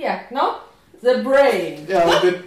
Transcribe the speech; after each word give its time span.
Ja, 0.00 0.18
no? 0.30 0.54
The 1.02 1.22
Brain. 1.22 1.86
Ja, 1.86 2.04
und 2.04 2.22
den, 2.22 2.44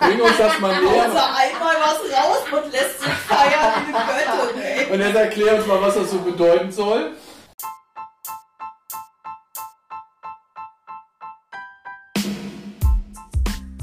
bring 0.00 0.20
uns 0.20 0.36
das 0.36 0.58
mal 0.58 0.74
näher. 0.82 1.02
Also 1.04 1.18
einmal 1.18 1.76
was 1.80 1.98
raus 2.18 2.42
und 2.50 2.72
lässt 2.72 3.00
sich 3.00 3.12
feiern 3.12 3.72
wie 3.86 3.94
eine 3.94 4.42
Göttin, 4.42 4.60
ey. 4.60 4.92
Und 4.92 5.00
jetzt 5.00 5.14
erklär 5.16 5.54
uns 5.54 5.66
mal, 5.68 5.80
was 5.80 5.94
das 5.94 6.10
so 6.10 6.18
bedeuten 6.18 6.72
soll. 6.72 7.12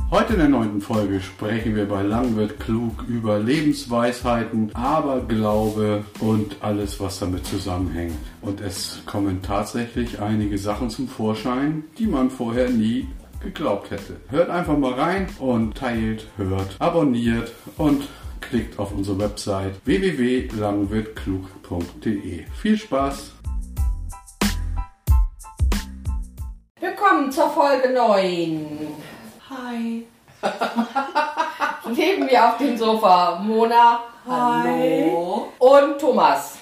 Heute 0.10 0.36
in 0.36 0.40
der 0.40 0.48
neunten 0.48 0.80
Folge 0.80 1.20
sprechen 1.20 1.76
wir 1.76 1.86
bei 1.86 2.02
Lang 2.02 2.38
wird 2.38 2.62
klug 2.62 3.04
über 3.10 3.40
Lebensweisheiten, 3.40 4.74
Aberglaube 4.74 6.06
und 6.22 6.56
alles, 6.62 7.02
was 7.02 7.20
damit 7.20 7.46
zusammenhängt. 7.46 8.16
Und 8.42 8.62
es 8.62 9.02
kommen 9.06 9.42
tatsächlich 9.42 10.22
einige 10.22 10.58
Sachen 10.58 10.90
zum 10.90 11.10
Vorschein, 11.10 11.84
die 11.98 12.08
man 12.08 12.30
vorher 12.30 12.70
nie 12.70 13.10
geglaubt 13.44 13.92
hätte. 13.92 14.16
Hört 14.30 14.50
einfach 14.50 14.78
mal 14.78 14.94
rein 14.94 15.28
und 15.40 15.76
teilt, 15.76 16.28
hört, 16.38 16.78
abonniert 16.80 17.52
und 17.78 18.08
klickt 18.40 18.80
auf 18.80 18.94
unsere 18.94 19.20
Website 19.20 19.74
www.langwirtklug.de. 19.84 22.46
Viel 22.62 22.78
Spaß! 22.78 23.34
Willkommen 26.80 27.30
zur 27.30 27.50
Folge 27.50 27.92
9. 27.94 29.17
Hi. 29.50 30.06
Neben 31.96 32.26
mir 32.26 32.46
auf 32.46 32.58
dem 32.58 32.78
Sofa 32.78 33.40
Mona. 33.42 34.02
Hallo. 34.28 35.48
Und 35.58 36.00
Thomas. 36.00 36.58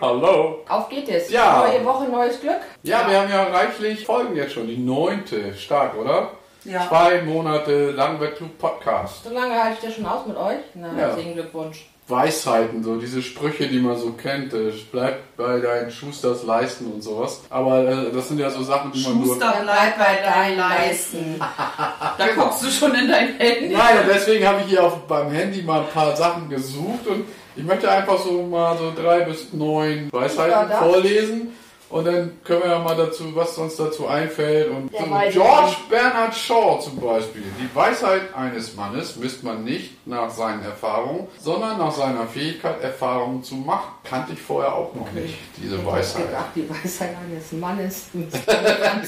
Hallo! 0.00 0.58
Auf 0.68 0.88
geht 0.88 1.08
es. 1.08 1.30
Ja. 1.30 1.64
Neue 1.66 1.84
Woche, 1.84 2.04
neues 2.08 2.40
Glück. 2.40 2.60
Ja, 2.82 3.08
wir 3.08 3.20
haben 3.20 3.30
ja 3.30 3.44
reichlich 3.44 4.04
Folgen 4.04 4.36
jetzt 4.36 4.52
schon. 4.52 4.66
Die 4.66 4.76
neunte. 4.78 5.54
Stark, 5.54 5.96
oder? 5.96 6.30
Ja. 6.64 6.86
Zwei 6.88 7.22
Monate 7.22 7.90
Langwirtklug 7.92 8.58
Podcast. 8.58 9.24
So 9.24 9.30
lange 9.30 9.54
halte 9.62 9.78
ich 9.80 9.84
das 9.86 9.94
schon 9.94 10.06
aus 10.06 10.26
mit 10.26 10.36
euch. 10.36 10.58
Na, 10.74 10.88
Ja. 10.88 10.94
herzlichen 10.94 11.34
Glückwunsch. 11.34 11.89
Weisheiten, 12.10 12.82
so 12.82 12.96
diese 12.96 13.22
Sprüche, 13.22 13.68
die 13.68 13.78
man 13.78 13.96
so 13.96 14.12
kennt. 14.12 14.52
äh, 14.52 14.72
Bleib 14.90 15.36
bei 15.36 15.60
deinen 15.60 15.90
Schusters 15.90 16.42
Leisten 16.44 16.86
und 16.92 17.02
sowas. 17.02 17.42
Aber 17.50 17.86
äh, 17.88 18.12
das 18.12 18.28
sind 18.28 18.38
ja 18.40 18.50
so 18.50 18.62
Sachen, 18.62 18.92
die 18.92 19.02
man 19.02 19.16
nur. 19.18 19.26
Schuster, 19.26 19.54
bleib 19.62 19.98
bei 19.98 20.18
deinen 20.24 20.58
Leisten. 20.58 21.40
Da 22.18 22.26
guckst 22.34 22.62
du 22.62 22.68
schon 22.68 22.94
in 22.94 23.08
dein 23.08 23.36
Handy. 23.38 23.74
Nein, 23.74 23.98
und 24.02 24.08
deswegen 24.08 24.46
habe 24.46 24.60
ich 24.62 24.66
hier 24.68 24.84
auf, 24.84 25.06
beim 25.06 25.30
Handy 25.30 25.62
mal 25.62 25.80
ein 25.80 25.88
paar 25.88 26.14
Sachen 26.16 26.48
gesucht 26.50 27.06
und 27.06 27.24
ich 27.56 27.64
möchte 27.64 27.90
einfach 27.90 28.18
so 28.18 28.42
mal 28.42 28.76
so 28.76 28.92
drei 28.94 29.20
bis 29.20 29.52
neun 29.52 30.08
Weisheiten 30.12 30.70
vorlesen. 30.78 31.48
Und 31.90 32.06
dann 32.06 32.38
können 32.44 32.62
wir 32.62 32.70
ja 32.70 32.78
mal 32.78 32.96
dazu, 32.96 33.34
was 33.34 33.58
uns 33.58 33.74
dazu 33.74 34.06
einfällt. 34.06 34.70
Und 34.70 34.92
Der 34.92 35.00
so. 35.32 35.40
George 35.40 35.76
Bernard 35.90 36.34
Shaw 36.36 36.78
zum 36.80 37.00
Beispiel. 37.00 37.42
Die 37.60 37.74
Weisheit 37.74 38.32
eines 38.34 38.76
Mannes 38.76 39.16
misst 39.16 39.42
man 39.42 39.64
nicht 39.64 40.06
nach 40.06 40.30
seinen 40.30 40.62
Erfahrungen, 40.62 41.26
sondern 41.40 41.78
nach 41.78 41.90
seiner 41.90 42.28
Fähigkeit, 42.28 42.80
Erfahrungen 42.80 43.42
zu 43.42 43.56
machen. 43.56 43.90
Kannte 44.04 44.34
ich 44.34 44.40
vorher 44.40 44.72
auch 44.72 44.94
noch 44.94 45.10
nicht, 45.12 45.34
diese 45.56 45.84
Weisheit. 45.84 46.26
Ach, 46.36 46.44
die 46.54 46.68
Weisheit 46.70 47.10
eines 47.28 47.50
Mannes. 47.52 48.06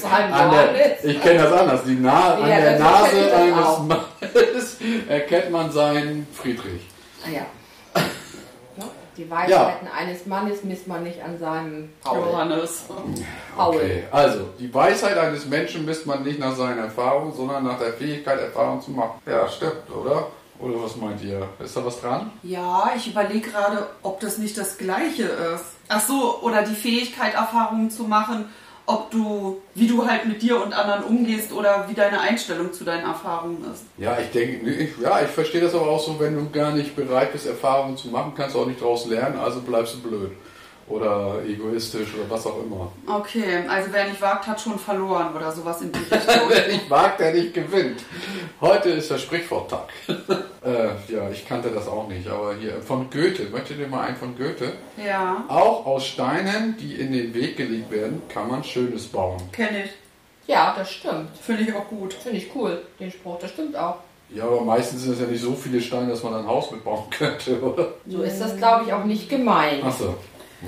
An 0.03 0.33
An 0.33 0.51
der, 0.51 1.05
ich 1.05 1.21
kenne 1.21 1.39
das 1.43 1.53
anders. 1.53 1.83
Die 1.85 1.97
Na 1.99 2.33
an 2.35 2.49
Ja, 2.49 2.59
der 2.59 2.79
das 2.79 2.81
kenn 2.81 2.91
Nase 2.91 3.27
ich 3.27 3.33
eines 3.33 3.65
auch. 3.65 3.83
Mannes 3.83 4.77
erkennt 5.07 5.51
man 5.51 5.71
seinen 5.71 6.27
Friedrich. 6.33 6.81
Ah, 7.25 7.29
ja. 7.33 7.45
Ja, 9.17 9.23
Die 9.25 9.29
Weisheiten 9.29 9.87
eines 9.87 10.25
Mannes 10.25 10.63
misst 10.63 10.87
man 10.87 11.03
nicht 11.03 11.21
an 11.21 11.37
seinem 11.37 11.89
Paul. 12.03 12.19
Johannes. 12.19 12.85
Paul. 13.55 13.75
Okay, 13.75 14.03
also 14.11 14.49
die 14.59 14.73
Weisheit 14.73 15.17
eines 15.17 15.45
Menschen 15.45 15.85
misst 15.85 16.05
man 16.05 16.23
nicht 16.23 16.39
nach 16.39 16.55
seinen 16.55 16.79
Erfahrungen, 16.79 17.33
sondern 17.33 17.63
nach 17.63 17.79
der 17.79 17.93
Fähigkeit, 17.93 18.39
Erfahrungen 18.39 18.81
zu 18.81 18.91
machen. 18.91 19.21
Ja, 19.25 19.47
stimmt, 19.47 19.89
oder? 19.95 20.27
Oder 20.59 20.83
was 20.83 20.95
meint 20.95 21.21
ihr? 21.23 21.47
Ist 21.59 21.75
da 21.75 21.85
was 21.85 21.99
dran? 21.99 22.31
Ja, 22.43 22.91
ich 22.95 23.07
überlege 23.07 23.49
gerade, 23.49 23.87
ob 24.01 24.19
das 24.19 24.37
nicht 24.37 24.57
das 24.57 24.77
Gleiche 24.77 25.23
ist. 25.23 25.65
Ach 25.89 26.01
so, 26.01 26.39
oder 26.41 26.63
die 26.63 26.75
Fähigkeit, 26.75 27.33
Erfahrungen 27.33 27.89
zu 27.91 28.03
machen, 28.03 28.45
ob 28.85 29.11
du, 29.11 29.61
wie 29.75 29.87
du 29.87 30.05
halt 30.05 30.25
mit 30.25 30.41
dir 30.41 30.61
und 30.61 30.73
anderen 30.73 31.03
umgehst 31.03 31.53
oder 31.53 31.87
wie 31.89 31.93
deine 31.93 32.19
Einstellung 32.19 32.73
zu 32.73 32.83
deinen 32.83 33.05
Erfahrungen 33.05 33.63
ist. 33.73 33.83
Ja, 33.97 34.17
ich 34.19 34.29
denke, 34.31 34.69
ich, 34.69 34.89
ja, 35.01 35.21
ich 35.21 35.29
verstehe 35.29 35.61
das 35.61 35.73
aber 35.73 35.87
auch 35.87 36.03
so, 36.03 36.19
wenn 36.19 36.35
du 36.35 36.49
gar 36.49 36.73
nicht 36.73 36.95
bereit 36.95 37.31
bist, 37.31 37.45
Erfahrungen 37.45 37.95
zu 37.95 38.09
machen, 38.09 38.33
kannst 38.35 38.55
du 38.55 38.61
auch 38.61 38.67
nicht 38.67 38.81
daraus 38.81 39.05
lernen, 39.05 39.39
also 39.39 39.61
bleibst 39.61 39.95
du 39.95 40.01
blöd. 40.01 40.31
Oder 40.87 41.37
egoistisch 41.47 42.09
oder 42.13 42.29
was 42.29 42.45
auch 42.45 42.61
immer. 42.63 42.91
Okay, 43.07 43.63
also 43.69 43.87
wer 43.91 44.07
nicht 44.09 44.21
wagt, 44.21 44.45
hat 44.47 44.59
schon 44.59 44.77
verloren 44.77 45.33
oder 45.35 45.51
sowas 45.51 45.81
in 45.81 45.91
die 45.91 45.99
Richtung. 46.13 46.41
Wer 46.49 46.67
nicht 46.67 46.89
wagt, 46.89 47.19
der 47.21 47.33
nicht 47.33 47.53
gewinnt. 47.53 48.01
Heute 48.59 48.89
ist 48.89 49.09
der 49.09 49.17
Sprichworttag. 49.17 49.87
äh, 50.07 51.11
ja, 51.11 51.29
ich 51.31 51.47
kannte 51.47 51.69
das 51.69 51.87
auch 51.87 52.07
nicht, 52.09 52.27
aber 52.27 52.55
hier 52.55 52.81
von 52.81 53.09
Goethe. 53.09 53.43
Möchtet 53.51 53.79
ihr 53.79 53.87
mal 53.87 54.07
einen 54.07 54.17
von 54.17 54.35
Goethe? 54.37 54.73
ja, 55.03 55.43
Auch 55.47 55.85
aus 55.85 56.05
Steinen, 56.05 56.75
die 56.77 56.95
in 56.95 57.13
den 57.13 57.33
Weg 57.33 57.55
gelegt 57.57 57.89
werden, 57.89 58.21
kann 58.29 58.49
man 58.49 58.63
Schönes 58.63 59.07
bauen. 59.07 59.37
kenne 59.51 59.85
ich. 59.85 59.91
Ja, 60.47 60.75
das 60.77 60.91
stimmt. 60.91 61.29
Finde 61.41 61.63
ich 61.63 61.73
auch 61.73 61.87
gut. 61.87 62.13
Finde 62.13 62.37
ich 62.39 62.51
cool, 62.53 62.81
den 62.99 63.09
Spruch. 63.09 63.39
Das 63.39 63.51
stimmt 63.51 63.77
auch. 63.77 63.95
Ja, 64.29 64.43
aber 64.45 64.61
meistens 64.61 65.03
sind 65.03 65.13
es 65.13 65.19
ja 65.21 65.27
nicht 65.27 65.41
so 65.41 65.53
viele 65.53 65.79
Steine, 65.79 66.09
dass 66.09 66.23
man 66.23 66.33
ein 66.33 66.45
Haus 66.47 66.69
mitbauen 66.71 67.03
könnte, 67.17 67.61
oder? 67.61 67.93
So 68.07 68.21
ist 68.23 68.39
das, 68.41 68.57
glaube 68.57 68.83
ich, 68.85 68.91
auch 68.93 69.05
nicht 69.05 69.29
gemeint. 69.29 69.83
Achso, 69.83 70.15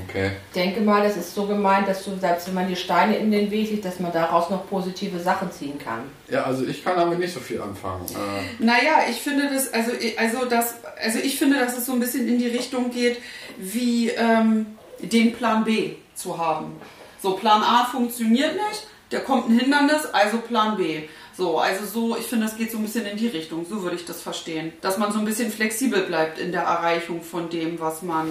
okay. 0.07 0.31
Ich 0.49 0.53
denke 0.53 0.81
mal, 0.81 1.03
das 1.03 1.17
ist 1.17 1.33
so 1.33 1.45
gemeint, 1.45 1.87
dass 1.87 2.03
du, 2.03 2.17
selbst 2.19 2.47
wenn 2.47 2.53
man 2.55 2.67
die 2.67 2.75
Steine 2.75 3.17
in 3.17 3.31
den 3.31 3.49
Weg 3.51 3.71
legt, 3.71 3.85
dass 3.85 3.99
man 3.99 4.11
daraus 4.11 4.49
noch 4.49 4.67
positive 4.69 5.19
Sachen 5.19 5.51
ziehen 5.51 5.79
kann. 5.79 6.03
Ja, 6.29 6.43
also 6.43 6.65
ich 6.65 6.83
kann 6.83 6.95
damit 6.97 7.19
nicht 7.19 7.33
so 7.33 7.39
viel 7.39 7.61
anfangen. 7.61 8.05
Äh, 8.09 8.63
Naja, 8.63 9.03
ich 9.09 9.17
finde 9.17 9.49
das, 9.51 9.71
also, 9.73 9.91
also 10.17 10.45
das, 10.45 10.75
also 11.01 11.19
ich 11.19 11.37
finde, 11.37 11.59
dass 11.59 11.77
es 11.77 11.85
so 11.85 11.93
ein 11.93 11.99
bisschen 11.99 12.27
in 12.27 12.39
die 12.39 12.47
Richtung 12.47 12.91
geht, 12.91 13.17
wie 13.57 14.09
ähm, 14.09 14.65
den 15.01 15.33
Plan 15.33 15.63
B 15.63 15.93
zu 16.15 16.37
haben. 16.37 16.75
So, 17.21 17.31
Plan 17.33 17.63
A 17.63 17.85
funktioniert 17.85 18.53
nicht, 18.53 18.87
da 19.09 19.19
kommt 19.19 19.49
ein 19.49 19.59
Hindernis, 19.59 20.05
also 20.11 20.37
Plan 20.37 20.77
B. 20.77 21.03
So, 21.37 21.59
also 21.59 21.85
so, 21.85 22.17
ich 22.17 22.25
finde, 22.25 22.45
das 22.45 22.55
geht 22.55 22.71
so 22.71 22.77
ein 22.77 22.83
bisschen 22.83 23.05
in 23.05 23.17
die 23.17 23.27
Richtung, 23.27 23.65
so 23.69 23.83
würde 23.83 23.97
ich 23.97 24.05
das 24.05 24.21
verstehen. 24.21 24.71
Dass 24.81 24.97
man 24.97 25.11
so 25.11 25.19
ein 25.19 25.25
bisschen 25.25 25.51
flexibel 25.51 26.03
bleibt 26.03 26.39
in 26.39 26.53
der 26.53 26.61
Erreichung 26.61 27.21
von 27.21 27.49
dem, 27.49 27.77
was 27.79 28.01
man 28.01 28.27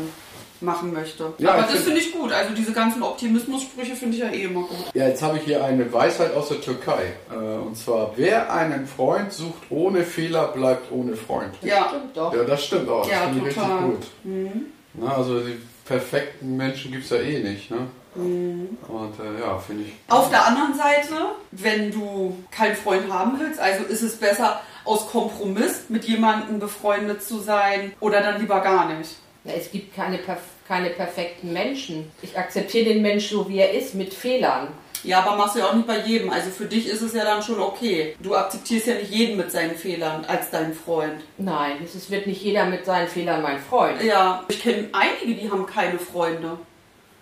machen 0.65 0.93
möchte. 0.93 1.33
Ja, 1.39 1.51
Aber 1.51 1.61
ich 1.61 1.65
das 1.67 1.75
find- 1.75 1.85
finde 1.85 2.01
ich 2.01 2.13
gut. 2.13 2.33
Also 2.33 2.55
diese 2.55 2.73
ganzen 2.73 3.03
Optimismussprüche 3.03 3.95
finde 3.97 4.17
ich 4.17 4.23
ja 4.23 4.31
eh 4.31 4.45
immer 4.45 4.63
gut. 4.63 4.77
ja, 4.95 5.09
jetzt 5.09 5.23
habe 5.23 5.39
ich 5.39 5.45
hier 5.45 5.65
eine 5.65 5.93
Weisheit 5.93 6.35
aus 6.35 6.49
der 6.49 6.61
Türkei. 6.61 7.13
Äh, 7.31 7.35
und 7.37 7.77
zwar, 7.77 8.13
wer 8.17 8.53
einen 8.53 8.87
Freund 8.87 9.33
sucht 9.33 9.63
ohne 9.71 10.03
Fehler, 10.05 10.49
bleibt 10.49 10.91
ohne 10.93 11.17
Freund. 11.17 11.55
Ja, 11.63 11.89
Stimmt 11.89 12.17
doch. 12.17 12.35
Ja, 12.35 12.45
das 12.45 12.65
stimmt 12.65 12.89
auch. 12.89 13.03
Das 13.03 13.11
Ja, 13.13 13.21
finde 13.29 13.49
ich 13.49 13.55
total. 13.55 13.85
richtig 13.85 14.01
gut. 14.25 14.53
Na, 14.95 15.17
also 15.17 15.41
die 15.41 15.59
perfekten 15.85 16.57
Menschen 16.57 16.93
gibt 16.93 17.05
es 17.05 17.11
ja 17.11 17.17
eh 17.19 17.41
nicht. 17.43 17.71
Ne? 17.71 17.79
Und 18.17 19.19
äh, 19.19 19.41
ja, 19.41 19.59
finde 19.59 19.85
ich. 19.85 19.93
Auf 20.09 20.31
der 20.31 20.47
anderen 20.47 20.75
Seite, 20.75 21.15
wenn 21.51 21.91
du 21.91 22.37
keinen 22.51 22.77
Freund 22.77 23.13
haben 23.13 23.39
willst, 23.41 23.59
also 23.59 23.85
ist 23.85 24.03
es 24.03 24.17
besser, 24.17 24.61
aus 24.85 25.09
Kompromiss 25.09 25.87
mit 25.89 26.05
jemandem 26.05 26.59
befreundet 26.61 27.23
zu 27.25 27.41
sein 27.41 27.93
oder 28.01 28.21
dann 28.21 28.41
lieber 28.41 28.61
gar 28.61 28.89
nicht. 28.95 29.11
Na, 29.43 29.53
es 29.55 29.71
gibt 29.73 29.97
keine, 29.97 30.19
perf 30.19 30.39
keine 30.67 30.91
perfekten 30.91 31.53
Menschen. 31.53 32.11
Ich 32.23 32.39
akzeptiere 32.39 32.87
den 32.87 33.03
Mensch 33.03 33.29
so, 33.29 33.49
wie 33.49 33.59
er 33.59 33.73
ist, 33.73 33.95
mit 33.95 34.15
Fehlern. 34.15 34.69
Ja, 35.03 35.21
aber 35.21 35.37
machst 35.37 35.55
du 35.55 35.59
ja 35.59 35.67
auch 35.67 35.75
nicht 35.75 35.87
bei 35.87 35.99
jedem. 35.99 36.31
Also 36.31 36.49
für 36.51 36.65
dich 36.65 36.89
ist 36.89 37.03
es 37.03 37.13
ja 37.13 37.25
dann 37.25 37.43
schon 37.43 37.61
okay. 37.61 38.17
Du 38.21 38.35
akzeptierst 38.35 38.87
ja 38.87 38.95
nicht 38.95 39.11
jeden 39.11 39.37
mit 39.37 39.53
seinen 39.53 39.77
Fehlern 39.77 40.25
als 40.25 40.51
deinen 40.51 40.73
Freund. 40.73 41.21
Nein, 41.37 41.77
es 41.85 42.11
wird 42.11 42.27
nicht 42.27 42.43
jeder 42.43 42.65
mit 42.65 42.87
seinen 42.87 43.09
Fehlern 43.09 43.43
mein 43.43 43.59
Freund. 43.59 44.03
Ja, 44.03 44.45
ich 44.49 44.63
kenne 44.63 44.89
einige, 44.93 45.41
die 45.41 45.51
haben 45.51 45.67
keine 45.67 45.99
Freunde. 45.99 46.59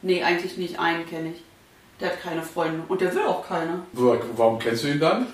Nee, 0.01 0.23
eigentlich 0.23 0.57
nicht. 0.57 0.79
Einen 0.79 1.07
kenne 1.07 1.31
ich. 1.31 1.43
Der 2.01 2.11
hat 2.11 2.23
keine 2.23 2.43
Freunde. 2.43 2.85
Und 2.89 3.01
der 3.01 3.13
will 3.15 3.23
auch 3.23 3.47
keine. 3.47 3.83
Wo, 3.93 4.17
warum 4.37 4.59
kennst 4.61 4.85
du 4.85 4.89
ihn 4.89 5.01
dann? 5.01 5.27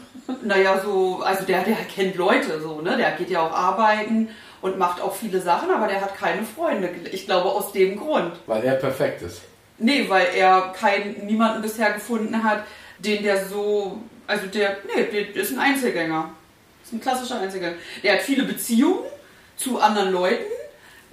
Naja, 0.43 0.81
so, 0.83 1.21
also 1.23 1.45
der, 1.45 1.65
der 1.65 1.77
kennt 1.77 2.17
Leute 2.17 2.61
so, 2.61 2.81
ne? 2.81 2.97
Der 2.97 3.13
geht 3.13 3.31
ja 3.31 3.47
auch 3.47 3.53
arbeiten 3.53 4.29
und 4.61 4.79
macht 4.79 5.01
auch 5.01 5.15
viele 5.15 5.41
Sachen, 5.41 5.71
aber 5.71 5.87
der 5.87 6.01
hat 6.01 6.17
keine 6.17 6.43
Freunde. 6.43 6.91
Ich 7.13 7.27
glaube 7.27 7.51
aus 7.51 7.73
dem 7.73 7.99
Grund. 7.99 8.33
Weil 8.47 8.65
er 8.65 8.75
perfekt 8.75 9.23
ist. 9.23 9.43
Nee, 9.79 10.07
weil 10.09 10.27
er 10.35 10.73
keinen, 10.77 11.27
niemanden 11.27 11.63
bisher 11.63 11.93
gefunden 11.93 12.43
hat, 12.43 12.65
den 12.99 13.23
der 13.23 13.47
so, 13.47 13.99
also 14.27 14.47
der, 14.47 14.79
nee, 14.95 15.05
der 15.05 15.43
ist 15.43 15.53
ein 15.53 15.61
Einzelgänger. 15.61 16.31
Ist 16.83 16.93
ein 16.93 17.01
klassischer 17.01 17.41
Einzelgänger. 17.41 17.77
Der 18.03 18.15
hat 18.15 18.23
viele 18.23 18.45
Beziehungen 18.45 19.05
zu 19.57 19.79
anderen 19.79 20.13
Leuten, 20.13 20.45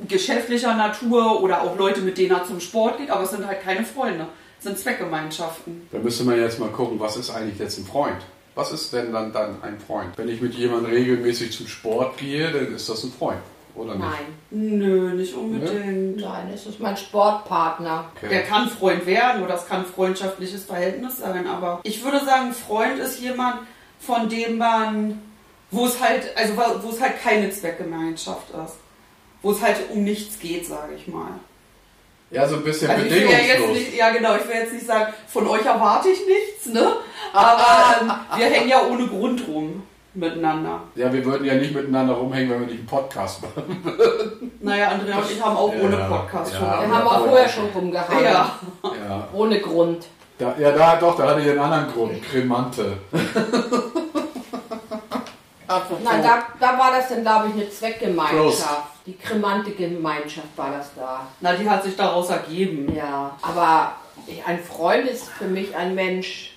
geschäftlicher 0.08 0.74
Natur 0.76 1.42
oder 1.42 1.62
auch 1.62 1.78
Leute, 1.78 2.02
mit 2.02 2.18
denen 2.18 2.32
er 2.32 2.46
zum 2.46 2.60
Sport 2.60 2.98
geht, 2.98 3.10
aber 3.12 3.24
es 3.24 3.32
sind 3.32 3.46
halt 3.46 3.62
keine 3.62 3.86
Freunde. 3.86 4.28
Es 4.58 4.64
sind 4.64 4.80
Zweckgemeinschaften. 4.80 5.88
Da 5.92 6.00
müsste 6.00 6.24
man 6.24 6.40
jetzt 6.40 6.60
mal 6.60 6.70
gucken, 6.70 7.00
was 7.00 7.18
ist 7.18 7.30
eigentlich 7.30 7.60
jetzt 7.60 7.78
ein 7.78 7.86
Freund? 7.86 8.18
Was 8.56 8.72
ist 8.72 8.94
denn 8.94 9.12
dann, 9.12 9.34
dann 9.34 9.62
ein 9.62 9.78
Freund? 9.80 10.18
Wenn 10.18 10.30
ich 10.30 10.42
mit 10.42 10.54
jemandem 10.56 10.92
regelmäßig 10.92 11.52
zum 11.52 11.68
Sport 11.68 12.18
gehe, 12.18 12.52
dann 12.52 12.74
ist 12.74 12.88
das 12.88 13.04
ein 13.04 13.12
Freund. 13.12 13.42
oder 13.76 13.96
nicht? 13.96 14.06
Nein. 14.06 14.26
Nö, 14.52 15.14
nicht 15.14 15.36
unbedingt. 15.36 16.18
Nein, 16.18 16.50
es 16.54 16.66
ist 16.66 16.80
mein 16.80 16.96
Sportpartner. 16.96 18.06
Okay. 18.16 18.30
Der 18.30 18.44
kann 18.44 18.70
Freund 18.70 19.06
werden 19.06 19.44
oder 19.44 19.56
es 19.56 19.68
kann 19.68 19.82
ein 19.82 19.86
freundschaftliches 19.86 20.64
Verhältnis 20.64 21.18
sein, 21.18 21.46
aber 21.48 21.82
ich 21.84 22.04
würde 22.04 22.24
sagen, 22.24 22.54
Freund 22.54 23.00
ist 23.00 23.20
jemand, 23.20 23.60
von 24.00 24.30
dem 24.30 24.58
man, 24.58 25.22
wo 25.72 25.86
es 25.88 26.02
halt, 26.02 26.32
also 26.38 26.54
wo 26.84 26.90
es 26.90 27.02
halt 27.02 27.22
keine 27.22 27.50
Zweckgemeinschaft 27.50 28.50
ist. 28.52 28.78
Wo 29.42 29.52
es 29.52 29.62
halt 29.62 29.78
um 29.92 30.04
nichts 30.04 30.40
geht, 30.40 30.66
sage 30.66 30.94
ich 30.96 31.08
mal. 31.08 31.32
Ja, 32.36 32.48
so 32.48 32.56
ein 32.58 32.64
bisschen 32.64 32.90
Also 32.92 33.06
ich 33.06 33.12
will 33.12 33.22
ja 33.24 33.30
jetzt 33.30 33.48
bedingungslos. 33.48 33.78
nicht, 33.78 33.96
ja 33.98 34.10
genau, 34.12 34.36
ich 34.36 34.48
will 34.48 34.56
jetzt 34.56 34.74
nicht 34.74 34.86
sagen, 34.86 35.14
von 35.28 35.48
euch 35.48 35.66
erwarte 35.66 36.10
ich 36.10 36.20
nichts, 36.26 36.66
ne? 36.68 36.86
Aber 37.34 37.66
ähm, 38.02 38.12
wir 38.38 38.46
hängen 38.48 38.70
ja 38.70 38.82
ohne 38.90 39.08
Grund 39.08 39.48
rum 39.48 39.84
miteinander. 40.14 40.82
Ja, 40.96 41.12
wir 41.12 41.24
würden 41.26 41.46
ja 41.46 41.56
nicht 41.56 41.74
miteinander 41.74 42.14
rumhängen, 42.14 42.50
wenn 42.50 42.60
wir 42.62 42.68
nicht 42.68 42.80
einen 42.80 42.88
Podcast 42.88 43.42
machen. 43.42 43.84
Naja, 44.62 44.88
Andrea 44.88 45.18
und 45.18 45.30
ich 45.32 45.40
haben 45.44 45.56
auch 45.58 45.72
Ja, 45.74 45.80
ohne 45.84 45.98
Podcast 45.98 46.54
ja. 46.54 46.58
schon. 46.60 46.68
Wir 46.90 46.98
haben 46.98 47.08
auch 47.08 47.26
vorher 47.28 47.48
schon 47.50 47.66
rumgehangen. 47.68 48.24
Ja. 48.24 48.50
Ja, 48.84 49.28
Ohne 49.32 49.60
Grund. 49.60 50.08
da, 50.40 50.56
ja 50.58 50.72
da, 50.72 50.96
doch, 50.96 51.16
da 51.16 51.28
hatte 51.30 51.42
ich 51.42 51.50
einen 51.52 51.60
anderen 51.60 51.94
Grund. 51.94 52.24
Kremante. 52.24 52.98
Nein, 56.04 56.24
da, 56.24 56.44
da 56.60 56.78
war 56.80 56.92
das 56.92 57.10
dann, 57.10 57.22
glaube 57.22 57.48
ich, 57.50 57.54
eine 57.62 57.70
Zweckgemeinschaft. 57.70 58.38
Prost. 58.40 58.68
Die 59.06 59.16
kremante 59.18 59.72
Gemeinschaft 59.72 60.48
war 60.56 60.72
das 60.72 60.90
da. 60.96 61.28
Na, 61.42 61.54
die 61.54 61.70
hat 61.70 61.84
sich 61.84 61.96
daraus 61.96 62.30
ergeben. 62.30 62.96
Ja, 62.96 63.36
aber 63.42 63.94
ich- 64.28 64.46
ein 64.46 64.60
Freund 64.64 65.08
ist 65.08 65.28
für 65.30 65.46
mich 65.46 65.76
ein 65.76 65.94
Mensch, 65.96 66.52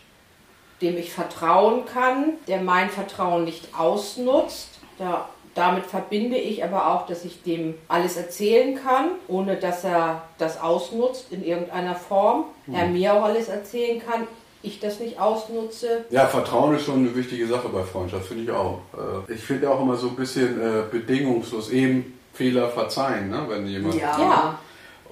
dem 0.81 0.97
ich 0.97 1.13
vertrauen 1.13 1.85
kann, 1.87 2.35
der 2.47 2.61
mein 2.63 2.89
Vertrauen 2.89 3.45
nicht 3.45 3.69
ausnutzt. 3.79 4.69
Da, 4.99 5.29
damit 5.55 5.85
verbinde 5.87 6.37
ich 6.39 6.63
aber 6.63 6.87
auch, 6.95 7.07
dass 7.07 7.25
ich 7.25 7.43
dem 7.43 7.75
alles 7.89 8.17
erzählen 8.17 8.79
kann, 8.83 9.11
ohne 9.27 9.57
dass 9.57 9.83
er 9.85 10.23
das 10.39 10.61
ausnutzt 10.61 11.27
in 11.33 11.45
irgendeiner 11.45 11.97
Form. 11.97 12.45
Er 12.73 12.87
mir 12.87 13.13
auch 13.15 13.25
alles 13.25 13.49
erzählen 13.49 14.01
kann, 14.05 14.27
ich 14.63 14.81
das 14.81 15.01
nicht 15.01 15.21
ausnutze. 15.21 16.05
Ja, 16.11 16.27
Vertrauen 16.27 16.75
ist 16.75 16.85
schon 16.85 16.97
eine 17.07 17.15
wichtige 17.15 17.47
Sache 17.47 17.69
bei 17.69 17.83
Freundschaft, 17.83 18.27
finde 18.27 18.45
ich 18.45 18.51
auch. 18.51 18.81
Äh, 19.29 19.33
Ich 19.35 19.41
finde 19.41 19.71
auch 19.71 19.81
immer 19.81 19.97
so 19.97 20.09
ein 20.09 20.17
bisschen 20.17 20.61
äh, 20.61 20.83
bedingungslos 20.91 21.71
eben 21.71 22.19
Fehler 22.35 22.69
verzeihen, 22.69 23.31
ne, 23.31 23.45
wenn 23.49 23.67
jemand. 23.67 23.95
Ja. 23.95 24.19
Ja, 24.19 24.59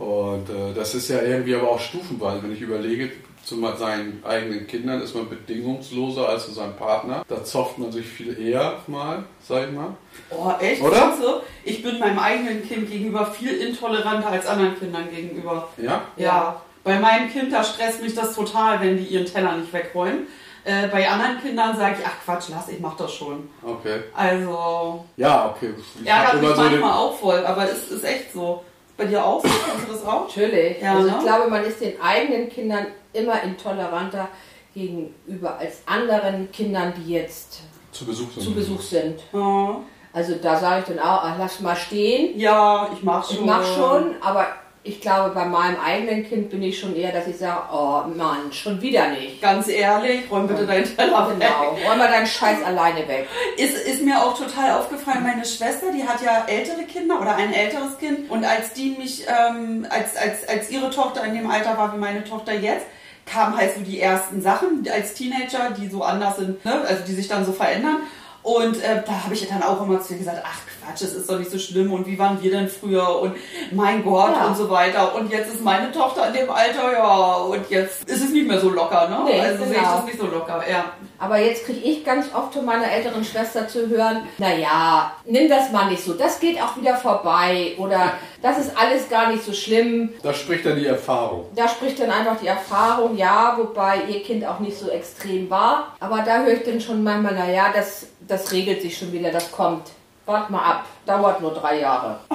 Und 0.04 0.48
äh, 0.50 0.74
das 0.74 0.94
ist 0.94 1.08
ja 1.08 1.22
irgendwie 1.22 1.54
aber 1.54 1.70
auch 1.70 1.80
stufenweise, 1.80 2.42
wenn 2.42 2.52
ich 2.52 2.60
überlege, 2.60 3.10
zu 3.44 3.60
seinen 3.78 4.22
eigenen 4.24 4.66
Kindern 4.66 5.00
ist 5.00 5.14
man 5.14 5.28
bedingungsloser 5.28 6.28
als 6.28 6.46
zu 6.46 6.50
seinem 6.52 6.74
Partner. 6.74 7.24
Da 7.28 7.44
zofft 7.44 7.78
man 7.78 7.92
sich 7.92 8.04
viel 8.04 8.36
eher 8.40 8.80
mal, 8.88 9.22
sag 9.40 9.68
ich 9.68 9.72
mal. 9.72 9.94
Oh, 10.30 10.50
echt? 10.58 10.82
Oder? 10.82 11.14
Du? 11.20 11.40
Ich 11.64 11.80
bin 11.80 12.00
meinem 12.00 12.18
eigenen 12.18 12.66
Kind 12.66 12.90
gegenüber 12.90 13.24
viel 13.26 13.52
intoleranter 13.60 14.30
als 14.30 14.46
anderen 14.46 14.76
Kindern 14.76 15.08
gegenüber. 15.14 15.68
Ja? 15.76 16.02
Ja. 16.16 16.60
Bei 16.86 17.00
meinem 17.00 17.28
Kind, 17.28 17.52
da 17.52 17.64
stresst 17.64 18.00
mich 18.00 18.14
das 18.14 18.34
total, 18.34 18.80
wenn 18.80 18.96
die 18.96 19.04
ihren 19.04 19.26
Teller 19.26 19.56
nicht 19.56 19.72
wegräumen. 19.72 20.28
Äh, 20.64 20.86
bei 20.88 21.08
anderen 21.08 21.40
Kindern 21.40 21.76
sage 21.76 21.96
ich, 21.98 22.06
ach 22.06 22.24
Quatsch, 22.24 22.48
lass, 22.48 22.68
ich 22.68 22.78
mach 22.80 22.96
das 22.96 23.12
schon. 23.12 23.48
Okay. 23.62 24.04
Also, 24.14 25.04
Ja, 25.16 25.50
okay. 25.54 25.74
Ich 26.00 26.06
ärgert 26.08 26.34
mich 26.34 26.42
immer 26.44 26.54
so 26.56 26.62
den, 26.62 26.70
manchmal 26.70 26.92
auch 26.92 27.16
voll, 27.16 27.44
aber 27.44 27.64
es 27.64 27.90
ist 27.90 28.04
echt 28.04 28.32
so. 28.32 28.62
Bei 28.96 29.04
dir 29.04 29.22
auch 29.24 29.42
so? 29.42 29.48
Kennst 29.48 29.88
du 29.88 29.92
das 29.92 30.04
auch? 30.06 30.26
natürlich. 30.28 30.80
Ja, 30.80 30.94
also 30.94 31.08
ne? 31.10 31.14
ich 31.18 31.24
glaube, 31.24 31.50
man 31.50 31.64
ist 31.64 31.80
den 31.80 32.00
eigenen 32.00 32.48
Kindern 32.48 32.86
immer 33.12 33.42
intoleranter 33.42 34.28
gegenüber 34.74 35.58
als 35.58 35.82
anderen 35.86 36.50
Kindern, 36.52 36.92
die 36.96 37.12
jetzt 37.14 37.60
zu 37.92 38.04
Besuch 38.06 38.30
sind. 38.32 38.42
zu 38.42 38.54
Besuch 38.54 38.80
sind. 38.80 39.20
Ja, 39.32 39.80
Also 40.12 40.34
da 40.40 40.56
sage 40.56 40.80
ich 40.80 40.94
dann 40.94 40.98
auch, 40.98 41.22
ach, 41.24 41.34
lass 41.38 41.60
mal 41.60 41.76
stehen. 41.76 42.38
ja 42.38 42.88
ich 42.92 43.02
mach 43.02 43.26
schon. 43.26 43.36
Ich 43.36 43.44
mach 43.44 43.64
schon, 43.74 44.14
aber 44.20 44.46
ich 44.86 45.00
glaube, 45.00 45.34
bei 45.34 45.44
meinem 45.44 45.78
eigenen 45.80 46.28
Kind 46.28 46.50
bin 46.50 46.62
ich 46.62 46.78
schon 46.78 46.94
eher, 46.94 47.12
dass 47.12 47.26
ich 47.26 47.36
sage, 47.36 47.62
oh 47.72 48.02
Mann, 48.14 48.52
schon 48.52 48.80
wieder 48.80 49.08
nicht. 49.10 49.42
Ganz 49.42 49.68
ehrlich, 49.68 50.30
räum 50.30 50.46
bitte 50.46 50.64
deinen 50.66 50.84
Teller 50.96 51.28
weg. 51.28 51.36
Genau, 51.40 51.88
räum 51.88 51.98
mal 51.98 52.08
deinen 52.08 52.26
Scheiß 52.26 52.62
alleine 52.62 53.06
weg. 53.08 53.28
Ist, 53.56 53.76
ist 53.76 54.02
mir 54.02 54.22
auch 54.22 54.38
total 54.38 54.78
aufgefallen, 54.78 55.22
meine 55.22 55.44
Schwester, 55.44 55.86
die 55.92 56.06
hat 56.06 56.22
ja 56.22 56.44
ältere 56.46 56.84
Kinder 56.84 57.20
oder 57.20 57.34
ein 57.34 57.52
älteres 57.52 57.98
Kind. 57.98 58.30
Und 58.30 58.44
als 58.44 58.72
die 58.74 58.90
mich, 58.90 59.26
ähm, 59.26 59.86
als, 59.90 60.16
als, 60.16 60.48
als 60.48 60.70
ihre 60.70 60.90
Tochter 60.90 61.24
in 61.24 61.34
dem 61.34 61.50
Alter 61.50 61.76
war 61.76 61.92
wie 61.92 61.98
meine 61.98 62.22
Tochter 62.24 62.54
jetzt, 62.54 62.86
kamen 63.26 63.56
halt 63.56 63.74
so 63.74 63.80
die 63.80 64.00
ersten 64.00 64.40
Sachen 64.40 64.86
als 64.92 65.14
Teenager, 65.14 65.70
die 65.76 65.88
so 65.88 66.02
anders 66.02 66.36
sind, 66.36 66.64
ne? 66.64 66.82
also 66.86 67.02
die 67.04 67.12
sich 67.12 67.26
dann 67.26 67.44
so 67.44 67.52
verändern. 67.52 67.98
Und 68.46 68.80
äh, 68.80 69.02
da 69.04 69.24
habe 69.24 69.34
ich 69.34 69.48
dann 69.48 69.60
auch 69.60 69.82
immer 69.82 70.00
zu 70.00 70.12
ihr 70.12 70.20
gesagt, 70.20 70.40
ach 70.44 70.60
Quatsch, 70.86 71.02
es 71.02 71.14
ist 71.14 71.28
doch 71.28 71.36
nicht 71.36 71.50
so 71.50 71.58
schlimm 71.58 71.92
und 71.92 72.06
wie 72.06 72.16
waren 72.16 72.40
wir 72.40 72.52
denn 72.52 72.68
früher 72.68 73.18
und 73.20 73.34
mein 73.72 74.04
Gott 74.04 74.36
Ja. 74.36 74.46
und 74.46 74.56
so 74.56 74.70
weiter. 74.70 75.16
Und 75.16 75.32
jetzt 75.32 75.52
ist 75.52 75.64
meine 75.64 75.90
Tochter 75.90 76.28
in 76.28 76.34
dem 76.34 76.48
Alter, 76.50 76.92
ja, 76.92 77.32
und 77.38 77.68
jetzt 77.70 78.08
ist 78.08 78.22
es 78.22 78.30
nicht 78.30 78.46
mehr 78.46 78.60
so 78.60 78.70
locker, 78.70 79.08
ne? 79.08 79.18
Nee, 79.24 79.40
also 79.40 79.64
sehe 79.64 79.72
ich 79.72 79.78
genau. 79.80 79.96
das 79.96 80.04
nicht 80.04 80.20
so 80.20 80.26
locker, 80.26 80.62
ja. 80.70 80.92
Aber 81.18 81.38
jetzt 81.38 81.64
kriege 81.64 81.80
ich 81.80 82.04
ganz 82.04 82.26
oft 82.32 82.54
von 82.54 82.64
meiner 82.64 82.88
älteren 82.88 83.24
Schwester 83.24 83.66
zu 83.66 83.88
hören, 83.88 84.28
naja, 84.38 85.10
nimm 85.24 85.48
das 85.48 85.72
mal 85.72 85.90
nicht 85.90 86.04
so, 86.04 86.12
das 86.12 86.38
geht 86.38 86.62
auch 86.62 86.76
wieder 86.76 86.94
vorbei 86.94 87.72
oder 87.78 88.12
das 88.42 88.58
ist 88.58 88.78
alles 88.78 89.08
gar 89.08 89.32
nicht 89.32 89.42
so 89.42 89.52
schlimm. 89.52 90.10
Da 90.22 90.32
spricht 90.32 90.64
dann 90.66 90.76
die 90.78 90.86
Erfahrung. 90.86 91.46
Da 91.56 91.66
spricht 91.66 91.98
dann 91.98 92.12
einfach 92.12 92.36
die 92.40 92.46
Erfahrung, 92.46 93.16
ja, 93.16 93.54
wobei 93.58 94.02
ihr 94.08 94.22
Kind 94.22 94.46
auch 94.46 94.60
nicht 94.60 94.78
so 94.78 94.88
extrem 94.88 95.50
war. 95.50 95.96
Aber 95.98 96.18
da 96.24 96.44
höre 96.44 96.52
ich 96.52 96.62
dann 96.62 96.80
schon 96.80 97.02
manchmal, 97.02 97.34
naja, 97.34 97.72
das, 97.74 98.06
das 98.26 98.52
regelt 98.52 98.82
sich 98.82 98.96
schon 98.98 99.12
wieder, 99.12 99.30
das 99.30 99.50
kommt. 99.52 99.90
Wart 100.26 100.50
mal 100.50 100.58
ab, 100.62 100.86
dauert 101.06 101.40
nur 101.40 101.54
drei 101.54 101.80
Jahre. 101.80 102.18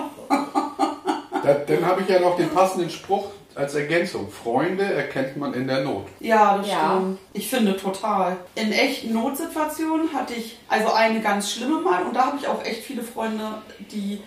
Da, 1.43 1.55
dann 1.55 1.83
habe 1.87 2.01
ich 2.01 2.07
ja 2.07 2.19
noch 2.19 2.37
den 2.37 2.51
passenden 2.51 2.91
Spruch 2.91 3.29
als 3.55 3.73
Ergänzung. 3.73 4.29
Freunde 4.29 4.83
erkennt 4.83 5.37
man 5.37 5.55
in 5.55 5.65
der 5.67 5.83
Not. 5.83 6.05
Ja, 6.19 6.57
das 6.59 6.67
Ja. 6.67 6.91
stimmt. 6.95 7.19
Ich 7.33 7.49
finde 7.49 7.75
total. 7.75 8.37
In 8.53 8.71
echten 8.71 9.11
Notsituationen 9.13 10.13
hatte 10.13 10.35
ich 10.35 10.59
also 10.69 10.91
eine 10.93 11.19
ganz 11.19 11.51
schlimme 11.51 11.81
mal 11.81 12.03
und 12.03 12.15
da 12.15 12.27
habe 12.27 12.37
ich 12.39 12.47
auch 12.47 12.63
echt 12.63 12.83
viele 12.83 13.01
Freunde, 13.01 13.43
die 13.91 14.21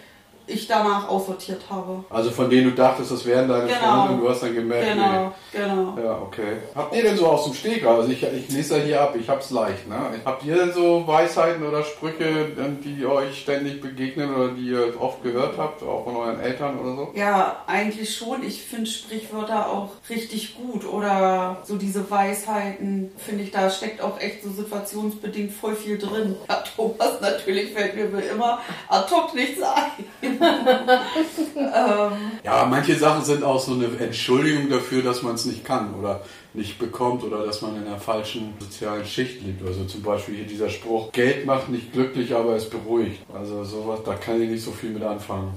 ich 0.47 0.67
danach 0.67 1.09
aussortiert 1.09 1.63
habe. 1.71 2.05
Also 2.11 2.31
von 2.31 2.51
denen 2.51 2.71
du 2.71 2.75
dachtest, 2.75 3.11
das 3.11 3.25
wären 3.25 3.49
deine 3.49 3.67
Genau. 3.67 3.79
Freunde 3.81 4.15
und 4.15 4.21
du 4.21 4.29
hast 4.29 4.43
dann 4.43 4.55
gemerkt, 4.55 4.89
Genau, 4.93 5.33
genau. 5.53 5.93
nee. 5.97 6.03
Ja, 6.05 6.19
okay. 6.23 6.57
Habt 6.75 6.95
ihr 6.95 7.03
denn 7.03 7.17
so 7.17 7.27
aus 7.27 7.45
dem 7.45 7.55
Steg, 7.55 7.87
also 7.87 8.09
ich, 8.11 8.23
ich 8.23 8.51
lese 8.51 8.79
ja 8.79 8.85
hier 8.85 9.01
ab, 9.03 9.17
ich 9.19 9.29
hab's 9.29 9.51
leicht, 9.51 9.89
ne? 9.89 9.97
Habt 10.25 10.45
ihr 10.45 10.57
denn 10.57 10.73
so 10.73 11.07
Weisheiten 11.07 11.67
oder 11.67 11.83
Sprüche, 11.83 12.49
die 12.85 13.07
euch 13.07 13.41
ständig 13.41 13.81
begegnen 13.81 14.35
oder 14.35 14.49
die 14.49 14.69
ihr 14.69 14.95
oft 15.01 15.23
gehört 15.23 15.57
habt, 15.57 15.83
auch 15.83 16.05
von 16.05 16.17
euren 16.17 16.41
Eltern 16.41 16.79
oder 16.79 16.97
so? 16.97 17.13
Ja, 17.15 17.63
eigentlich 17.67 18.15
schon. 18.15 18.43
Ich 18.45 18.63
finde 18.63 18.87
Sprichwörter 18.87 19.71
auch 19.71 19.91
richtig 20.11 20.57
gut. 20.57 20.85
Oder 20.85 21.59
so 21.65 21.77
diese 21.77 22.11
Weisheiten, 22.11 23.11
finde 23.17 23.45
ich, 23.45 23.51
da 23.51 23.71
steckt 23.71 24.01
auch 24.03 24.21
echt 24.21 24.43
so 24.43 24.51
situationsbedingt 24.51 25.53
voll 25.53 25.75
viel 25.75 25.99
drin. 25.99 26.37
Ja, 26.49 26.63
Thomas, 26.77 27.21
natürlich 27.21 27.73
fällt 27.73 27.95
mir 27.97 28.13
wie 28.17 28.27
immer 28.27 28.61
ad 28.89 29.11
hoc 29.15 29.35
nichts 29.35 29.63
ein. 29.63 30.34
ähm, 31.57 32.13
Ja, 32.45 32.67
manche 32.69 32.97
Sachen 32.97 33.25
sind 33.25 33.45
auch 33.45 33.61
so 33.61 33.73
eine 33.73 33.87
Entschuldigung 33.99 34.69
dafür, 34.69 35.03
dass 35.03 35.23
man 35.23 35.35
es 35.35 35.45
nicht 35.45 35.65
kann 35.65 35.95
oder 35.95 36.23
nicht 36.55 36.79
bekommt 36.79 37.25
oder 37.25 37.45
dass 37.45 37.63
man 37.63 37.77
in 37.77 37.87
einer 37.87 37.99
falschen 37.99 38.55
sozialen 38.61 39.05
Schicht 39.05 39.43
liegt. 39.43 39.67
Also 39.67 39.85
zum 39.85 40.03
Beispiel 40.03 40.37
hier 40.37 40.47
dieser 40.47 40.71
Spruch, 40.71 41.11
Geld 41.13 41.47
macht 41.47 41.69
nicht 41.69 41.93
glücklich, 41.93 42.35
aber 42.35 42.57
es 42.57 42.69
beruhigt. 42.71 43.21
Also 43.35 43.65
sowas, 43.65 44.01
da 44.05 44.15
kann 44.15 44.41
ich 44.41 44.49
nicht 44.49 44.65
so 44.65 44.71
viel 44.71 44.91
mit 44.91 45.03
anfangen. 45.03 45.53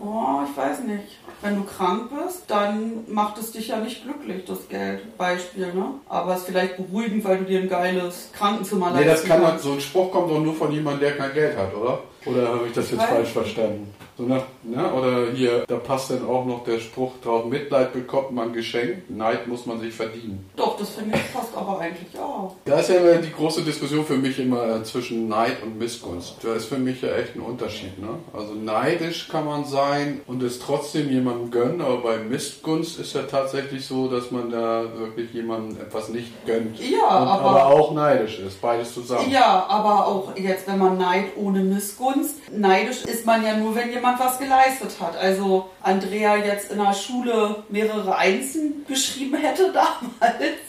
Oh, 0.00 0.40
ich 0.50 0.56
weiß 0.56 0.80
nicht. 0.80 1.18
Wenn 1.40 1.56
du 1.56 1.62
krank 1.64 2.10
bist, 2.10 2.44
dann 2.48 3.04
macht 3.06 3.38
es 3.38 3.52
dich 3.52 3.68
ja 3.68 3.78
nicht 3.78 4.02
glücklich, 4.02 4.44
das 4.44 4.68
Geld. 4.68 5.16
Beispiel, 5.16 5.72
ne? 5.72 5.86
Aber 6.08 6.32
es 6.34 6.40
ist 6.40 6.46
vielleicht 6.46 6.76
beruhigend, 6.76 7.24
weil 7.24 7.38
du 7.38 7.44
dir 7.44 7.60
ein 7.60 7.68
geiles 7.68 8.30
Krankenzimmer 8.32 8.90
Nee, 8.90 9.04
das 9.04 9.24
kann 9.24 9.40
man, 9.40 9.58
so 9.58 9.72
ein 9.72 9.80
Spruch 9.80 10.10
kommt 10.10 10.30
doch 10.30 10.40
nur 10.40 10.54
von 10.54 10.72
jemandem, 10.72 11.00
der 11.00 11.16
kein 11.16 11.32
Geld 11.32 11.56
hat, 11.56 11.74
oder? 11.74 12.02
Oder 12.26 12.48
habe 12.48 12.66
ich 12.66 12.72
das 12.72 12.90
jetzt 12.90 13.02
falsch 13.02 13.30
verstanden? 13.30 13.94
So 14.16 14.24
nach, 14.24 14.46
ne? 14.66 14.92
Oder 14.92 15.32
hier, 15.32 15.64
da 15.66 15.76
passt 15.76 16.10
dann 16.10 16.26
auch 16.26 16.44
noch 16.44 16.64
der 16.64 16.78
Spruch 16.80 17.12
drauf, 17.22 17.44
Mitleid 17.46 17.92
bekommt 17.92 18.32
man 18.32 18.52
geschenkt, 18.52 19.10
Neid 19.10 19.46
muss 19.46 19.66
man 19.66 19.80
sich 19.80 19.92
verdienen. 19.94 20.48
Doch, 20.56 20.76
das 20.78 20.90
finde 20.90 21.16
ich 21.16 21.32
passt 21.32 21.56
aber 21.56 21.78
eigentlich 21.78 22.18
auch. 22.20 22.54
Da 22.64 22.78
ist 22.80 22.88
ja 22.90 22.96
immer 22.96 23.20
die 23.20 23.32
große 23.32 23.62
Diskussion 23.62 24.04
für 24.04 24.16
mich 24.16 24.38
immer 24.38 24.76
äh, 24.76 24.82
zwischen 24.84 25.28
Neid 25.28 25.62
und 25.62 25.78
Missgunst. 25.78 26.36
Da 26.42 26.54
ist 26.54 26.66
für 26.66 26.78
mich 26.78 27.02
ja 27.02 27.08
echt 27.16 27.34
ein 27.36 27.40
Unterschied. 27.40 27.98
Ne? 27.98 28.08
Also 28.32 28.54
neidisch 28.54 29.28
kann 29.28 29.44
man 29.46 29.64
sein 29.64 30.20
und 30.26 30.42
es 30.42 30.58
trotzdem 30.58 31.10
jemandem 31.10 31.50
gönnen, 31.50 31.80
aber 31.80 31.98
bei 31.98 32.18
Missgunst 32.18 32.98
ist 32.98 33.14
ja 33.14 33.22
tatsächlich 33.22 33.84
so, 33.86 34.08
dass 34.08 34.30
man 34.30 34.50
da 34.50 34.84
wirklich 34.98 35.32
jemandem 35.32 35.80
etwas 35.80 36.08
nicht 36.08 36.46
gönnt. 36.46 36.78
Ja, 36.80 37.08
aber- 37.08 37.44
aber 37.44 37.66
auch 37.66 37.92
neidisch 37.92 38.38
ist. 38.40 38.60
Beides 38.60 38.94
zusammen. 38.94 39.30
Ja, 39.30 39.66
aber 39.68 40.06
auch 40.06 40.36
jetzt, 40.36 40.66
wenn 40.66 40.78
man 40.78 40.98
Neid 40.98 41.26
ohne 41.36 41.60
Missgunst. 41.60 42.36
Neidisch 42.52 43.04
ist 43.04 43.26
man 43.26 43.44
ja 43.44 43.56
nur, 43.56 43.74
wenn 43.74 43.90
jemand 43.90 44.18
was 44.20 44.38
geleistet 44.54 45.00
hat. 45.00 45.16
Also 45.16 45.70
Andrea 45.82 46.36
jetzt 46.36 46.70
in 46.70 46.78
der 46.78 46.94
Schule 46.94 47.56
mehrere 47.68 48.16
Einsen 48.16 48.84
geschrieben 48.86 49.36
hätte 49.36 49.64
damals. 49.72 50.64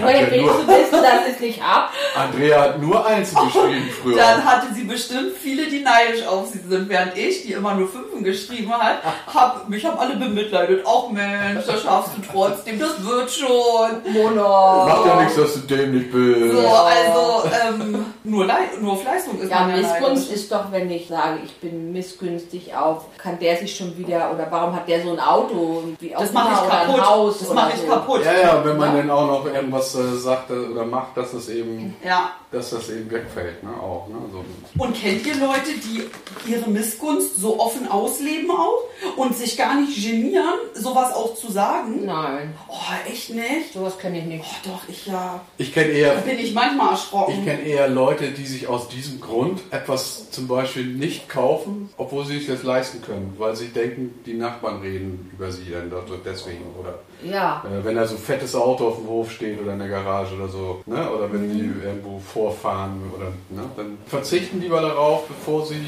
Woher 0.00 0.22
nur, 0.36 0.52
du 0.52 0.68
wissen, 0.68 1.02
dass 1.02 1.34
es 1.34 1.40
nicht 1.40 1.60
ab? 1.62 1.90
Andrea 2.14 2.60
hat 2.60 2.80
nur 2.80 3.04
eins 3.04 3.30
geschrieben 3.34 3.90
früher. 4.00 4.16
Dann 4.16 4.44
hatte 4.44 4.72
sie 4.74 4.84
bestimmt 4.84 5.32
viele, 5.36 5.66
die 5.68 5.80
neidisch 5.80 6.24
auf 6.26 6.48
sie 6.48 6.60
sind, 6.60 6.88
während 6.88 7.16
ich, 7.16 7.42
die 7.42 7.52
immer 7.52 7.74
nur 7.74 7.88
Fünfen 7.88 8.22
geschrieben 8.22 8.72
hat, 8.72 8.98
hab, 9.34 9.68
mich 9.68 9.84
haben 9.84 9.98
alle 9.98 10.16
bemitleidet. 10.16 10.86
Auch 10.86 11.10
Mensch, 11.10 11.66
das 11.66 11.82
schaffst 11.82 12.12
du 12.16 12.22
trotzdem, 12.30 12.78
das 12.78 13.04
wird 13.04 13.30
schon. 13.30 14.12
Mono. 14.12 14.86
Macht 14.86 15.06
ja 15.06 15.20
nichts, 15.20 15.36
dass 15.36 15.54
du 15.54 15.60
dämlich 15.60 16.12
bist. 16.12 16.52
So, 16.52 16.68
also 16.68 17.50
ähm, 17.66 18.06
nur, 18.30 18.46
nur 18.80 18.92
auf 18.92 19.04
Leistung 19.04 19.38
ist 19.40 19.50
Ja, 19.50 19.66
Missgunst 19.66 20.30
ist 20.32 20.50
doch, 20.52 20.70
wenn 20.72 20.90
ich 20.90 21.08
sage, 21.08 21.40
ich 21.44 21.54
bin 21.56 21.92
missgünstig 21.92 22.74
auf, 22.74 23.04
kann 23.18 23.38
der 23.38 23.56
sich 23.56 23.76
schon 23.76 23.96
wieder, 23.98 24.30
oder 24.32 24.46
warum 24.50 24.74
hat 24.74 24.88
der 24.88 25.02
so 25.02 25.12
ein 25.12 25.20
Auto, 25.20 25.82
wie 25.98 26.10
Das 26.10 26.32
mache 26.32 26.52
ich 26.54 26.60
oder 26.66 26.80
ein 26.80 26.86
kaputt. 26.86 27.06
Haus 27.06 27.38
Das 27.40 27.52
mache 27.54 27.72
ich 27.74 27.80
so. 27.80 27.86
kaputt. 27.88 28.24
Ja, 28.24 28.32
ja, 28.40 28.64
wenn 28.64 28.76
man 28.76 28.90
Ja. 28.96 29.02
dann 29.02 29.10
auch 29.10 29.26
noch 29.26 29.44
irgendwas 29.46 29.94
äh, 29.94 30.16
sagt 30.16 30.50
äh, 30.50 30.54
oder 30.54 30.84
macht, 30.84 31.16
dass 31.16 31.32
es 31.34 31.48
eben, 31.48 31.94
Ja. 32.04 32.30
dass 32.52 32.70
das 32.70 32.88
eben 32.90 33.10
wegfällt, 33.10 33.62
ne? 33.62 33.70
Auch, 33.80 34.06
ne? 34.08 34.16
So. 34.32 34.44
Und 34.82 34.94
kennt 35.00 35.26
ihr 35.26 35.36
Leute, 35.36 35.72
die 35.84 36.04
ihre 36.50 36.68
Missgunst 36.70 37.36
so 37.40 37.58
offen 37.60 37.88
ausleben 37.90 38.50
auch 38.50 38.82
und 39.16 39.36
sich 39.36 39.56
gar 39.56 39.74
nicht 39.80 39.94
genieren, 40.04 40.54
sowas 40.74 41.12
auch 41.14 41.34
zu 41.34 41.50
sagen? 41.50 42.04
Nein, 42.06 42.54
Oh, 42.68 42.74
echt 43.10 43.30
nicht? 43.30 43.72
sowas 43.74 43.98
kenne 43.98 44.18
ich 44.18 44.24
nicht. 44.24 44.44
Oh, 44.44 44.68
doch, 44.70 44.88
ich 44.88 45.06
ja. 45.06 45.40
Ich 45.58 45.72
kenne 45.72 45.88
Da 45.88 45.92
eher, 45.94 46.14
bin 46.16 46.38
ich 46.38 46.54
manchmal 46.54 46.92
erschrocken. 46.92 47.34
ich 47.38 47.44
kenne 47.44 47.62
eher 47.62 47.88
Leute, 47.88 48.19
die 48.28 48.46
sich 48.46 48.68
aus 48.68 48.88
diesem 48.88 49.20
Grund 49.20 49.60
etwas 49.70 50.30
zum 50.30 50.46
Beispiel 50.48 50.84
nicht 50.86 51.28
kaufen, 51.28 51.90
obwohl 51.96 52.24
sie 52.24 52.38
sich 52.38 52.46
das 52.46 52.62
leisten 52.62 53.02
können, 53.02 53.34
weil 53.38 53.56
sie 53.56 53.68
denken, 53.68 54.14
die 54.26 54.34
Nachbarn 54.34 54.80
reden 54.80 55.30
über 55.32 55.50
sie 55.50 55.70
dann 55.70 55.90
dort 55.90 56.08
deswegen 56.24 56.64
oder 56.78 56.98
Ja, 57.22 57.64
äh, 57.66 57.84
wenn 57.84 57.96
da 57.96 58.06
so 58.06 58.14
ein 58.16 58.20
fettes 58.20 58.54
Auto 58.54 58.88
auf 58.88 58.96
dem 58.96 59.06
Hof 59.08 59.30
steht 59.32 59.60
oder 59.60 59.72
in 59.74 59.78
der 59.78 59.88
Garage 59.88 60.34
oder 60.34 60.48
so, 60.48 60.82
ne? 60.86 61.10
oder 61.10 61.32
wenn 61.32 61.52
die 61.52 61.62
Mhm. 61.62 61.82
irgendwo 61.84 62.18
vorfahren 62.18 63.00
oder 63.16 63.26
ne? 63.50 63.68
dann 63.76 63.98
verzichten 64.06 64.60
lieber 64.60 64.80
darauf, 64.80 65.26
bevor 65.26 65.66
sie 65.66 65.80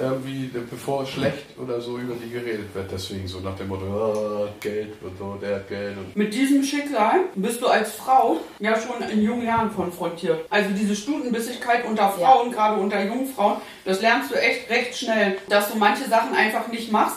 irgendwie, 0.00 0.50
bevor 0.70 1.06
schlecht 1.06 1.46
oder 1.58 1.80
so 1.80 1.98
über 1.98 2.14
die 2.14 2.30
geredet 2.30 2.74
wird. 2.74 2.90
Deswegen 2.92 3.26
so 3.26 3.40
nach 3.40 3.56
dem 3.56 3.68
Motto, 3.68 3.84
ah, 3.84 4.48
Geld 4.60 4.92
und 5.02 5.16
so, 5.18 5.36
der 5.40 5.56
hat 5.56 5.68
Geld 5.68 5.96
und 5.96 6.16
Mit 6.16 6.32
diesem 6.34 6.62
Schicksal 6.62 7.20
bist 7.34 7.60
du 7.62 7.66
als 7.66 7.92
Frau 7.92 8.38
ja 8.60 8.74
schon 8.78 9.08
in 9.08 9.22
jungen 9.22 9.46
Jahren 9.46 9.74
konfrontiert. 9.74 10.44
Also 10.50 10.70
diese 10.70 10.94
Stutenbissigkeit 10.96 11.84
unter 11.86 12.02
Ja. 12.02 12.08
Frauen, 12.10 12.52
gerade 12.52 12.80
unter 12.80 13.02
jungen 13.04 13.26
Frauen, 13.26 13.56
das 13.84 14.00
lernst 14.00 14.30
du 14.30 14.34
echt 14.34 14.70
recht 14.70 14.96
schnell, 14.96 15.38
dass 15.48 15.70
du 15.70 15.78
manche 15.78 16.08
Sachen 16.08 16.34
einfach 16.34 16.68
nicht 16.68 16.90
machst 16.92 17.16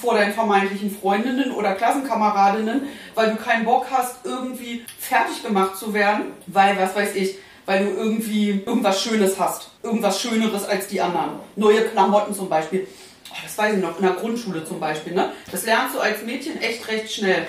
vor 0.00 0.14
deinen 0.14 0.32
vermeintlichen 0.32 0.90
Freundinnen 0.90 1.50
oder 1.50 1.74
Klassenkameradinnen, 1.74 2.82
weil 3.14 3.30
du 3.30 3.36
keinen 3.36 3.64
Bock 3.64 3.86
hast, 3.90 4.24
irgendwie 4.24 4.84
fertig 4.98 5.42
gemacht 5.42 5.76
zu 5.76 5.92
werden, 5.92 6.26
weil, 6.46 6.78
was 6.78 6.94
weiß 6.94 7.16
ich, 7.16 7.36
weil 7.64 7.84
du 7.84 7.90
irgendwie 7.90 8.62
irgendwas 8.64 9.02
Schönes 9.02 9.38
hast. 9.40 9.70
Irgendwas 9.86 10.20
Schöneres 10.20 10.64
als 10.64 10.88
die 10.88 11.00
anderen. 11.00 11.40
Neue 11.54 11.82
Klamotten 11.82 12.34
zum 12.34 12.48
Beispiel. 12.48 12.86
Oh, 13.30 13.36
das 13.42 13.56
weiß 13.56 13.76
ich 13.76 13.82
noch, 13.82 13.96
in 13.96 14.04
der 14.04 14.14
Grundschule 14.14 14.64
zum 14.64 14.80
Beispiel. 14.80 15.14
Ne? 15.14 15.30
Das 15.50 15.64
lernst 15.64 15.94
du 15.94 16.00
als 16.00 16.22
Mädchen 16.22 16.60
echt 16.60 16.88
recht 16.88 17.12
schnell. 17.12 17.46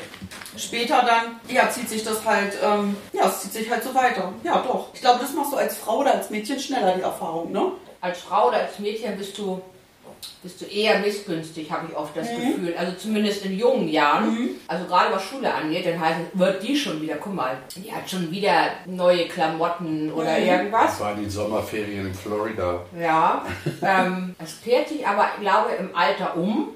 Später 0.56 1.04
dann, 1.06 1.40
ja, 1.54 1.70
zieht 1.70 1.90
sich 1.90 2.04
das 2.04 2.26
halt, 2.26 2.54
ähm, 2.64 2.96
ja, 3.14 3.28
es 3.28 3.42
zieht 3.42 3.54
sich 3.54 3.70
halt 3.70 3.84
so 3.84 3.94
weiter. 3.94 4.34
Ja, 4.44 4.64
doch. 4.68 4.90
Ich 4.94 5.02
glaube, 5.02 5.20
das 5.20 5.34
machst 5.34 5.52
du 5.52 5.58
als 5.58 5.78
Frau 5.78 6.00
oder 6.00 6.14
als 6.14 6.30
Mädchen 6.30 6.60
schneller, 6.60 6.96
die 6.96 7.02
Erfahrung, 7.02 7.52
ne? 7.52 7.72
als 8.02 8.20
Frau 8.20 8.48
oder 8.48 8.58
als 8.58 8.80
Mädchen 8.80 9.18
bist 9.18 9.38
du, 9.38 9.62
bist 10.44 10.62
du 10.62 10.66
eher 10.66 11.00
missgünstig, 11.00 11.72
habe 11.72 11.88
ich 11.90 11.96
oft 11.98 12.16
das 12.16 12.30
Mhm. 12.32 12.36
Gefühl. 12.36 12.76
Also 12.78 12.94
zumindest 12.98 13.46
in 13.46 13.58
jungen 13.58 13.88
Jahren. 13.90 14.50
Also 14.68 14.86
gerade 14.86 15.14
was 15.14 15.24
Schule 15.24 15.54
angeht, 15.54 15.86
dann 15.86 16.00
heißt 16.00 16.20
es, 16.34 16.40
wird 16.40 16.64
die 16.64 16.76
schon 16.76 17.02
wieder, 17.02 17.16
guck 17.16 17.34
mal, 17.34 17.58
die 17.76 17.92
hat 17.92 18.10
schon 18.10 18.30
wieder 18.32 18.70
neue 18.86 19.28
Klamotten 19.28 20.12
oder 20.12 20.38
Mhm. 20.40 20.46
irgendwas. 20.48 20.92
das 20.92 21.00
waren 21.02 21.24
die 21.24 21.30
Sommerferien 21.30 22.08
in 22.08 22.14
Florida. 22.14 22.82
Ja, 23.00 23.46
ähm, 23.82 24.36
es 24.44 24.62
kehrt 24.62 24.90
sich 24.90 25.06
aber, 25.08 25.26
ich 25.36 25.42
glaube, 25.42 25.72
im 25.80 25.96
Alter 25.96 26.38
um. 26.38 26.70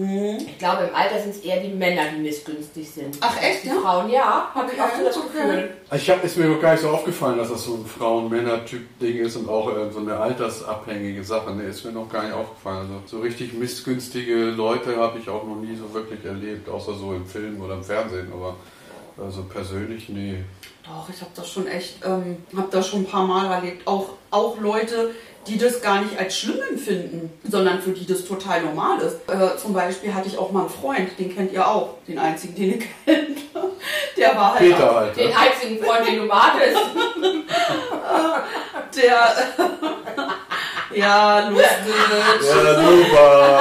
Ich 0.00 0.58
glaube, 0.58 0.84
im 0.84 0.94
Alter 0.94 1.20
sind 1.20 1.34
es 1.34 1.40
eher 1.40 1.60
die 1.60 1.70
Männer, 1.74 2.02
die 2.14 2.20
missgünstig 2.20 2.88
sind. 2.88 3.16
Ach, 3.20 3.36
echt, 3.42 3.64
Die 3.64 3.68
ja? 3.68 3.74
Frauen, 3.74 4.08
ja, 4.08 4.50
habe 4.54 4.70
ich 4.72 4.80
oft 4.80 4.96
so 4.96 5.04
das 5.04 5.16
okay. 5.16 5.26
Gefühl. 5.32 5.70
Ich 5.92 6.08
hab, 6.08 6.22
ist 6.22 6.36
mir 6.36 6.46
noch 6.46 6.60
gar 6.60 6.72
nicht 6.72 6.82
so 6.82 6.90
aufgefallen, 6.90 7.38
dass 7.38 7.48
das 7.48 7.64
so 7.64 7.74
ein 7.74 7.84
Frauen-Männer-Typ-Ding 7.84 9.16
ist 9.18 9.34
und 9.36 9.48
auch 9.48 9.76
äh, 9.76 9.90
so 9.90 9.98
eine 9.98 10.16
altersabhängige 10.16 11.24
Sache. 11.24 11.52
Ne, 11.52 11.64
ist 11.64 11.84
mir 11.84 11.90
noch 11.90 12.08
gar 12.08 12.22
nicht 12.22 12.32
aufgefallen. 12.32 12.78
Also 12.82 13.16
so 13.16 13.18
richtig 13.22 13.54
missgünstige 13.54 14.50
Leute 14.50 14.96
habe 14.98 15.18
ich 15.18 15.28
auch 15.28 15.44
noch 15.44 15.56
nie 15.56 15.74
so 15.74 15.92
wirklich 15.92 16.24
erlebt, 16.24 16.68
außer 16.68 16.94
so 16.94 17.12
im 17.12 17.26
Film 17.26 17.60
oder 17.60 17.74
im 17.74 17.82
Fernsehen. 17.82 18.32
Aber 18.32 18.54
also 19.20 19.42
persönlich, 19.42 20.08
nee. 20.08 20.44
Doch, 20.84 21.08
ich 21.12 21.20
habe 21.20 21.32
das 21.34 21.50
schon 21.50 21.66
echt, 21.66 22.04
ähm, 22.04 22.36
habe 22.56 22.68
das 22.70 22.86
schon 22.86 23.00
ein 23.00 23.06
paar 23.06 23.26
Mal 23.26 23.52
erlebt. 23.52 23.86
Auch, 23.86 24.10
auch 24.30 24.60
Leute, 24.60 25.10
die 25.48 25.58
das 25.58 25.80
gar 25.80 26.02
nicht 26.02 26.18
als 26.18 26.38
schlimm 26.38 26.60
empfinden, 26.70 27.30
sondern 27.48 27.80
für 27.80 27.90
die 27.90 28.06
das 28.06 28.24
total 28.24 28.62
normal 28.62 29.00
ist. 29.00 29.16
Äh, 29.28 29.56
zum 29.56 29.72
Beispiel 29.72 30.14
hatte 30.14 30.28
ich 30.28 30.36
auch 30.36 30.52
mal 30.52 30.60
einen 30.60 30.70
Freund, 30.70 31.18
den 31.18 31.34
kennt 31.34 31.52
ihr 31.52 31.66
auch, 31.66 31.94
den 32.06 32.18
einzigen, 32.18 32.54
den 32.54 32.70
ihr 32.72 32.78
kennt. 33.04 33.38
Der 34.16 34.36
war 34.36 34.54
halt 34.54 34.60
Peter, 34.60 34.96
Alter. 34.96 35.14
Den 35.14 35.32
einzigen 35.34 35.84
Freund, 35.84 36.06
den 36.06 36.26
du 36.26 36.32
hattest. 36.32 36.76
der. 38.96 39.36
ja, 40.94 41.48
lustig. 41.48 41.94
Ja, 42.42 42.82
super. 42.82 43.60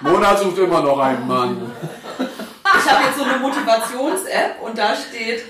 Mona 0.00 0.36
sucht 0.36 0.58
immer 0.58 0.82
noch 0.82 0.98
einen 0.98 1.26
Mann. 1.26 1.72
Ich 2.18 2.90
habe 2.90 3.04
jetzt 3.06 3.18
so 3.18 3.24
eine 3.24 3.38
Motivations-App 3.38 4.60
und 4.62 4.76
da 4.76 4.94
steht, 4.94 5.44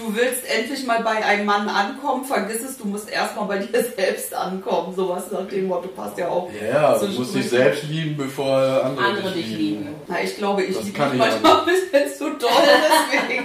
du 0.00 0.14
willst 0.16 0.48
endlich 0.48 0.84
mal 0.86 1.02
bei 1.02 1.24
einem 1.24 1.44
Mann 1.44 1.68
ankommen, 1.68 2.24
vergiss 2.24 2.62
es, 2.62 2.78
du 2.78 2.86
musst 2.86 3.10
erstmal 3.10 3.46
bei 3.46 3.58
dir 3.58 3.84
selbst 3.96 4.34
ankommen. 4.34 4.94
Sowas 4.94 5.30
nach 5.30 5.46
dem 5.48 5.68
Motto 5.68 5.88
passt 5.88 6.18
ja 6.18 6.28
auch. 6.28 6.50
Ja, 6.60 6.98
du 6.98 7.06
musst 7.08 7.34
dich 7.34 7.48
selbst 7.48 7.84
lieben, 7.84 8.16
bevor 8.16 8.56
andere, 8.84 9.04
Andere 9.04 9.32
dich 9.32 9.46
lieben. 9.46 9.88
Na, 10.08 10.22
ich 10.22 10.36
glaube, 10.36 10.62
ich 10.64 10.76
Das 10.76 10.84
liebe 10.84 10.98
kann 10.98 11.16
mich 11.16 11.26
ich 11.26 11.32
manchmal 11.32 11.60
ein 11.60 11.66
bisschen 11.66 12.18
zu 12.18 12.30
doll, 12.38 12.50
deswegen 13.12 13.44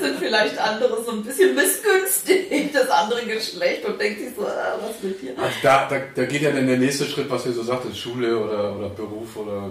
sind 0.00 0.18
vielleicht 0.18 0.58
andere 0.58 1.02
so 1.02 1.12
ein 1.12 1.24
bisschen 1.24 1.54
missgünstig, 1.54 2.72
das 2.72 2.90
andere 2.90 3.22
Geschlecht 3.22 3.84
und 3.84 4.00
denkt 4.00 4.20
sich 4.20 4.30
so, 4.36 4.46
ah, 4.46 4.78
was 4.80 5.02
will 5.02 5.16
hier? 5.20 5.32
Also 5.36 5.56
da, 5.62 5.88
da, 5.88 5.96
da 6.14 6.24
geht 6.24 6.42
ja 6.42 6.50
dann 6.50 6.66
der 6.66 6.78
nächste 6.78 7.06
Schritt, 7.06 7.30
was 7.30 7.46
ihr 7.46 7.52
so 7.52 7.62
sagtet, 7.62 7.96
Schule 7.96 8.38
oder, 8.38 8.76
oder 8.76 8.88
Beruf 8.90 9.36
oder 9.36 9.70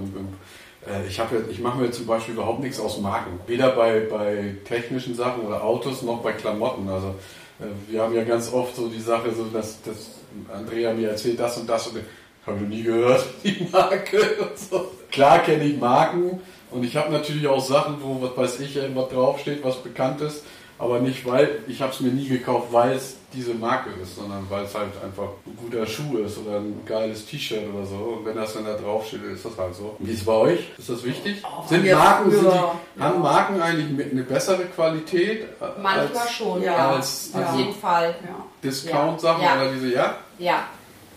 ich 1.08 1.20
habe 1.20 1.36
ja, 1.36 1.42
ich 1.50 1.60
mache 1.60 1.80
mir 1.80 1.92
zum 1.92 2.06
Beispiel 2.06 2.34
überhaupt 2.34 2.60
nichts 2.62 2.80
aus 2.80 3.00
Marken. 3.00 3.40
Weder 3.48 3.70
bei, 3.72 4.02
bei 4.02 4.56
technischen 4.66 5.16
Sachen 5.16 5.46
oder 5.46 5.64
Autos 5.64 6.02
noch 6.02 6.22
bei 6.22 6.34
Klamotten. 6.34 6.90
Also 6.90 7.16
äh, 7.60 7.66
wir 7.92 8.02
haben 8.02 8.14
ja 8.14 8.24
ganz 8.24 8.52
oft 8.52 8.76
so 8.76 8.88
die 8.88 9.00
Sache, 9.00 9.32
so 9.34 9.46
dass, 9.46 9.82
dass 9.82 10.12
Andrea 10.54 10.94
mir 10.94 11.10
erzählt, 11.10 11.40
das 11.40 11.58
und 11.58 11.70
das 11.70 11.88
und 11.88 12.00
habe 12.46 12.58
ich 12.58 12.64
noch 12.64 12.70
nie 12.70 12.84
gehört, 12.84 13.26
die 13.44 13.68
Marke 13.72 14.20
und 14.40 14.58
so. 14.58 14.92
Klar 15.12 15.40
kenne 15.40 15.64
ich 15.64 15.80
Marken 15.80 16.42
und 16.72 16.84
ich 16.84 16.96
habe 16.96 17.12
natürlich 17.12 17.48
auch 17.48 17.64
Sachen, 17.64 17.98
wo, 18.02 18.22
was 18.22 18.36
weiß 18.36 18.60
ich, 18.62 18.76
irgendwas 18.76 19.10
draufsteht, 19.10 19.64
was 19.64 19.78
bekannt 19.78 20.22
ist. 20.22 20.44
Aber 20.80 21.00
nicht, 21.00 21.26
weil 21.26 21.60
ich 21.68 21.82
habe 21.82 21.92
es 21.94 22.00
mir 22.02 22.10
nie 22.12 22.28
gekauft, 22.28 22.68
weil 22.72 22.94
es 22.94 23.16
diese 23.32 23.54
Marke 23.54 23.90
ist, 24.02 24.16
sondern 24.16 24.46
weil 24.50 24.66
es 24.66 24.76
halt 24.76 24.90
einfach 25.04 25.30
ein 25.46 25.56
guter 25.58 25.86
Schuh 25.86 26.18
ist 26.18 26.38
oder 26.40 26.58
ein 26.58 26.82
geiles 26.86 27.26
T-Shirt 27.26 27.64
oder 27.74 27.86
so. 27.86 27.96
Und 27.96 28.26
wenn 28.26 28.36
das 28.36 28.54
dann 28.54 28.66
da 28.66 28.74
draufsteht, 28.76 29.24
ist 29.34 29.46
das 29.46 29.58
halt 29.58 29.74
so. 29.76 29.96
Wie 30.00 30.12
ist 30.12 30.20
es 30.20 30.26
bei 30.26 30.34
euch? 30.34 30.60
Ist 30.78 30.90
das 30.90 31.04
wichtig? 31.04 31.42
sind 31.68 31.86
ja, 31.86 31.98
Marken, 31.98 32.32
sind 32.32 32.44
die, 32.52 33.02
haben 33.02 33.22
Marken 33.22 33.62
eigentlich 33.62 33.90
mit- 33.90 34.12
eine 34.12 34.24
bessere 34.24 34.66
Qualität 34.66 35.48
Manchmal 35.82 36.18
als 36.22 36.32
schon, 36.32 36.62
ja. 36.62 36.74
ja. 36.74 36.90
als 36.92 37.32
Auf 37.34 37.42
Ja. 37.42 37.56
jeden 37.56 37.74
Fall. 37.76 38.16
Ja. 38.24 38.46
Discount-Sachen 38.64 39.44
Ja. 39.44 39.56
oder 39.56 39.72
diese, 39.72 39.94
ja? 39.94 40.16
Ja, 40.40 40.64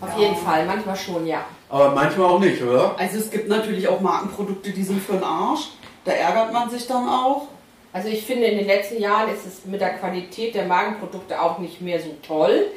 auf 0.01 0.09
Ja. 0.15 0.19
jeden 0.19 0.35
Fall. 0.37 0.65
Manchmal 0.65 0.95
schon, 0.95 1.25
ja. 1.27 1.45
Aber 1.69 1.91
manchmal 1.91 2.27
auch 2.27 2.39
nicht, 2.39 2.61
oder? 2.63 2.95
Also 2.97 3.17
es 3.17 3.29
gibt 3.29 3.49
natürlich 3.49 3.87
auch 3.87 3.99
Markenprodukte, 4.01 4.71
die 4.71 4.83
sind 4.83 5.03
für 5.03 5.13
den 5.13 5.23
Arsch. 5.23 5.69
Da 6.05 6.13
ärgert 6.13 6.53
man 6.53 6.69
sich 6.69 6.87
dann 6.87 7.07
auch. 7.09 7.47
Also 7.97 8.09
ich 8.09 8.27
finde, 8.27 8.45
in 8.45 8.59
den 8.59 8.67
letzten 8.67 9.01
Jahren 9.01 9.27
ist 9.33 9.47
es 9.47 9.65
mit 9.65 9.81
der 9.81 9.95
Qualität 9.95 10.53
der 10.53 10.67
Magenprodukte 10.67 11.41
auch 11.41 11.57
nicht 11.57 11.81
mehr 11.81 11.99
so 11.99 12.15
toll. 12.21 12.67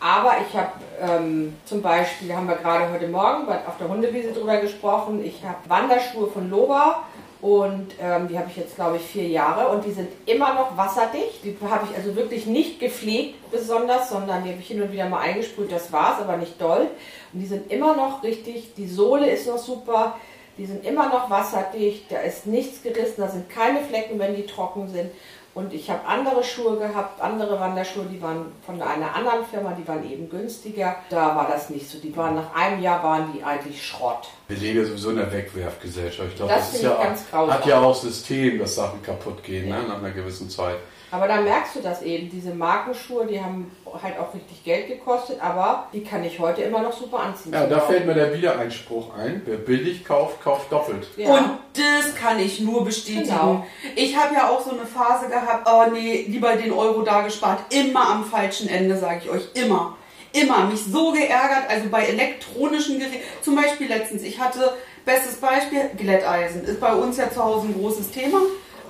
Aber 0.00 0.36
ich 0.48 0.56
habe 0.56 0.72
ähm, 0.98 1.54
zum 1.66 1.82
Beispiel, 1.82 2.34
haben 2.34 2.48
wir 2.48 2.54
gerade 2.54 2.90
heute 2.90 3.06
Morgen 3.06 3.46
auf 3.48 3.76
der 3.78 3.90
Hundewiese 3.90 4.32
drüber 4.32 4.56
gesprochen, 4.56 5.22
ich 5.22 5.44
habe 5.44 5.58
Wanderschuhe 5.68 6.26
von 6.28 6.48
Loba 6.48 7.02
und 7.42 7.88
ähm, 8.00 8.28
die 8.28 8.38
habe 8.38 8.48
ich 8.48 8.56
jetzt, 8.56 8.76
glaube 8.76 8.96
ich, 8.96 9.02
vier 9.02 9.28
Jahre 9.28 9.68
und 9.68 9.84
die 9.84 9.92
sind 9.92 10.08
immer 10.24 10.54
noch 10.54 10.74
wasserdicht. 10.74 11.44
Die 11.44 11.54
habe 11.68 11.86
ich 11.90 11.94
also 11.94 12.16
wirklich 12.16 12.46
nicht 12.46 12.80
gepflegt 12.80 13.50
besonders, 13.50 14.08
sondern 14.08 14.42
die 14.42 14.50
habe 14.52 14.60
ich 14.60 14.68
hin 14.68 14.80
und 14.80 14.90
wieder 14.90 15.06
mal 15.06 15.20
eingesprüht, 15.20 15.70
das 15.70 15.92
war's, 15.92 16.18
aber 16.18 16.38
nicht 16.38 16.58
doll. 16.58 16.88
Und 17.34 17.40
die 17.40 17.46
sind 17.46 17.70
immer 17.70 17.94
noch 17.94 18.22
richtig, 18.22 18.72
die 18.74 18.88
Sohle 18.88 19.28
ist 19.28 19.46
noch 19.46 19.58
super, 19.58 20.16
die 20.58 20.66
sind 20.66 20.84
immer 20.84 21.08
noch 21.08 21.30
wasserdicht, 21.30 22.10
da 22.10 22.18
ist 22.18 22.46
nichts 22.46 22.82
gerissen, 22.82 23.22
da 23.22 23.28
sind 23.28 23.48
keine 23.48 23.80
Flecken, 23.80 24.18
wenn 24.18 24.36
die 24.36 24.46
trocken 24.46 24.88
sind. 24.88 25.10
Und 25.54 25.74
ich 25.74 25.90
habe 25.90 26.06
andere 26.06 26.42
Schuhe 26.42 26.78
gehabt, 26.78 27.20
andere 27.20 27.60
Wanderschuhe, 27.60 28.06
die 28.10 28.22
waren 28.22 28.52
von 28.64 28.80
einer 28.80 29.14
anderen 29.14 29.44
Firma, 29.44 29.76
die 29.78 29.86
waren 29.86 30.10
eben 30.10 30.30
günstiger. 30.30 30.96
Da 31.10 31.36
war 31.36 31.46
das 31.46 31.68
nicht 31.68 31.90
so. 31.90 31.98
Die 31.98 32.16
waren 32.16 32.36
nach 32.36 32.54
einem 32.54 32.80
Jahr 32.80 33.02
waren 33.02 33.30
die 33.34 33.44
eigentlich 33.44 33.86
Schrott. 33.86 34.28
Wir 34.48 34.56
leben 34.56 34.78
ja 34.78 34.84
sowieso 34.86 35.10
in 35.10 35.16
der 35.16 35.30
Wegwerfgesellschaft. 35.30 36.30
Ich 36.30 36.36
glaube, 36.36 36.54
Das 36.54 36.70
das, 36.70 36.76
ist 36.76 36.82
ja 36.84 37.50
hat 37.50 37.66
ja 37.66 37.80
auch 37.82 37.94
System, 37.94 38.60
dass 38.60 38.76
Sachen 38.76 39.02
kaputt 39.02 39.42
gehen 39.44 39.68
ne, 39.68 39.82
nach 39.86 39.98
einer 39.98 40.12
gewissen 40.12 40.48
Zeit. 40.48 40.76
Aber 41.12 41.28
da 41.28 41.42
merkst 41.42 41.76
du 41.76 41.80
das 41.80 42.00
eben. 42.00 42.30
Diese 42.30 42.54
Markenschuhe, 42.54 43.26
die 43.26 43.38
haben 43.38 43.70
halt 44.02 44.18
auch 44.18 44.32
richtig 44.32 44.64
Geld 44.64 44.88
gekostet, 44.88 45.36
aber 45.42 45.88
die 45.92 46.02
kann 46.02 46.24
ich 46.24 46.40
heute 46.40 46.62
immer 46.62 46.80
noch 46.80 46.94
super 46.94 47.20
anziehen. 47.20 47.52
Ja, 47.52 47.66
da 47.66 47.80
fällt 47.80 48.06
mir 48.06 48.14
der 48.14 48.32
Wiedereinspruch 48.32 49.14
ein. 49.14 49.42
Wer 49.44 49.58
billig 49.58 50.06
kauft, 50.06 50.42
kauft 50.42 50.72
doppelt. 50.72 51.06
Ja. 51.18 51.34
Und 51.34 51.50
das 51.74 52.14
kann 52.14 52.38
ich 52.38 52.60
nur 52.60 52.86
bestätigen. 52.86 53.24
Genau. 53.24 53.66
Ich 53.94 54.16
habe 54.16 54.34
ja 54.34 54.48
auch 54.48 54.64
so 54.64 54.70
eine 54.70 54.86
Phase 54.86 55.28
gehabt, 55.28 55.68
oh 55.70 55.92
nee, 55.92 56.24
lieber 56.26 56.56
den 56.56 56.72
Euro 56.72 57.02
da 57.02 57.20
gespart. 57.20 57.60
Immer 57.70 58.08
am 58.08 58.24
falschen 58.24 58.70
Ende, 58.70 58.96
sage 58.96 59.20
ich 59.22 59.30
euch. 59.30 59.48
Immer. 59.52 59.98
Immer. 60.32 60.64
Mich 60.64 60.82
so 60.82 61.12
geärgert, 61.12 61.68
also 61.68 61.90
bei 61.90 62.06
elektronischen 62.06 62.98
Geräten. 62.98 63.20
Zum 63.42 63.54
Beispiel 63.54 63.88
letztens, 63.88 64.22
ich 64.22 64.40
hatte, 64.40 64.72
bestes 65.04 65.36
Beispiel, 65.36 65.90
Glätteisen. 65.94 66.64
Ist 66.64 66.80
bei 66.80 66.94
uns 66.94 67.18
ja 67.18 67.30
zu 67.30 67.44
Hause 67.44 67.66
ein 67.66 67.74
großes 67.78 68.12
Thema. 68.12 68.38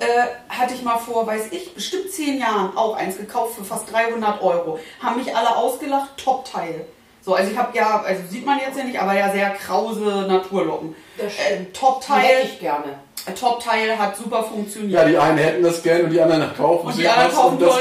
Äh, 0.02 0.26
hatte 0.48 0.74
ich 0.74 0.82
mal 0.82 0.98
vor, 0.98 1.26
weiß 1.26 1.52
ich, 1.52 1.74
bestimmt 1.74 2.10
zehn 2.10 2.38
Jahren 2.38 2.76
auch 2.76 2.96
eins 2.96 3.16
gekauft 3.16 3.54
für 3.56 3.64
fast 3.64 3.92
300 3.92 4.42
Euro. 4.42 4.78
Haben 5.00 5.16
mich 5.22 5.34
alle 5.34 5.54
ausgelacht, 5.56 6.16
Top-Teil. 6.16 6.86
So, 7.24 7.34
also 7.34 7.52
ich 7.52 7.56
habe 7.56 7.76
ja, 7.78 8.02
also 8.04 8.20
sieht 8.28 8.44
man 8.44 8.58
jetzt 8.58 8.76
ja 8.76 8.82
nicht, 8.82 8.98
aber 8.98 9.14
ja 9.14 9.30
sehr 9.30 9.50
krause 9.50 10.26
Naturlocken. 10.28 10.96
Das 11.16 11.32
Äh, 11.34 11.64
Top-Teil, 11.72 12.20
hätte 12.22 12.48
ich 12.48 12.58
gerne. 12.58 12.98
Top-Teil 13.38 13.96
hat 13.96 14.16
super 14.16 14.38
Ja, 14.38 14.42
funktioniert. 14.42 15.08
die 15.08 15.16
einen 15.16 15.38
hätten 15.38 15.62
das 15.62 15.80
gern 15.84 16.02
und 16.06 16.10
die 16.10 16.20
anderen 16.20 16.52
kaufen 16.56 16.88
und 16.88 16.98
die 16.98 17.06
anderen 17.06 17.28
was, 17.30 17.36
kaufen 17.36 17.54
um 17.54 17.58
das. 17.60 17.76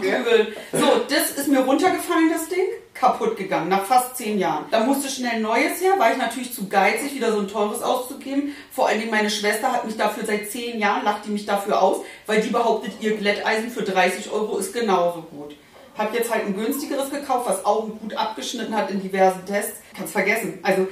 Bügeln. 0.00 0.46
So, 0.72 0.86
das 1.08 1.30
ist 1.32 1.48
mir 1.48 1.60
runtergefallen, 1.60 2.30
das 2.32 2.48
Ding. 2.48 2.68
Kaputt 3.02 3.36
gegangen, 3.36 3.68
nach 3.68 3.84
fast 3.84 4.16
zehn 4.16 4.38
Jahren. 4.38 4.66
Da 4.70 4.84
musste 4.84 5.08
schnell 5.08 5.32
ein 5.32 5.42
neues 5.42 5.80
her, 5.80 5.98
war 5.98 6.12
ich 6.12 6.18
natürlich 6.18 6.54
zu 6.54 6.68
geizig, 6.68 7.12
wieder 7.16 7.32
so 7.32 7.40
ein 7.40 7.48
teures 7.48 7.82
auszugeben. 7.82 8.54
Vor 8.70 8.86
allen 8.86 9.00
Dingen 9.00 9.10
meine 9.10 9.28
Schwester 9.28 9.72
hat 9.72 9.84
mich 9.84 9.96
dafür 9.96 10.24
seit 10.24 10.48
zehn 10.52 10.78
Jahren, 10.78 11.04
lacht 11.04 11.26
die 11.26 11.30
mich 11.30 11.44
dafür 11.44 11.82
aus, 11.82 12.04
weil 12.26 12.40
die 12.40 12.50
behauptet, 12.50 12.92
ihr 13.00 13.16
Glätteisen 13.16 13.70
für 13.70 13.82
30 13.82 14.30
Euro 14.30 14.56
ist 14.56 14.72
genauso 14.72 15.22
gut. 15.22 15.56
Hab 15.98 16.14
jetzt 16.14 16.32
halt 16.32 16.46
ein 16.46 16.54
günstigeres 16.54 17.10
gekauft, 17.10 17.48
was 17.48 17.64
auch 17.64 17.88
gut 17.88 18.14
abgeschnitten 18.14 18.74
hat 18.74 18.88
in 18.92 19.02
diversen 19.02 19.44
Tests. 19.46 19.80
Kannst 19.96 20.12
vergessen. 20.12 20.60
Also, 20.62 20.86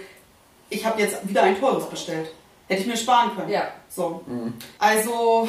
ich 0.69 0.85
habe 0.85 1.01
jetzt 1.01 1.29
wieder 1.29 1.45
ein 1.45 1.61
teures 1.61 1.89
bestellt. 1.89 2.33
Hätte 2.67 2.83
ich 2.83 2.89
mir 2.89 2.97
sparen 2.97 3.37
können. 3.37 3.51
Ja. 3.51 3.69
So. 3.89 4.25
Also, 4.81 5.49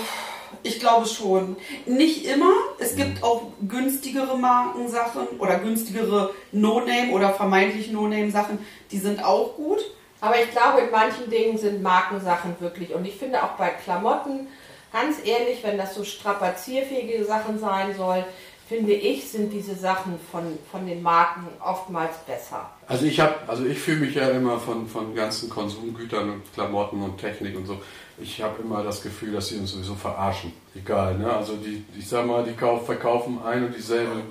ich 0.63 0.79
glaube 0.79 1.07
schon. 1.07 1.55
Nicht 1.85 2.25
immer. 2.25 2.53
Es 2.79 2.95
gibt 2.95 3.23
auch 3.23 3.51
günstigere 3.67 4.37
Markensachen 4.37 5.27
oder 5.39 5.59
günstigere 5.59 6.31
No-Name 6.51 7.11
oder 7.11 7.33
vermeintlich 7.33 7.91
No-Name-Sachen, 7.91 8.59
die 8.91 8.97
sind 8.97 9.23
auch 9.23 9.55
gut. 9.55 9.79
Aber 10.19 10.35
ich 10.39 10.51
glaube, 10.51 10.81
in 10.81 10.91
manchen 10.91 11.29
Dingen 11.29 11.57
sind 11.57 11.81
Markensachen 11.81 12.55
wirklich. 12.59 12.93
Und 12.93 13.05
ich 13.05 13.15
finde 13.15 13.43
auch 13.43 13.53
bei 13.57 13.69
Klamotten, 13.69 14.47
ganz 14.93 15.17
ehrlich, 15.25 15.63
wenn 15.63 15.77
das 15.77 15.95
so 15.95 16.03
strapazierfähige 16.03 17.25
Sachen 17.25 17.59
sein 17.59 17.95
soll, 17.97 18.23
finde 18.71 18.93
ich, 18.93 19.29
sind 19.29 19.51
diese 19.51 19.75
Sachen 19.75 20.17
von, 20.31 20.57
von 20.71 20.85
den 20.85 21.01
Marken 21.01 21.45
oftmals 21.59 22.17
besser. 22.19 22.69
Also 22.87 23.05
ich 23.05 23.19
habe, 23.19 23.35
also 23.47 23.65
ich 23.65 23.77
fühle 23.77 23.99
mich 23.99 24.15
ja 24.15 24.29
immer 24.29 24.59
von, 24.59 24.87
von 24.87 25.13
ganzen 25.13 25.49
Konsumgütern 25.49 26.29
und 26.29 26.53
Klamotten 26.53 27.01
und 27.01 27.17
Technik 27.17 27.57
und 27.57 27.65
so. 27.65 27.81
Ich 28.21 28.41
habe 28.41 28.61
immer 28.61 28.83
das 28.83 29.01
Gefühl, 29.01 29.33
dass 29.33 29.47
sie 29.49 29.57
uns 29.57 29.71
sowieso 29.71 29.95
verarschen. 29.95 30.53
Egal, 30.75 31.17
ne? 31.17 31.31
Also 31.31 31.55
die, 31.55 31.83
ich 31.97 32.07
sag 32.07 32.25
mal, 32.25 32.43
die 32.43 32.53
kauf, 32.53 32.85
verkaufen 32.85 33.39
ein 33.43 33.65
und 33.65 33.75
dieselbe 33.75 34.21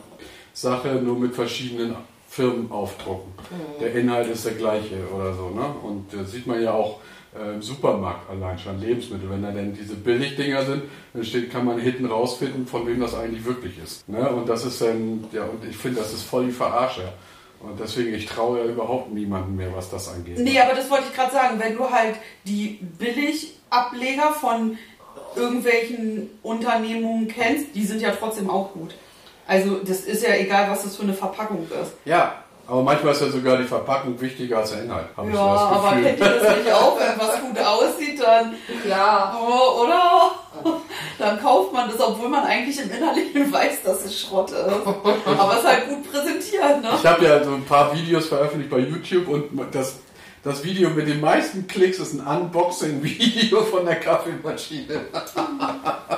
Sache, 0.53 0.95
nur 0.95 1.19
mit 1.19 1.35
verschiedenen 1.35 1.97
Firmen 2.29 2.71
aufdrucken. 2.71 3.33
Der 3.81 3.95
Inhalt 3.95 4.29
ist 4.29 4.47
der 4.47 4.55
gleiche 4.55 4.97
oder 5.15 5.35
so, 5.35 5.51
ne? 5.51 5.65
Und 5.83 6.13
das 6.13 6.31
sieht 6.31 6.47
man 6.47 6.63
ja 6.63 6.73
auch 6.73 7.01
äh, 7.37 7.55
im 7.55 7.63
Supermarkt 7.63 8.31
allein 8.31 8.59
schon, 8.59 8.81
Lebensmittel. 8.81 9.29
Wenn 9.29 9.43
da 9.43 9.51
denn 9.51 9.75
diese 9.75 9.95
Billigdinger 9.95 10.65
sind, 10.65 10.83
dann 11.13 11.25
steht, 11.25 11.51
kann 11.51 11.65
man 11.65 11.79
hinten 11.79 12.07
rausfinden, 12.07 12.67
von 12.67 12.87
wem 12.87 13.01
das 13.01 13.15
eigentlich 13.15 13.45
wirklich 13.45 13.79
ist. 13.83 14.09
Ne? 14.09 14.29
Und 14.29 14.49
das 14.49 14.65
ist 14.65 14.81
dann, 14.81 15.25
ja, 15.33 15.45
und 15.45 15.65
ich 15.69 15.77
finde, 15.77 16.01
das 16.01 16.13
ist 16.13 16.23
voll 16.23 16.47
die 16.47 16.53
Verarsche. 16.53 17.13
Und 17.63 17.79
deswegen, 17.79 18.15
ich 18.15 18.27
traue 18.27 18.61
ja 18.61 18.65
überhaupt 18.65 19.13
niemandem 19.13 19.57
mehr, 19.57 19.75
was 19.75 19.91
das 19.91 20.09
angeht. 20.09 20.39
Nee, 20.39 20.59
aber 20.59 20.75
das 20.75 20.89
wollte 20.89 21.05
ich 21.11 21.15
gerade 21.15 21.33
sagen. 21.33 21.59
Wenn 21.59 21.77
du 21.77 21.91
halt 21.91 22.17
die 22.45 22.79
Billigableger 22.99 24.33
von 24.33 24.79
irgendwelchen 25.37 26.31
Unternehmungen 26.43 27.29
kennst, 27.29 27.75
die 27.75 27.85
sind 27.85 28.01
ja 28.01 28.13
trotzdem 28.13 28.49
auch 28.49 28.73
gut. 28.73 28.95
Also 29.47 29.79
das 29.79 30.01
ist 30.03 30.23
ja 30.23 30.35
egal, 30.37 30.71
was 30.71 30.85
das 30.85 30.97
für 30.97 31.03
eine 31.03 31.13
Verpackung 31.13 31.67
ist. 31.83 31.93
Ja, 32.05 32.40
aber 32.71 32.83
manchmal 32.83 33.13
ist 33.13 33.21
ja 33.23 33.29
sogar 33.29 33.57
die 33.57 33.65
Verpackung 33.65 34.21
wichtiger 34.21 34.59
als 34.59 34.71
der 34.71 34.85
Inhalt. 34.85 35.07
Habe 35.17 35.29
ich 35.29 35.35
Ja, 35.35 35.41
so 35.41 35.55
das 35.55 35.63
aber 35.63 35.91
kennt 36.03 36.21
ihr 36.21 36.27
das 36.29 36.57
nicht 36.57 36.73
auch, 36.73 36.97
wenn 36.99 37.19
was 37.19 37.41
gut 37.41 37.59
aussieht, 37.59 38.21
dann 38.23 38.55
Ja. 38.89 39.37
Oh, 39.41 39.83
oder? 39.83 40.31
Dann 41.19 41.41
kauft 41.41 41.73
man 41.73 41.91
das, 41.91 42.01
obwohl 42.01 42.29
man 42.29 42.45
eigentlich 42.45 42.81
im 42.81 42.91
Innerlichen 42.91 43.53
weiß, 43.53 43.83
dass 43.85 44.05
es 44.05 44.21
Schrott 44.21 44.51
ist. 44.51 44.59
Aber 44.59 45.53
es 45.53 45.59
ist 45.61 45.67
halt 45.67 45.89
gut 45.89 46.11
präsentiert, 46.11 46.83
ne? 46.83 46.91
Ich 46.99 47.07
habe 47.07 47.25
ja 47.25 47.43
so 47.43 47.51
ein 47.51 47.65
paar 47.65 47.93
Videos 47.95 48.27
veröffentlicht 48.29 48.71
bei 48.71 48.79
YouTube 48.79 49.29
und 49.29 49.75
das, 49.75 49.97
das 50.43 50.65
Video 50.65 50.91
mit 50.91 51.07
den 51.07 51.21
meisten 51.21 51.67
Klicks 51.67 51.99
ist 51.99 52.15
ein 52.15 52.27
Unboxing-Video 52.27 53.63
von 53.63 53.85
der 53.85 53.97
Kaffeemaschine. 53.97 55.01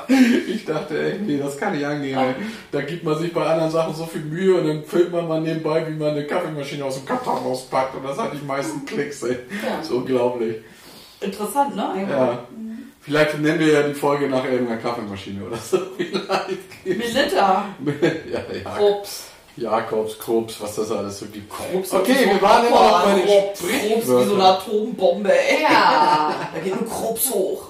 ich 0.49 0.65
dachte, 0.65 0.99
ey, 0.99 1.19
nee, 1.19 1.39
das 1.39 1.59
kann 1.59 1.75
nicht 1.75 1.85
angehen. 1.85 2.19
Ey. 2.19 2.35
Da 2.71 2.83
gibt 2.83 3.03
man 3.03 3.19
sich 3.19 3.33
bei 3.33 3.45
anderen 3.45 3.71
Sachen 3.71 3.95
so 3.95 4.07
viel 4.07 4.23
Mühe 4.23 4.61
und 4.61 4.69
dann 4.69 4.85
filmt 4.85 5.13
man 5.13 5.27
mal 5.27 5.41
nebenbei, 5.41 5.85
wie 5.89 5.95
man 5.95 6.11
eine 6.11 6.27
Kaffeemaschine 6.27 6.85
aus 6.85 6.97
dem 6.97 7.07
Karton 7.07 7.39
rauspackt 7.39 7.97
und 7.97 8.05
das 8.05 8.19
hat 8.19 8.33
die 8.33 8.47
meisten 8.47 8.85
Klicks. 8.85 9.23
Ey. 9.25 9.39
Das 9.79 9.87
ist 9.87 9.93
unglaublich. 9.93 10.57
Interessant, 11.21 11.75
ne? 11.75 11.91
Eigentlich. 11.91 12.09
Ja. 12.11 12.47
Vielleicht 13.01 13.41
nennen 13.41 13.59
wir 13.59 13.73
ja 13.73 13.83
die 13.83 13.95
Folge 13.95 14.29
nach 14.29 14.45
irgendeiner 14.45 14.81
Kaffeemaschine 14.81 15.45
oder 15.45 15.57
so. 15.57 15.79
Vielleicht. 15.97 16.85
Milita. 16.85 17.65
ja, 18.33 18.41
ja. 18.63 18.79
Ups. 18.79 19.32
Jakobs, 19.57 20.19
Krups, 20.19 20.61
was 20.61 20.77
das 20.77 20.91
alles 20.91 21.19
so 21.19 21.27
gibt. 21.27 21.51
Krups 21.53 21.93
Okay, 21.93 22.15
so 22.25 22.31
wir 22.31 22.43
waren 22.43 22.67
immer 22.67 22.77
noch 22.81 23.05
bei 23.05 23.15
den 23.15 23.27
Krups, 23.27 23.61
Krups 23.61 24.07
wie 24.09 24.25
so 24.29 24.35
eine. 24.35 24.45
Atombombe. 24.45 25.33
Ja. 25.63 26.35
Da 26.55 26.61
geht 26.61 26.73
ein 26.73 26.89
Krups 26.89 27.31
hoch. 27.31 27.63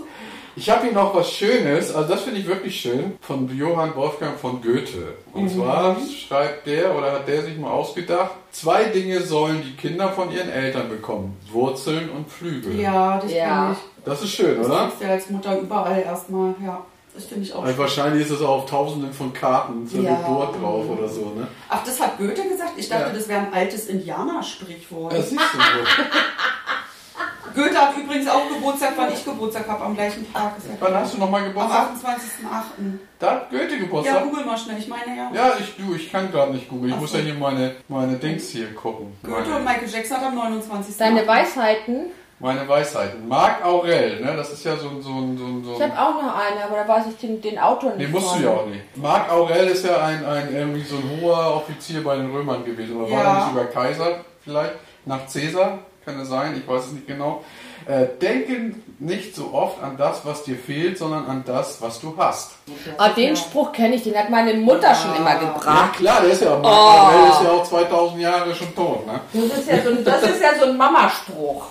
Ich 0.55 0.68
habe 0.68 0.83
hier 0.83 0.92
noch 0.92 1.14
was 1.14 1.33
Schönes, 1.33 1.95
also 1.95 2.12
das 2.12 2.21
finde 2.25 2.38
ich 2.40 2.47
wirklich 2.47 2.79
schön, 2.79 3.16
von 3.23 3.49
Johann 3.57 3.97
Wolfgang 3.97 4.38
von 4.38 4.61
Goethe. 4.61 5.14
Und 5.33 5.49
zwar 5.49 5.97
schreibt 6.29 6.66
der 6.66 6.95
oder 6.95 7.12
hat 7.12 7.27
der 7.27 7.42
sich 7.42 7.57
mal 7.57 7.71
ausgedacht, 7.71 8.33
zwei 8.51 8.85
Dinge 8.85 9.23
sollen 9.23 9.62
die 9.62 9.75
Kinder 9.75 10.11
von 10.11 10.31
ihren 10.31 10.51
Eltern 10.51 10.90
bekommen. 10.90 11.38
Wurzeln 11.51 12.11
und 12.11 12.31
Flügel. 12.31 12.79
Ja, 12.79 13.18
das 13.18 13.33
Ja. 13.33 13.47
finde 13.64 13.73
ich. 13.73 14.05
Das 14.05 14.23
ist 14.23 14.31
schön, 14.35 14.59
Das 14.59 14.66
oder? 14.66 14.81
kriegst 14.88 15.01
du 15.01 15.05
ja 15.07 15.11
als 15.12 15.31
Mutter 15.31 15.59
überall 15.59 16.03
erstmal, 16.03 16.55
ja. 16.62 16.85
Das 17.14 17.25
finde 17.27 17.44
ich 17.44 17.53
auch 17.53 17.61
Also 17.62 17.72
schön. 17.75 17.79
wahrscheinlich 17.79 18.22
ist 18.22 18.31
es 18.31 18.40
auch 18.40 18.62
auf 18.62 18.66
tausenden 18.70 19.12
von 19.12 19.33
Karten 19.35 19.87
zur 19.87 20.01
Ja. 20.03 20.14
Geburt 20.16 20.61
drauf 20.61 20.87
oder 20.88 21.09
so, 21.09 21.33
ne? 21.37 21.46
Ach, 21.68 21.85
das 21.85 22.01
hat 22.01 22.16
Goethe 22.18 22.42
gesagt? 22.48 22.72
Ich 22.77 22.88
dachte, 22.88 23.09
Ja. 23.09 23.12
das 23.12 23.29
wäre 23.29 23.40
ein 23.40 23.53
altes 23.53 23.87
Indianersprichwort. 23.88 25.12
Das 25.12 25.31
du 25.55 25.59
so. 25.59 25.62
Goethe 27.55 27.77
hat 27.79 27.94
übrigens 27.98 28.27
auch 28.29 28.48
Geburtstag, 28.48 28.92
wann 28.96 29.12
ich 29.12 29.22
Geburtstag 29.27 29.68
habe, 29.68 29.85
am 29.85 29.94
gleichen 29.94 30.33
Tag. 30.33 30.57
Ist 30.57 30.68
ja 30.68 30.72
Wann 30.81 30.94
hast 30.94 31.12
du 31.12 31.18
nochmal 31.18 31.42
Am 31.42 31.48
Geburtstag? 31.48 31.90
28.08. 32.03 32.98
Da 33.18 33.31
hat 33.33 33.51
Goethe 33.51 33.75
Ja, 33.75 33.79
Geburtstag? 33.81 34.25
google 34.25 34.44
mal 34.46 34.57
schnell. 34.57 34.79
Ich 34.79 34.88
meine 34.88 35.14
ja. 35.14 35.31
Ja, 35.35 35.53
ich, 35.61 35.77
du, 35.77 35.94
ich 35.94 36.11
kann 36.11 36.33
gerade 36.33 36.53
nicht 36.53 36.66
googeln. 36.70 36.88
Ich 36.88 36.94
Ach 36.96 37.01
muss 37.01 37.12
ja 37.12 37.18
hier 37.20 37.35
meine, 37.35 37.75
meine 37.88 38.16
Dings 38.16 38.48
hier 38.48 38.72
gucken. 38.75 39.12
Goethe 39.22 39.55
und 39.55 39.64
Meine, 39.64 39.81
Michael 39.83 39.88
Jackson 39.90 40.16
hat 40.16 40.25
am 40.25 40.35
29. 40.35 40.96
Deine 40.96 41.27
Weisheiten. 41.27 42.07
Meine 42.42 42.68
Weisheiten. 42.68 43.26
Marc 43.28 43.64
Aurel, 43.64 44.20
ne? 44.20 44.35
Das 44.37 44.50
ist 44.52 44.64
ja 44.64 44.76
so 44.76 44.88
ein... 44.88 45.00
So 45.02 45.11
ein, 45.11 45.38
so 45.38 45.44
ein, 45.44 45.64
so 45.64 45.74
Ich 45.76 45.83
habe 45.83 45.92
auch 45.98 46.20
noch 46.22 46.35
eine, 46.37 46.64
aber 46.64 46.76
da 46.76 46.88
weiß 46.88 47.05
ich 47.11 47.16
den, 47.16 47.40
den 47.40 47.59
Autor 47.59 47.90
nicht. 47.94 48.09
Nee, 48.09 48.12
musst 48.12 48.28
von. 48.33 48.42
du 48.42 48.48
ja 48.48 48.52
auch 48.55 48.66
nicht. 48.66 48.96
Marc 48.96 49.31
Aurel 49.33 49.68
ist 49.68 49.85
ja 49.87 49.96
ein, 50.05 50.24
ein 50.26 50.55
irgendwie 50.55 50.83
so 50.83 50.96
ein 50.96 51.20
hoher 51.22 51.57
Offizier 51.57 52.02
bei 52.05 52.16
den 52.16 52.31
Römern 52.31 52.64
gewesen. 52.64 52.96
Oder 53.00 53.11
war 53.11 53.22
Ja. 53.22 53.28
er 53.31 53.35
nicht 53.37 53.48
sogar 53.48 53.64
Kaiser 53.66 54.16
vielleicht? 54.44 54.74
Nach 55.07 55.20
Caesar? 55.33 55.78
Kann 56.05 56.18
es 56.20 56.28
sein? 56.28 56.57
Ich 56.61 56.68
weiß 56.68 56.87
es 56.87 56.92
nicht 56.92 57.07
genau. 57.07 57.44
Äh, 57.87 58.07
denke 58.20 58.74
nicht 59.00 59.35
so 59.37 59.50
oft 59.52 59.83
an 59.83 59.96
das, 59.96 60.24
was 60.24 60.42
dir 60.44 60.57
fehlt, 60.57 60.98
sondern 60.98 61.26
an 61.26 61.42
das, 61.46 61.81
was 61.83 62.00
du 62.00 62.14
hast. 62.16 62.52
Ah, 62.98 63.09
den 63.11 63.37
Spruch 63.37 63.72
kenne 63.72 63.96
ich, 63.96 64.02
den 64.05 64.16
hat 64.16 64.31
meine 64.31 64.55
Mutter 64.55 64.94
schon 64.94 65.14
immer 65.16 65.31
Ja, 65.35 65.38
gebracht. 65.38 65.92
klar, 65.96 66.20
der 66.22 66.31
ist 66.31 66.42
ja, 66.42 66.50
Marc 66.59 66.64
Oh. 66.64 66.68
Aurel 66.68 67.31
ist 67.31 67.42
ja 67.42 67.50
auch 67.50 67.62
2000 67.64 68.20
Jahre 68.20 68.55
schon 68.55 68.72
tot, 68.74 69.07
ne? 69.07 69.20
Das 69.33 69.59
ist 69.59 69.68
ja 69.68 69.83
so 69.83 69.90
ein, 69.90 70.05
das 70.05 70.22
ist 70.22 70.40
ja 70.42 70.48
so 70.61 70.66
ein 70.66 70.76
Mamaspruch. 70.76 71.66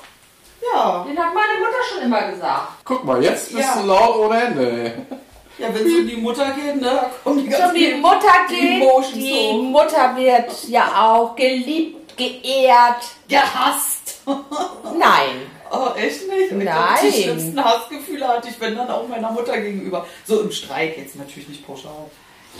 Ja. 0.73 1.05
Den 1.07 1.17
hat 1.17 1.33
meine 1.33 1.59
Mutter 1.59 1.77
schon 1.91 2.03
immer 2.03 2.21
gesagt. 2.31 2.67
Guck 2.85 3.03
mal, 3.03 3.23
jetzt 3.23 3.53
bist 3.53 3.67
Ja. 3.75 3.81
du 3.81 3.87
laut 3.87 4.15
ohne 4.17 4.41
Ende. 4.43 4.93
Ja, 5.57 5.67
wenn 5.73 5.85
es 5.85 5.93
um 5.93 6.07
die 6.07 6.15
Mutter 6.17 6.51
geht, 6.51 6.81
ne, 6.81 7.05
kommen 7.23 7.43
die 7.43 7.49
ganzen 7.49 7.75
die 7.75 7.93
Mutter 7.95 8.33
geht, 8.47 8.81
Emotions 8.81 9.13
die 9.13 9.49
hoch. 9.51 9.61
Mutter 9.63 10.15
wird 10.15 10.63
ja 10.69 10.91
auch 11.11 11.35
geliebt, 11.35 12.17
geehrt. 12.17 13.03
gehasst. 13.27 14.21
Nein. 14.25 15.49
Oh, 15.71 15.89
echt 15.95 16.27
nicht? 16.27 16.49
Glaub, 16.49 16.63
Nein. 16.63 16.97
Die 17.03 17.21
schlimmsten 17.23 17.63
Hassgefühle 17.63 18.27
hatte 18.27 18.49
ich, 18.49 18.59
wenn 18.59 18.75
dann 18.75 18.89
auch 18.89 19.07
meiner 19.07 19.31
Mutter 19.31 19.57
gegenüber. 19.57 20.05
So 20.25 20.41
im 20.41 20.51
Streit 20.51 20.97
jetzt 20.97 21.15
natürlich 21.15 21.47
nicht 21.47 21.65
pauschal. 21.65 21.91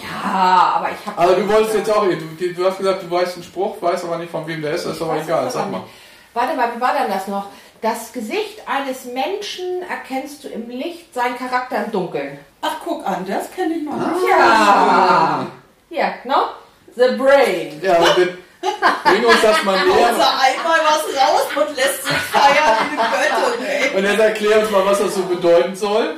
Ja, 0.02 0.74
aber 0.78 0.90
ich 0.92 1.06
habe. 1.06 1.18
Aber 1.18 1.34
du 1.34 1.48
wolltest 1.50 1.76
jetzt 1.76 1.92
auch, 1.92 2.04
du, 2.06 2.54
du 2.54 2.66
hast 2.66 2.78
gesagt, 2.78 3.04
du 3.04 3.12
weißt 3.12 3.36
einen 3.36 3.44
Spruch, 3.44 3.82
weißt 3.82 4.06
aber 4.06 4.18
nicht 4.18 4.32
von 4.32 4.48
wem 4.48 4.62
der 4.62 4.74
ist, 4.74 4.86
das 4.86 4.96
ist 4.96 5.02
aber 5.02 5.22
egal, 5.22 5.50
sag 5.52 5.70
mal. 5.70 5.84
Warte 6.34 6.56
mal, 6.56 6.70
wie 6.74 6.80
war 6.80 6.94
denn 6.94 7.10
das 7.12 7.28
noch? 7.28 7.48
Das 7.82 8.14
Gesicht 8.14 8.62
eines 8.68 9.06
Menschen 9.06 9.82
erkennst 9.90 10.44
du 10.44 10.50
im 10.50 10.70
Licht, 10.70 11.14
sein 11.16 11.36
Charakter 11.38 11.86
im 11.86 11.92
Dunkeln. 11.92 12.38
Ach, 12.62 12.76
guck 12.86 13.06
an, 13.08 13.26
das 13.28 13.52
kenne 13.52 13.74
ich 13.76 13.84
noch 13.84 13.94
Ah. 13.94 14.12
nicht. 14.14 14.30
Ja. 14.30 15.48
Ja, 15.90 16.14
no? 16.26 16.36
The 16.96 17.16
Brain. 17.18 17.82
Ja, 17.82 17.96
aber 17.98 18.18
wir- 18.18 18.38
bring 19.04 19.26
uns 19.26 19.42
das 19.42 19.64
mal 19.64 19.84
näher. 19.84 20.08
einmal 20.10 20.80
was 20.86 21.04
raus 21.18 21.48
und 21.68 21.76
lässt 21.76 22.04
sich 22.04 22.14
feiern 22.32 22.78
wie 22.92 23.00
eine 23.00 23.58
Göttin. 23.58 23.98
Und 23.98 24.04
jetzt 24.04 24.20
erklär 24.20 24.60
uns 24.60 24.70
mal, 24.70 24.86
was 24.86 25.00
das 25.00 25.16
so 25.16 25.24
bedeuten 25.24 25.76
soll. 25.76 26.18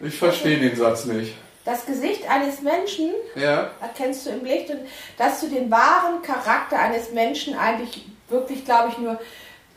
Ich 0.00 0.18
verstehe 0.18 0.58
den 0.58 0.74
Satz 0.74 1.04
nicht. 1.04 1.34
Das 1.66 1.84
Gesicht 1.84 2.28
eines 2.28 2.62
Menschen 2.62 3.12
Ja. 3.36 3.70
erkennst 3.82 4.24
du 4.26 4.30
im 4.30 4.44
Licht 4.44 4.70
und 4.70 4.80
dass 5.18 5.40
du 5.40 5.48
den 5.48 5.70
wahren 5.70 6.22
Charakter 6.22 6.78
eines 6.78 7.10
Menschen 7.12 7.56
eigentlich 7.56 8.06
wirklich, 8.28 8.64
glaube 8.64 8.88
ich, 8.88 8.98
nur 8.98 9.20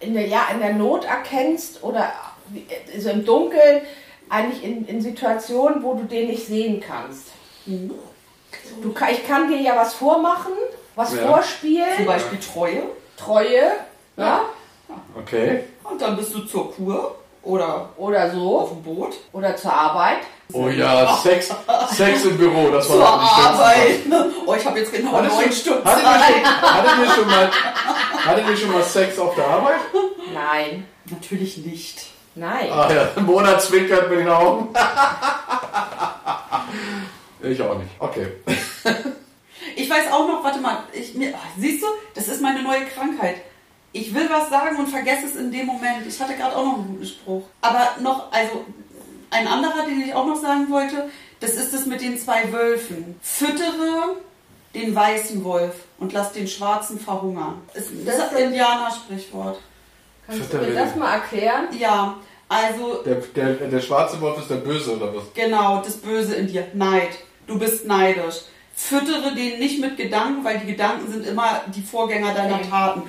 in 0.05 0.13
der, 0.13 0.27
ja, 0.27 0.47
in 0.53 0.59
der 0.59 0.73
Not 0.73 1.05
erkennst 1.05 1.83
oder 1.83 2.11
also 2.93 3.09
im 3.09 3.25
Dunkeln, 3.25 3.81
eigentlich 4.29 4.63
in, 4.63 4.85
in 4.87 5.01
Situationen, 5.01 5.81
wo 5.83 5.93
du 5.95 6.03
den 6.03 6.27
nicht 6.27 6.45
sehen 6.47 6.79
kannst. 6.85 7.27
Du, 7.65 8.91
ka- 8.93 9.09
ich 9.11 9.25
kann 9.27 9.47
dir 9.49 9.59
ja 9.59 9.75
was 9.75 9.93
vormachen, 9.95 10.53
was 10.95 11.13
Ja. 11.13 11.19
Zum 11.21 11.27
vorspielen, 11.29 12.05
Beispiel 12.05 12.39
Treue. 12.39 12.83
Treue, 13.17 13.71
ja, 14.17 14.41
Okay. 15.17 15.63
Und 15.83 15.99
dann 16.01 16.15
bist 16.15 16.33
du 16.33 16.41
zur 16.45 16.71
Kur 16.73 17.15
oder 17.43 17.89
oder 17.97 18.25
auf 18.25 18.31
so, 18.33 18.67
dem 18.73 18.83
Boot. 18.83 19.15
oder 19.33 19.55
zur 19.55 19.73
Arbeit. 19.73 20.19
Oh 20.53 20.69
ja, 20.69 21.17
Sex, 21.17 21.49
Sex 21.91 22.23
im 22.25 22.37
Büro, 22.37 22.69
das 22.69 22.87
war 22.89 22.95
Zur 22.97 23.09
Arbeit. 23.09 23.99
Oh, 24.45 24.53
ich 24.53 24.65
habe 24.65 24.79
jetzt 24.79 24.93
genau 24.93 25.21
neun 25.21 25.51
Stunden 25.51 25.83
Hattet 25.83 26.03
ihr, 26.03 26.09
Zeit. 26.11 26.33
schon, 26.35 26.61
hattet, 26.61 27.05
ihr 27.07 27.13
schon 27.15 27.27
mal, 27.27 27.51
hattet 28.25 28.49
ihr 28.49 28.57
schon 28.57 28.71
mal 28.71 28.83
Sex 28.83 29.19
auf 29.19 29.35
der 29.35 29.47
Arbeit? 29.47 29.79
Nein, 30.33 30.85
Natürlich 31.09 31.57
nicht. 31.57 32.05
nein. 32.35 32.71
Ah 32.71 32.91
ja, 32.93 33.09
ein 33.15 33.25
Monat 33.25 33.61
zwinkert 33.61 34.09
mit 34.09 34.19
den 34.19 34.29
Augen. 34.29 34.69
Ich 37.41 37.61
auch 37.61 37.77
nicht. 37.77 37.89
Okay. 37.99 38.27
Ich 39.75 39.89
weiß 39.89 40.11
auch 40.11 40.27
noch, 40.27 40.43
warte 40.43 40.59
mal, 40.59 40.83
ich, 40.93 41.13
mir, 41.15 41.33
siehst 41.57 41.83
du, 41.83 41.87
das 42.13 42.27
ist 42.27 42.41
meine 42.41 42.61
neue 42.63 42.85
Krankheit. 42.85 43.37
Ich 43.91 44.13
will 44.13 44.27
was 44.29 44.49
sagen 44.49 44.77
und 44.77 44.87
vergesse 44.87 45.25
es 45.25 45.35
in 45.35 45.51
dem 45.51 45.65
Moment. 45.67 46.05
Ich 46.07 46.19
hatte 46.19 46.35
gerade 46.35 46.55
auch 46.55 46.65
noch 46.65 46.73
einen 46.75 46.87
guten 46.87 47.05
Spruch. 47.05 47.43
Aber 47.61 47.89
noch, 48.01 48.31
also 48.31 48.65
ein 49.31 49.47
anderer, 49.47 49.85
den 49.85 50.01
ich 50.01 50.13
auch 50.13 50.25
noch 50.25 50.39
sagen 50.39 50.69
wollte, 50.69 51.09
das 51.39 51.51
ist 51.55 51.73
es 51.73 51.85
mit 51.85 52.01
den 52.01 52.17
zwei 52.17 52.51
Wölfen. 52.51 53.19
Füttere 53.21 54.17
den 54.73 54.93
weißen 54.93 55.43
Wolf 55.43 55.75
und 55.99 56.13
lass 56.13 56.33
den 56.33 56.47
schwarzen 56.47 56.99
verhungern. 56.99 57.61
Das, 57.73 57.85
das 58.05 58.15
ist 58.15 58.35
ein 58.35 58.43
Indianer-Sprichwort. 58.45 59.59
Kannst 60.27 60.53
du 60.53 60.57
mir 60.57 60.73
das 60.73 60.95
mal 60.95 61.13
erklären? 61.13 61.67
Ja, 61.77 62.17
also 62.49 63.01
Der, 63.03 63.15
der, 63.15 63.53
der 63.53 63.81
schwarze 63.81 64.19
Wolf 64.21 64.39
ist 64.39 64.49
der 64.49 64.55
Böse 64.57 64.95
oder 64.95 65.15
was? 65.15 65.23
Genau, 65.33 65.81
das 65.83 65.97
Böse 65.97 66.35
in 66.35 66.47
dir. 66.47 66.67
Neid. 66.73 67.09
Du 67.47 67.57
bist 67.57 67.85
neidisch. 67.85 68.41
Füttere 68.77 69.33
den 69.33 69.57
nicht 69.59 69.79
mit 69.79 69.95
Gedanken, 69.95 70.43
weil 70.43 70.59
die 70.59 70.65
Gedanken 70.67 71.09
sind 71.09 71.25
immer 71.25 71.61
die 71.73 71.81
Vorgänger 71.81 72.33
deiner 72.33 72.55
Okay. 72.55 72.67
Taten. 72.69 73.03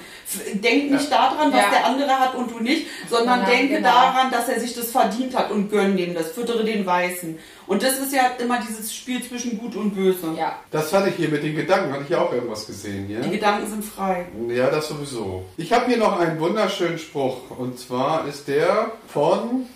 Denk 0.54 0.92
nicht 0.92 1.10
daran, 1.10 1.52
was 1.52 1.60
Ja. 1.60 1.70
der 1.70 1.86
andere 1.86 2.18
hat 2.20 2.36
und 2.36 2.52
du 2.52 2.60
nicht, 2.60 2.86
sondern 3.10 3.40
Ja, 3.40 3.46
denke 3.46 3.74
genau. 3.74 3.88
daran, 3.88 4.30
dass 4.30 4.48
er 4.48 4.60
sich 4.60 4.74
das 4.74 4.92
verdient 4.92 5.36
hat 5.36 5.50
und 5.50 5.68
gönn 5.68 5.96
dem 5.96 6.14
das. 6.14 6.28
Füttere 6.30 6.62
den 6.64 6.86
Weißen. 6.86 7.36
Und 7.66 7.82
das 7.82 7.98
ist 7.98 8.12
ja 8.12 8.26
immer 8.38 8.60
dieses 8.60 8.94
Spiel 8.94 9.20
zwischen 9.24 9.58
Gut 9.58 9.74
und 9.74 9.90
Böse. 9.96 10.34
Ja. 10.38 10.56
Das 10.70 10.92
hatte 10.92 11.08
ich 11.08 11.16
hier 11.16 11.28
mit 11.30 11.42
den 11.42 11.56
Gedanken, 11.56 11.92
hatte 11.92 12.04
ich 12.08 12.14
auch 12.14 12.32
irgendwas 12.32 12.64
gesehen 12.68 13.06
hier. 13.08 13.20
Die 13.20 13.30
Gedanken 13.30 13.68
sind 13.68 13.84
frei. 13.84 14.26
Ja, 14.48 14.70
das 14.70 14.86
sowieso. 14.86 15.46
Ich 15.56 15.72
habe 15.72 15.86
hier 15.86 15.96
noch 15.96 16.20
einen 16.20 16.38
wunderschönen 16.38 16.98
Spruch. 17.00 17.50
Und 17.50 17.76
zwar 17.80 18.28
ist 18.28 18.46
der 18.46 18.92
von. 19.08 19.66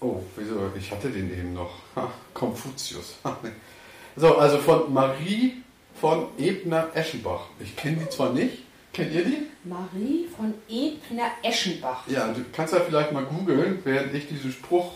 Oh, 0.00 0.20
wieso? 0.36 0.70
Ich 0.78 0.92
hatte 0.92 1.08
den 1.10 1.28
eben 1.32 1.54
noch. 1.54 1.70
Ha, 1.96 2.08
Konfuzius. 2.34 3.16
so, 4.18 4.36
also 4.36 4.58
von 4.58 4.92
Marie 4.92 5.62
von 6.00 6.26
Ebner-Eschenbach. 6.38 7.46
Ich 7.60 7.76
kenne 7.76 7.96
die 7.96 8.08
zwar 8.08 8.32
nicht. 8.32 8.58
Kennt 8.92 9.12
ihr 9.12 9.24
die? 9.24 9.46
Marie 9.64 10.26
von 10.36 10.54
Ebner-Eschenbach. 10.68 12.06
Ja, 12.08 12.28
du 12.28 12.40
kannst 12.52 12.74
ja 12.74 12.80
vielleicht 12.80 13.12
mal 13.12 13.24
googeln, 13.24 13.78
während 13.84 14.14
ich 14.14 14.28
diesen 14.28 14.52
Spruch 14.52 14.92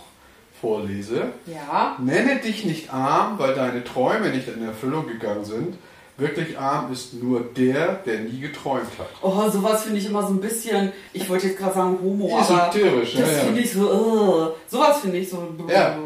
vorlese. 0.60 1.32
Ja. 1.46 1.96
Nenne 2.00 2.36
dich 2.36 2.64
nicht 2.64 2.92
arm, 2.92 3.38
weil 3.38 3.54
deine 3.54 3.84
Träume 3.84 4.30
nicht 4.30 4.48
in 4.48 4.64
Erfüllung 4.64 5.06
gegangen 5.06 5.44
sind. 5.44 5.76
Wirklich 6.18 6.58
arm 6.58 6.92
ist 6.92 7.14
nur 7.14 7.40
der, 7.40 7.94
der 8.06 8.20
nie 8.20 8.40
geträumt 8.40 8.90
hat. 8.98 9.08
Oh, 9.22 9.48
sowas 9.50 9.84
finde 9.84 9.98
ich 9.98 10.06
immer 10.06 10.22
so 10.22 10.34
ein 10.34 10.40
bisschen, 10.40 10.92
ich 11.12 11.28
wollte 11.28 11.48
jetzt 11.48 11.58
gerade 11.58 11.74
sagen 11.74 11.98
Homo, 12.02 12.38
aber 12.38 12.68
Esoterisch, 12.68 13.14
das 13.14 13.30
ja, 13.30 13.36
ja. 13.38 13.44
finde 13.44 13.60
ich 13.60 13.72
so, 13.72 13.90
uh, 13.90 14.50
sowas 14.68 15.00
finde 15.00 15.18
ich 15.18 15.30
so. 15.30 15.48
Ja. 15.68 15.96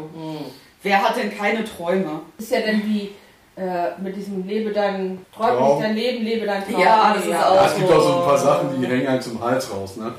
Wer 0.83 1.01
hat 1.01 1.17
denn 1.17 1.35
keine 1.35 1.63
Träume? 1.65 2.21
Ist 2.37 2.51
ja 2.51 2.61
dann 2.61 2.81
wie 2.85 3.11
äh, 3.59 3.99
mit 3.99 4.15
diesem 4.15 4.47
Lebe 4.47 4.71
dein, 4.71 5.25
träum 5.35 5.47
Traum. 5.57 5.77
nicht 5.77 5.87
dein 5.87 5.95
Leben, 5.95 6.23
lebe 6.23 6.45
dein 6.45 6.63
Traum. 6.63 6.79
Ja, 6.79 7.13
das 7.15 7.25
ist 7.25 7.33
auch- 7.33 7.55
Ja, 7.55 7.65
es 7.65 7.75
gibt 7.75 7.91
auch 7.91 8.01
so 8.01 8.19
ein 8.19 8.25
paar. 8.25 8.37
Sachen, 8.37 8.79
die 8.81 8.87
hängen 8.87 9.07
halt 9.09 9.23
zum 9.23 9.41
Hals 9.41 9.73
raus. 9.73 9.97
Ne? 9.97 10.13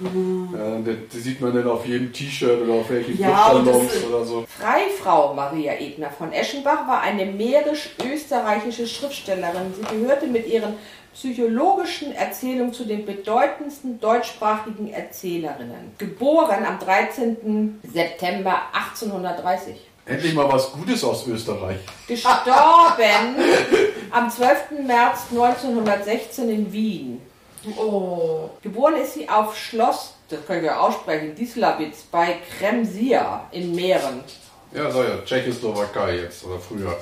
Äh, 0.55 0.83
das, 0.85 0.95
das 1.13 1.23
sieht 1.23 1.41
man 1.41 1.55
dann 1.55 1.69
auf 1.71 1.87
jedem 1.87 2.13
T-Shirt 2.13 2.63
oder 2.63 2.73
auf 2.81 2.91
welchen 2.91 3.17
Ja, 3.17 3.55
das 3.65 4.05
oder 4.05 4.25
so. 4.25 4.45
Freifrau 4.49 5.35
Maria 5.35 5.75
Ebner 5.79 6.11
von 6.11 6.33
Eschenbach 6.33 6.89
war 6.89 7.01
eine 7.03 7.27
mährisch-österreichische 7.27 8.87
Schriftstellerin. 8.89 9.73
Sie 9.75 9.97
gehörte 9.97 10.27
mit 10.27 10.49
ihren 10.49 10.75
psychologischen 11.15 12.13
Erzählungen 12.15 12.73
zu 12.73 12.85
den 12.85 13.05
bedeutendsten 13.07 14.01
deutschsprachigen 14.01 14.93
Erzählerinnen. 14.93 15.93
Geboren 15.99 16.65
am 16.67 16.79
13. 16.81 17.81
September 17.93 18.63
1830. 18.73 19.77
Endlich 20.09 20.33
mal 20.33 20.51
was 20.51 20.73
Gutes 20.73 21.05
aus 21.05 21.27
Österreich. 21.27 21.77
Gestorben 22.07 23.37
am 24.11 24.31
12. 24.31 24.87
März 24.87 25.27
1916 25.31 26.49
in 26.49 26.73
Wien. 26.73 27.21
Oh. 27.77 28.49
Geboren 28.63 28.97
ist 28.97 29.15
sie 29.15 29.29
auf 29.29 29.55
Schloss, 29.55 30.15
das 30.31 30.47
können 30.47 30.63
wir 30.63 30.81
aussprechen, 30.81 31.35
Dieslawitz 31.35 32.05
bei 32.11 32.39
Kremsia 32.59 33.47
in 33.51 33.75
Mähren. 33.75 34.23
Ja, 34.73 34.91
so 34.91 35.03
ja, 35.03 35.19
Tschechoslowakei 35.27 36.21
jetzt 36.21 36.43
oder 36.45 36.59
früher. 36.59 36.97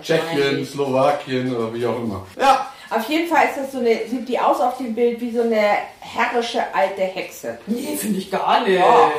Tschechien, 0.00 0.64
Slowakien 0.64 1.54
oder 1.54 1.74
wie 1.74 1.84
auch 1.84 1.96
immer. 1.96 2.24
Ja, 2.38 2.71
Auf 2.94 3.08
jeden 3.08 3.28
Fall 3.28 3.46
ist 3.46 3.56
das 3.58 3.72
so 3.72 3.78
eine, 3.78 4.06
sieht 4.08 4.28
die 4.28 4.38
aus 4.38 4.60
auf 4.60 4.76
dem 4.78 4.94
Bild 4.94 5.20
wie 5.20 5.30
so 5.30 5.42
eine 5.42 5.60
herrische 6.00 6.62
alte 6.74 7.02
Hexe. 7.02 7.58
Nee, 7.66 7.96
finde 7.96 8.18
ich 8.18 8.30
gar 8.30 8.62
nicht. 8.62 8.78
Ja. 8.78 9.10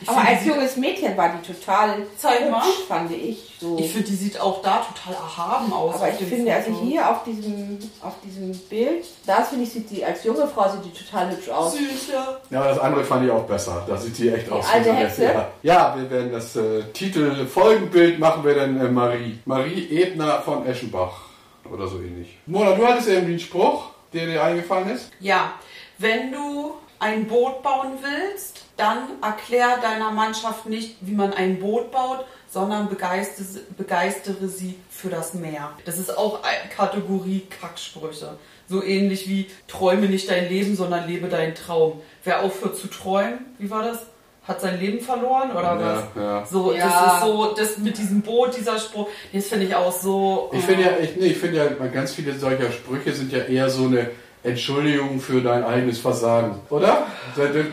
Ich 0.00 0.08
Aber 0.08 0.26
als 0.26 0.42
die, 0.42 0.48
junges 0.48 0.76
Mädchen 0.76 1.16
war 1.16 1.28
die 1.30 1.52
total 1.52 1.98
Zeig 2.16 2.50
mal. 2.50 2.64
hübsch, 2.64 2.84
fand 2.88 3.12
ich. 3.12 3.54
So. 3.60 3.78
ich 3.78 3.92
finde, 3.92 4.08
die 4.08 4.16
sieht 4.16 4.40
auch 4.40 4.60
da 4.62 4.84
total 4.92 5.14
erhaben 5.14 5.72
aus. 5.72 5.94
Aber 5.96 6.08
ich 6.08 6.16
finde, 6.16 6.52
also 6.52 6.72
Foto. 6.72 6.84
hier 6.84 7.08
auf 7.08 7.22
diesem, 7.24 7.78
auf 8.02 8.14
diesem 8.24 8.56
Bild, 8.68 9.04
da 9.26 9.42
finde 9.42 9.64
ich, 9.64 9.72
sieht 9.72 9.90
die 9.90 10.04
als 10.04 10.24
junge 10.24 10.46
Frau 10.48 10.68
sieht 10.70 10.84
die 10.84 11.04
total 11.04 11.30
hübsch 11.30 11.48
aus. 11.48 11.74
Süß, 11.74 12.08
ja. 12.12 12.38
ja, 12.50 12.60
aber 12.60 12.68
das 12.70 12.78
andere 12.80 13.04
fand 13.04 13.24
ich 13.24 13.30
auch 13.30 13.44
besser. 13.44 13.84
Da 13.86 13.96
sieht 13.96 14.16
sie 14.16 14.30
echt 14.30 14.50
aus. 14.50 14.64
wie 14.66 14.72
alte 14.74 14.84
so 14.84 14.90
eine- 14.90 14.98
Hexe? 15.00 15.24
Ja. 15.24 15.48
ja, 15.62 15.94
wir 15.96 16.10
werden 16.10 16.32
das 16.32 16.56
äh, 16.56 16.82
Titel, 16.92 17.46
Folgenbild 17.46 18.18
machen 18.18 18.42
wir 18.44 18.54
dann 18.54 18.80
äh, 18.80 18.88
Marie. 18.88 19.38
Marie 19.44 19.88
Ebner 19.90 20.42
von 20.42 20.66
Eschenbach 20.66 21.31
oder 21.70 21.86
so 21.86 22.00
ähnlich. 22.00 22.38
Mona, 22.46 22.74
du 22.74 22.86
hattest 22.86 23.08
irgendwie 23.08 23.32
einen 23.32 23.40
Spruch, 23.40 23.90
der 24.12 24.26
dir 24.26 24.42
eingefallen 24.42 24.90
ist? 24.90 25.10
Ja, 25.20 25.54
wenn 25.98 26.32
du 26.32 26.74
ein 26.98 27.26
Boot 27.26 27.62
bauen 27.62 27.98
willst, 28.00 28.64
dann 28.76 29.08
erklär 29.20 29.78
deiner 29.78 30.10
Mannschaft 30.10 30.66
nicht, 30.66 30.96
wie 31.00 31.14
man 31.14 31.32
ein 31.32 31.58
Boot 31.58 31.90
baut, 31.90 32.24
sondern 32.48 32.88
begeistere, 32.88 33.60
begeistere 33.76 34.48
sie 34.48 34.78
für 34.90 35.08
das 35.08 35.34
Meer. 35.34 35.72
Das 35.84 35.98
ist 35.98 36.16
auch 36.16 36.42
eine 36.42 36.70
Kategorie 36.70 37.46
Kacksprüche. 37.60 38.38
So 38.68 38.82
ähnlich 38.82 39.28
wie 39.28 39.50
träume 39.68 40.06
nicht 40.06 40.30
dein 40.30 40.48
Leben, 40.48 40.76
sondern 40.76 41.08
lebe 41.08 41.28
deinen 41.28 41.54
Traum. 41.54 42.00
Wer 42.24 42.42
aufhört 42.42 42.76
zu 42.76 42.88
träumen, 42.88 43.46
wie 43.58 43.70
war 43.70 43.82
das? 43.82 44.06
Hat 44.44 44.60
sein 44.60 44.80
Leben 44.80 45.00
verloren 45.00 45.52
oder 45.52 45.62
Ja, 45.62 45.80
was? 46.16 46.22
ja. 46.22 46.44
So, 46.46 46.72
Ja. 46.72 46.86
das 46.86 47.14
ist 47.14 47.20
so, 47.22 47.54
das 47.56 47.78
mit 47.78 47.96
diesem 47.96 48.22
Boot, 48.22 48.56
dieser 48.56 48.76
Spruch, 48.78 49.08
das 49.32 49.46
finde 49.46 49.66
ich 49.66 49.74
auch 49.74 49.92
so. 49.92 50.50
Ich 50.52 50.64
finde 50.64 50.82
ja, 50.82 50.90
ich, 51.00 51.16
nee, 51.16 51.26
ich 51.26 51.38
finde 51.38 51.58
ja, 51.58 51.86
ganz 51.86 52.12
viele 52.12 52.34
solcher 52.36 52.72
Sprüche 52.72 53.12
sind 53.12 53.30
ja 53.32 53.38
eher 53.44 53.70
so 53.70 53.84
eine 53.86 54.10
Entschuldigung 54.44 55.20
für 55.20 55.40
dein 55.40 55.62
eigenes 55.62 56.00
Versagen, 56.00 56.56
oder? 56.70 57.06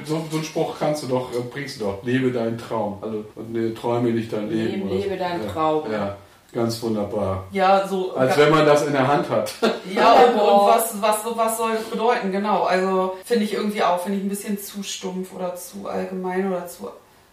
So, 0.05 0.21
so 0.29 0.35
einen 0.37 0.43
Spruch 0.45 0.75
kannst 0.77 1.01
du 1.03 1.07
doch, 1.07 1.33
äh, 1.33 1.41
bringst 1.51 1.81
du 1.81 1.85
doch. 1.85 2.03
Lebe 2.03 2.31
deinen 2.31 2.59
Traum. 2.59 2.99
Also, 3.01 3.25
und 3.35 3.51
ne, 3.51 3.73
träume 3.73 4.11
nicht 4.11 4.31
dein 4.31 4.49
Leben. 4.51 4.87
So. 4.87 4.95
lebe 4.95 5.17
deinen 5.17 5.43
ja. 5.45 5.51
Traum. 5.51 5.91
Ja. 5.91 6.17
Ganz 6.51 6.81
wunderbar. 6.81 7.45
Ja, 7.51 7.87
so. 7.87 8.15
Als 8.15 8.35
wenn 8.37 8.49
man 8.49 8.65
das 8.65 8.85
in 8.85 8.93
der 8.93 9.07
Hand 9.07 9.29
hat. 9.29 9.53
Ja, 9.93 10.13
und, 10.13 10.33
und 10.35 10.67
was, 10.67 11.01
was, 11.01 11.17
was 11.25 11.57
soll 11.57 11.73
das 11.73 11.83
bedeuten? 11.85 12.31
Genau. 12.31 12.63
Also 12.63 13.17
finde 13.25 13.43
ich 13.45 13.53
irgendwie 13.53 13.81
auch, 13.81 13.99
finde 13.99 14.19
ich 14.19 14.23
ein 14.23 14.29
bisschen 14.29 14.59
zu 14.59 14.83
stumpf 14.83 15.33
oder 15.33 15.55
zu 15.55 15.87
allgemein 15.87 16.47
oder 16.47 16.67
zu, 16.67 16.89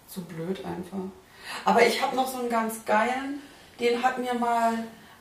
zu 0.08 0.22
blöd 0.22 0.64
einfach. 0.64 0.96
Aber 1.66 1.84
ich 1.86 2.00
habe 2.00 2.16
noch 2.16 2.26
so 2.26 2.38
einen 2.38 2.48
ganz 2.48 2.86
geilen, 2.86 3.42
den 3.78 4.02
hat 4.02 4.16
mir 4.18 4.32
mal 4.32 4.72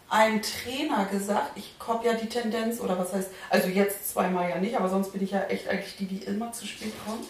ein 0.09 0.41
Trainer 0.41 1.05
gesagt, 1.11 1.51
ich 1.55 1.73
habe 1.85 2.07
ja 2.07 2.13
die 2.13 2.29
Tendenz, 2.29 2.79
oder 2.79 2.97
was 2.97 3.11
heißt, 3.11 3.29
also 3.49 3.67
jetzt 3.67 4.11
zweimal 4.11 4.49
ja 4.49 4.57
nicht, 4.57 4.77
aber 4.77 4.87
sonst 4.87 5.11
bin 5.11 5.21
ich 5.23 5.31
ja 5.31 5.43
echt 5.43 5.67
eigentlich 5.67 5.97
die, 5.97 6.05
die 6.05 6.23
immer 6.23 6.51
zu 6.53 6.65
spät 6.65 6.93
kommen. 7.05 7.25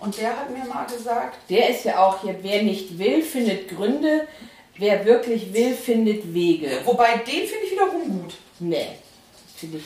Und 0.00 0.18
der 0.18 0.30
hat 0.30 0.50
mir 0.50 0.64
mal 0.64 0.86
gesagt, 0.86 1.38
Der 1.48 1.70
ist 1.70 1.84
ja 1.84 1.98
auch 2.04 2.22
hier, 2.22 2.36
wer 2.42 2.62
nicht 2.62 2.98
will, 2.98 3.22
findet 3.22 3.68
Gründe. 3.68 4.26
Wer 4.78 5.04
wirklich 5.04 5.52
will, 5.52 5.74
findet 5.74 6.32
Wege. 6.32 6.68
wobei 6.84 7.16
den 7.18 7.46
finde 7.46 7.64
ich 7.64 7.72
wiederum 7.72 8.22
gut. 8.22 8.34
Nee, 8.60 8.86
finde 9.56 9.78
ich, 9.78 9.84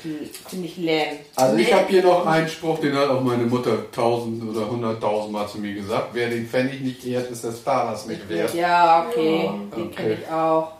find 0.48 0.64
ich 0.66 0.76
lähm. 0.76 1.16
Also 1.34 1.56
ich 1.56 1.72
habe 1.72 1.86
hier 1.88 2.02
noch 2.02 2.26
einen 2.26 2.48
Spruch, 2.48 2.78
den 2.78 2.94
hat 2.96 3.08
auch 3.08 3.20
meine 3.22 3.44
Mutter 3.44 3.90
tausend 3.90 4.42
oder 4.48 4.68
hunderttausend 4.68 5.32
Mal 5.32 5.48
zu 5.48 5.58
mir 5.58 5.74
gesagt. 5.74 6.08
Wer 6.12 6.28
den 6.28 6.46
Pfennig 6.46 6.80
nicht 6.82 7.06
ehrt, 7.06 7.30
ist 7.30 7.42
der 7.44 7.52
Star 7.52 7.90
das 7.90 8.06
nicht 8.06 8.28
wert. 8.28 8.54
Ja, 8.54 9.06
okay, 9.08 9.44
Ja, 9.44 9.52
den 9.76 9.82
okay. 9.88 9.94
kenne 9.96 10.18
ich 10.22 10.30
auch. 10.30 10.72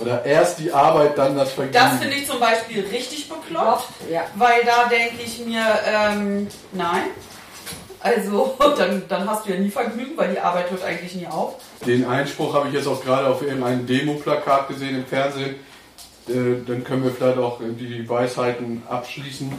Oder 0.00 0.24
erst 0.24 0.58
die 0.58 0.72
Arbeit, 0.72 1.18
dann 1.18 1.36
das 1.36 1.52
Vergnügen. 1.52 1.74
Das 1.74 1.98
finde 2.00 2.16
ich 2.16 2.26
zum 2.26 2.40
Beispiel 2.40 2.84
richtig 2.90 3.28
bekloppt. 3.28 3.88
Ja. 4.10 4.22
Weil 4.36 4.62
da 4.64 4.88
denke 4.88 5.22
ich 5.24 5.44
mir, 5.44 5.64
ähm, 5.86 6.48
nein. 6.72 7.02
Also, 8.02 8.56
dann, 8.76 9.02
dann 9.08 9.28
hast 9.28 9.46
du 9.46 9.52
ja 9.52 9.60
nie 9.60 9.70
Vergnügen, 9.70 10.16
weil 10.16 10.32
die 10.32 10.40
Arbeit 10.40 10.70
hört 10.70 10.84
eigentlich 10.84 11.14
nie 11.14 11.26
auf. 11.26 11.54
Den 11.86 12.04
Einspruch 12.06 12.54
habe 12.54 12.68
ich 12.68 12.74
jetzt 12.74 12.86
auch 12.86 13.02
gerade 13.02 13.28
auf 13.28 13.42
irgendeinem 13.42 13.86
Demo-Plakat 13.86 14.68
gesehen 14.68 14.96
im 14.96 15.06
Fernsehen. 15.06 15.56
Äh, 16.28 16.64
dann 16.66 16.84
können 16.84 17.04
wir 17.04 17.10
vielleicht 17.10 17.38
auch 17.38 17.60
die 17.60 18.08
Weisheiten 18.08 18.82
abschließen. 18.88 19.52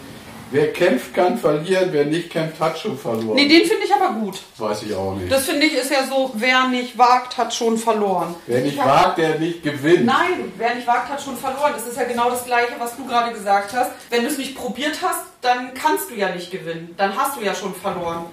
Wer 0.53 0.71
kämpft, 0.71 1.15
kann 1.15 1.39
verlieren. 1.39 1.89
Wer 1.91 2.05
nicht 2.05 2.29
kämpft, 2.29 2.59
hat 2.59 2.77
schon 2.77 2.95
verloren. 2.95 3.33
Nee, 3.33 3.47
den 3.47 3.65
finde 3.65 3.85
ich 3.85 3.93
aber 3.93 4.13
gut. 4.19 4.39
Weiß 4.59 4.83
ich 4.83 4.93
auch 4.93 5.15
nicht. 5.15 5.31
Das 5.31 5.45
finde 5.45 5.65
ich 5.65 5.73
ist 5.73 5.89
ja 5.89 6.05
so, 6.07 6.31
wer 6.35 6.67
nicht 6.67 6.95
wagt, 6.95 7.37
hat 7.37 7.55
schon 7.55 7.75
verloren. 7.75 8.35
Wer 8.45 8.61
nicht 8.61 8.77
wagt, 8.77 9.17
der 9.17 9.39
nicht 9.39 9.63
gewinnt. 9.63 10.05
Nein, 10.05 10.51
wer 10.57 10.75
nicht 10.75 10.85
wagt, 10.85 11.09
hat 11.09 11.19
schon 11.19 11.37
verloren. 11.37 11.71
Das 11.73 11.87
ist 11.87 11.97
ja 11.97 12.03
genau 12.03 12.29
das 12.29 12.45
Gleiche, 12.45 12.73
was 12.77 12.95
du 12.95 13.07
gerade 13.07 13.33
gesagt 13.33 13.73
hast. 13.73 13.89
Wenn 14.11 14.21
du 14.21 14.27
es 14.27 14.37
nicht 14.37 14.55
probiert 14.55 14.99
hast, 15.01 15.21
dann 15.41 15.73
kannst 15.73 16.11
du 16.11 16.15
ja 16.15 16.29
nicht 16.29 16.51
gewinnen. 16.51 16.93
Dann 16.97 17.17
hast 17.17 17.35
du 17.35 17.43
ja 17.43 17.55
schon 17.55 17.73
verloren. 17.73 18.25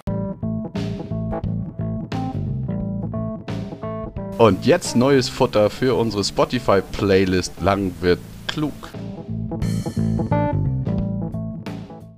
Und 4.41 4.65
jetzt 4.65 4.95
neues 4.95 5.29
Futter 5.29 5.69
für 5.69 5.93
unsere 5.95 6.23
Spotify-Playlist 6.23 7.61
Lang 7.61 7.93
wird 8.01 8.17
klug. 8.47 8.73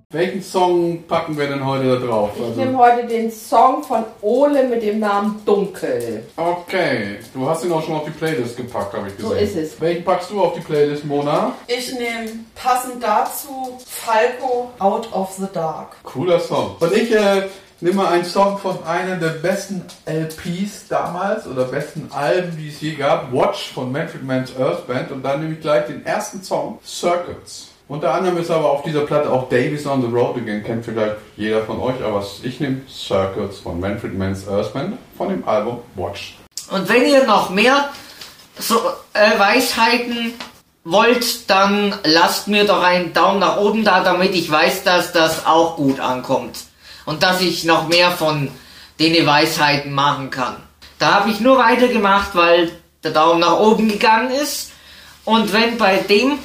Welchen 0.09 0.41
Song 0.41 1.03
packen 1.05 1.38
wir 1.38 1.47
denn 1.47 1.65
heute 1.65 1.99
da 1.99 2.05
drauf? 2.05 2.29
Ich 2.38 2.41
Also, 2.43 2.62
nehme 2.62 2.77
heute 2.77 3.07
den 3.07 3.29
Song 3.29 3.83
von 3.83 4.05
Ole 4.21 4.69
mit 4.69 4.83
dem 4.83 4.99
Namen 4.99 5.41
Dunkel. 5.45 6.23
okay, 6.38 7.17
du 7.33 7.45
hast 7.45 7.65
ihn 7.65 7.73
auch 7.73 7.83
schon 7.83 7.95
auf 7.95 8.05
die 8.05 8.12
Playlist 8.12 8.55
gepackt, 8.55 8.93
habe 8.93 9.09
ich 9.09 9.17
gesehen. 9.17 9.29
So 9.29 9.36
ist 9.36 9.57
es. 9.57 9.81
Welchen 9.81 10.05
packst 10.05 10.31
du 10.31 10.39
auf 10.41 10.53
die 10.53 10.62
Playlist, 10.62 11.03
Mona? 11.03 11.51
Ich 11.67 11.91
nehme 11.91 12.29
passend 12.55 13.03
dazu 13.03 13.77
Falco 13.86 14.71
Out 14.79 15.12
of 15.12 15.33
the 15.39 15.47
Dark. 15.51 15.97
Cooler 16.03 16.39
Song. 16.39 16.77
Und 16.79 16.93
ich 16.93 17.12
äh, 17.13 17.49
nehme 17.84 17.98
mal 17.98 18.08
einen 18.08 18.24
Song 18.24 18.58
von 18.58 18.82
einer 18.86 19.17
der 19.17 19.30
besten 19.30 19.84
LPs 20.06 20.88
damals 20.88 21.46
oder 21.46 21.65
besten 21.65 22.10
Alben, 22.13 22.56
die 22.58 22.69
es 22.69 22.80
je 22.80 22.93
gab. 22.93 23.34
Watch 23.34 23.74
von 23.74 23.91
Manfred 23.91 24.24
Mann's 24.24 24.52
Earth 24.58 24.88
Band. 24.88 25.12
Und 25.12 25.22
dann 25.22 25.41
nehme 25.41 25.56
ich 25.56 25.62
gleich 25.62 25.86
den 25.88 26.06
ersten 26.06 26.41
Song, 26.41 26.80
Circuits. 26.86 27.67
Unter 27.89 28.13
anderem 28.13 28.38
ist 28.38 28.50
aber 28.50 28.72
auf 28.72 28.84
dieser 28.84 29.02
Platte 29.02 29.30
auch 29.30 29.50
Davis 29.50 29.86
on 29.86 30.02
the 30.02 30.08
Road 30.08 30.38
Again. 30.38 30.63
Kennt 30.63 30.86
vielleicht 30.86 31.17
jeder 31.36 31.63
von 31.63 31.80
euch, 31.82 32.02
aber 32.02 32.26
ich 32.41 32.60
nehme 32.62 32.82
Circuits 32.89 33.60
von 33.60 33.82
Manfred 33.82 34.17
Mann's 34.17 34.48
Earth 34.48 34.74
Band 34.74 34.98
von 35.17 35.28
dem 35.28 35.46
Album 35.46 35.80
Watch. 35.96 36.38
Und 36.72 36.88
wenn 36.88 37.06
ihr 37.06 37.28
noch 37.28 37.50
mehr 37.50 37.89
so 38.58 38.80
äh, 39.13 39.38
Weisheiten 39.38 40.34
wollt, 40.86 41.50
dann 41.50 41.93
lasst 42.06 42.48
mir 42.48 42.65
doch 42.65 42.82
einen 42.82 43.12
Daumen 43.12 43.39
nach 43.39 43.58
oben 43.58 43.84
da, 43.84 44.02
damit 44.02 44.34
ich 44.34 44.50
weiß, 44.50 44.84
dass 44.84 45.12
das 45.12 45.46
auch 45.46 45.76
gut 45.76 46.00
ankommt. 46.00 46.60
Und 47.06 47.24
dass 47.24 47.42
ich 47.42 47.63
noch 47.63 47.88
mehr 47.88 48.12
von 48.12 48.50
den 49.00 49.26
Weisheiten 49.26 49.92
machen 49.92 50.30
kann. 50.30 50.58
Da 51.00 51.16
habe 51.16 51.32
ich 51.32 51.39
nur 51.39 51.58
weitergemacht, 51.58 52.36
weil 52.36 52.72
der 53.04 53.12
Daumen 53.12 53.39
nach 53.39 53.60
oben 53.60 53.89
gegangen 53.89 54.32
ist. 54.32 54.72
Und 55.26 55.52
wenn 55.52 55.78
bei 55.78 55.98
dem 55.98 56.39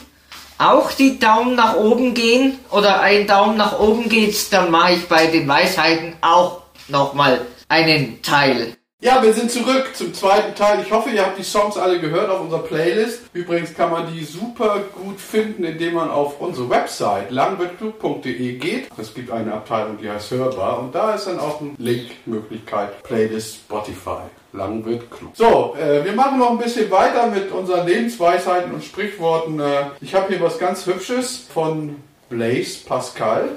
auch 0.59 0.91
die 0.93 1.19
Daumen 1.19 1.55
nach 1.55 1.77
oben 1.77 2.15
gehen 2.15 2.59
oder 2.71 3.01
ein 3.01 3.27
Daumen 3.27 3.57
nach 3.57 3.79
oben 3.79 4.09
geht, 4.09 4.53
dann 4.53 4.71
mache 4.71 4.95
ich 4.95 5.07
bei 5.07 5.27
den 5.27 5.47
Weisheiten 5.47 6.17
auch 6.21 6.63
nochmal 6.89 7.43
einen 7.69 8.23
Teil. 8.23 8.78
Ja, 9.01 9.23
wir 9.23 9.33
sind 9.33 9.49
zurück 9.49 9.91
zum 9.95 10.13
zweiten 10.13 10.57
Teil. 10.57 10.83
Ich 10.85 10.91
hoffe, 10.91 11.11
ihr 11.11 11.25
habt 11.25 11.39
die 11.39 11.45
Songs 11.45 11.77
alle 11.77 12.01
gehört 12.01 12.29
auf 12.31 12.41
unserer 12.41 12.65
Playlist. 12.65 13.21
Übrigens 13.33 13.73
kann 13.73 13.93
man 13.93 14.13
die 14.13 14.25
super 14.25 14.81
gut 14.93 15.21
finden, 15.21 15.63
indem 15.63 15.95
man 15.95 16.11
auf 16.11 16.41
unsere 16.41 16.69
Website 16.69 17.31
langwirtklug.de 17.31 18.55
geht. 18.55 18.89
Es 18.99 19.15
gibt 19.15 19.31
eine 19.31 19.55
Abteilung, 19.55 19.99
die 20.03 20.11
heißt 20.11 20.33
Hörbar 20.33 20.81
und 20.81 20.97
da 20.97 21.15
ist 21.15 21.29
dann 21.29 21.39
auch 21.39 21.61
eine 21.61 21.75
Linkmöglichkeit 21.79 23.05
Playlist 23.05 23.55
Spotify. 23.59 24.23
Lang 24.53 24.85
wird 24.85 25.09
klug. 25.13 25.31
So, 25.35 25.77
äh, 25.81 26.05
wir 26.05 26.15
machen 26.15 26.41
noch 26.41 26.51
ein 26.51 26.59
bisschen 26.59 26.91
weiter 26.91 27.29
mit 27.29 27.53
unseren 27.53 27.87
Lebensweisheiten 27.87 28.75
und 28.75 28.83
Sprichworten. 28.83 29.61
Äh, 29.61 29.91
ich 30.01 30.13
habe 30.17 30.27
hier 30.27 30.41
was 30.43 30.59
ganz 30.59 30.85
Hübsches 30.85 31.47
von 31.55 32.03
Blaise 32.29 32.81
Pascal 32.85 33.51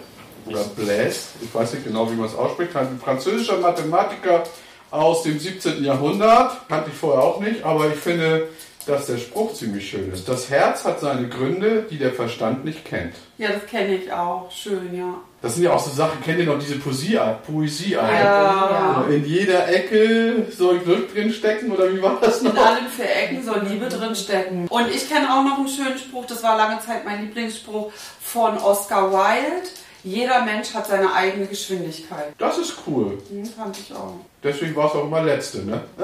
oder 0.45 0.63
Blaise, 0.75 1.29
ich 1.41 1.53
weiß 1.53 1.73
nicht 1.73 1.85
genau, 1.85 2.11
wie 2.11 2.15
man 2.15 2.27
es 2.27 2.35
ausspricht, 2.35 2.75
ein 2.75 2.99
französischer 3.03 3.57
Mathematiker 3.57 4.43
aus 4.91 5.23
dem 5.23 5.39
17. 5.39 5.83
Jahrhundert. 5.83 6.67
Kannte 6.69 6.89
ich 6.91 6.97
vorher 6.97 7.23
auch 7.23 7.39
nicht, 7.39 7.63
aber 7.63 7.87
ich 7.87 7.95
finde, 7.95 8.49
dass 8.85 9.05
der 9.05 9.17
Spruch 9.17 9.53
ziemlich 9.53 9.89
schön 9.89 10.11
ist. 10.11 10.27
Das 10.27 10.49
Herz 10.49 10.85
hat 10.85 10.99
seine 10.99 11.27
Gründe, 11.29 11.85
die 11.89 11.97
der 11.97 12.11
Verstand 12.13 12.65
nicht 12.65 12.83
kennt. 12.83 13.13
Ja, 13.37 13.49
das 13.49 13.65
kenne 13.67 13.95
ich 13.95 14.11
auch. 14.11 14.49
Schön, 14.51 14.95
ja. 14.97 15.15
Das 15.41 15.55
sind 15.55 15.63
ja 15.63 15.73
auch 15.73 15.79
so 15.79 15.89
Sachen, 15.91 16.21
kennt 16.23 16.39
ihr 16.39 16.45
noch 16.45 16.59
diese 16.59 16.77
Poesie, 16.77 17.19
Poesie 17.47 17.93
Ja. 17.93 19.05
In 19.09 19.25
jeder 19.25 19.67
Ecke 19.69 20.45
soll 20.55 20.79
Glück 20.79 21.13
drin 21.13 21.31
stecken 21.31 21.71
oder 21.71 21.91
wie 21.91 22.01
war 22.01 22.19
das 22.21 22.41
In 22.41 22.53
noch? 22.53 22.57
allen 22.65 22.87
vier 22.87 23.05
Ecken 23.09 23.43
soll 23.43 23.61
Liebe 23.67 23.87
drin 23.87 24.15
stecken. 24.15 24.67
Und 24.67 24.89
ich 24.93 25.09
kenne 25.09 25.31
auch 25.33 25.43
noch 25.43 25.57
einen 25.57 25.67
schönen 25.67 25.97
Spruch, 25.97 26.25
das 26.25 26.43
war 26.43 26.57
lange 26.57 26.79
Zeit 26.81 27.05
mein 27.05 27.21
Lieblingsspruch 27.25 27.91
von 28.21 28.57
Oscar 28.59 29.11
Wilde. 29.11 29.67
Jeder 30.03 30.43
Mensch 30.43 30.73
hat 30.73 30.87
seine 30.87 31.13
eigene 31.13 31.45
Geschwindigkeit. 31.45 32.33
Das 32.39 32.57
ist 32.57 32.73
cool. 32.87 33.19
Den 33.29 33.45
fand 33.45 33.77
ich 33.79 33.93
auch. 33.93 34.15
Deswegen 34.43 34.75
war 34.75 34.87
es 34.87 34.93
auch 34.93 35.03
immer 35.03 35.21
letzte, 35.21 35.59
ne? 35.59 35.81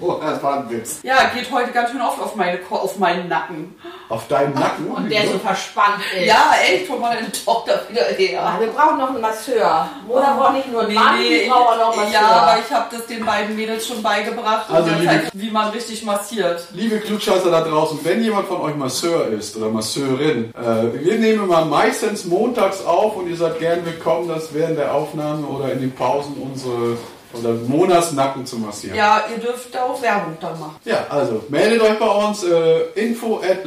Boah, 0.00 0.20
das 0.20 0.42
war 0.42 0.58
ein 0.60 0.70
Witz. 0.70 1.00
Ja, 1.02 1.30
geht 1.34 1.50
heute 1.50 1.72
ganz 1.72 1.90
schön 1.90 2.00
oft 2.00 2.20
auf, 2.20 2.36
meine, 2.36 2.58
Ko- 2.58 2.76
auf 2.76 2.98
meinen 2.98 3.28
Nacken. 3.28 3.74
Auf 4.08 4.28
deinen 4.28 4.54
Nacken. 4.54 4.86
Und 4.88 5.10
der 5.10 5.26
so 5.26 5.38
verspannt 5.38 5.96
ist. 6.16 6.26
Ja, 6.26 6.52
echt, 6.64 6.88
hol 6.88 7.00
meine 7.00 7.30
Tochter 7.32 7.80
wieder 7.88 8.02
her. 8.04 8.40
Ah, 8.44 8.60
wir 8.60 8.68
brauchen 8.68 8.98
noch 8.98 9.08
einen 9.10 9.20
Masseur. 9.20 9.88
Mona 10.06 10.34
braucht 10.36 10.52
nicht 10.54 10.70
nur 10.70 10.82
einen 10.82 10.94
Mann, 10.94 11.18
Nee, 11.18 11.44
die 11.44 11.48
braucht 11.50 11.70
auch 11.70 11.76
noch 11.78 11.92
einen 11.92 12.12
Masseur. 12.12 12.12
ja, 12.20 12.26
aber 12.28 12.60
ich 12.60 12.72
habe 12.72 12.86
das 12.96 13.06
den 13.06 13.24
beiden 13.24 13.56
Mädels 13.56 13.86
schon 13.88 14.02
beigebracht, 14.02 14.66
Also, 14.70 14.90
und 14.90 15.00
liebe- 15.00 15.10
halt, 15.10 15.30
wie 15.32 15.50
man 15.50 15.70
richtig 15.70 16.04
massiert. 16.04 16.64
Liebe 16.72 17.00
Klugscheißer 17.00 17.50
da 17.50 17.62
draußen, 17.62 17.98
wenn 18.04 18.22
jemand 18.22 18.46
von 18.46 18.60
euch 18.60 18.76
Masseur 18.76 19.26
ist 19.28 19.56
oder 19.56 19.68
Masseurin, 19.70 20.52
äh, 20.54 21.04
wir 21.04 21.18
nehmen 21.18 21.42
immer 21.44 21.64
meistens 21.64 22.24
montags 22.24 22.84
auf 22.84 23.16
und 23.16 23.28
ihr 23.28 23.36
seid 23.36 23.58
gern 23.58 23.84
willkommen, 23.84 24.28
das 24.28 24.54
während 24.54 24.78
der 24.78 24.94
Aufnahme 24.94 25.44
oder 25.48 25.72
in 25.72 25.80
den 25.80 25.94
Pausen 26.16 26.36
unsere 26.40 26.96
oder 27.32 27.52
Monatsnacken 27.66 28.46
zu 28.46 28.56
massieren. 28.56 28.96
Ja, 28.96 29.24
ihr 29.30 29.38
dürft 29.38 29.76
auch 29.76 30.00
Werbung 30.00 30.36
dann 30.40 30.58
machen. 30.58 30.76
Ja, 30.84 31.06
also 31.08 31.44
meldet 31.48 31.82
euch 31.82 31.98
bei 31.98 32.06
uns 32.06 32.44
äh, 32.44 32.80
info 32.94 33.40
at. 33.40 33.66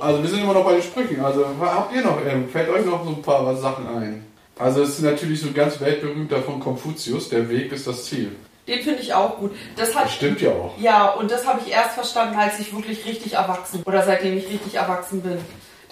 Also 0.00 0.22
wir 0.22 0.28
sind 0.28 0.42
immer 0.42 0.52
noch 0.54 0.64
bei 0.64 0.72
den 0.74 0.82
Sprüchen. 0.82 1.24
Also 1.24 1.46
habt 1.60 1.94
ihr 1.94 2.02
noch, 2.02 2.18
ähm, 2.26 2.48
fällt 2.48 2.68
euch 2.68 2.84
noch 2.84 3.04
so 3.04 3.10
ein 3.10 3.22
paar 3.22 3.56
Sachen 3.56 3.86
ein? 3.86 4.26
Also 4.58 4.82
es 4.82 4.90
ist 4.90 5.02
natürlich 5.02 5.40
so 5.40 5.52
ganz 5.52 5.80
weltberühmter 5.80 6.42
von 6.42 6.60
Konfuzius, 6.60 7.28
der 7.28 7.48
Weg 7.48 7.72
ist 7.72 7.86
das 7.86 8.04
Ziel. 8.04 8.32
Den 8.66 8.80
finde 8.80 9.00
ich 9.00 9.12
auch 9.12 9.38
gut. 9.38 9.52
Das 9.76 9.94
hat 9.94 10.04
Das 10.04 10.14
stimmt 10.14 10.40
ja 10.40 10.50
auch. 10.50 10.72
Ja, 10.78 11.10
und 11.10 11.30
das 11.30 11.46
habe 11.46 11.60
ich 11.64 11.72
erst 11.72 11.92
verstanden, 11.92 12.36
als 12.36 12.58
ich 12.58 12.74
wirklich 12.74 13.04
richtig 13.04 13.34
erwachsen 13.34 13.82
oder 13.84 14.02
seitdem 14.02 14.38
ich 14.38 14.48
richtig 14.48 14.74
erwachsen 14.74 15.20
bin. 15.20 15.38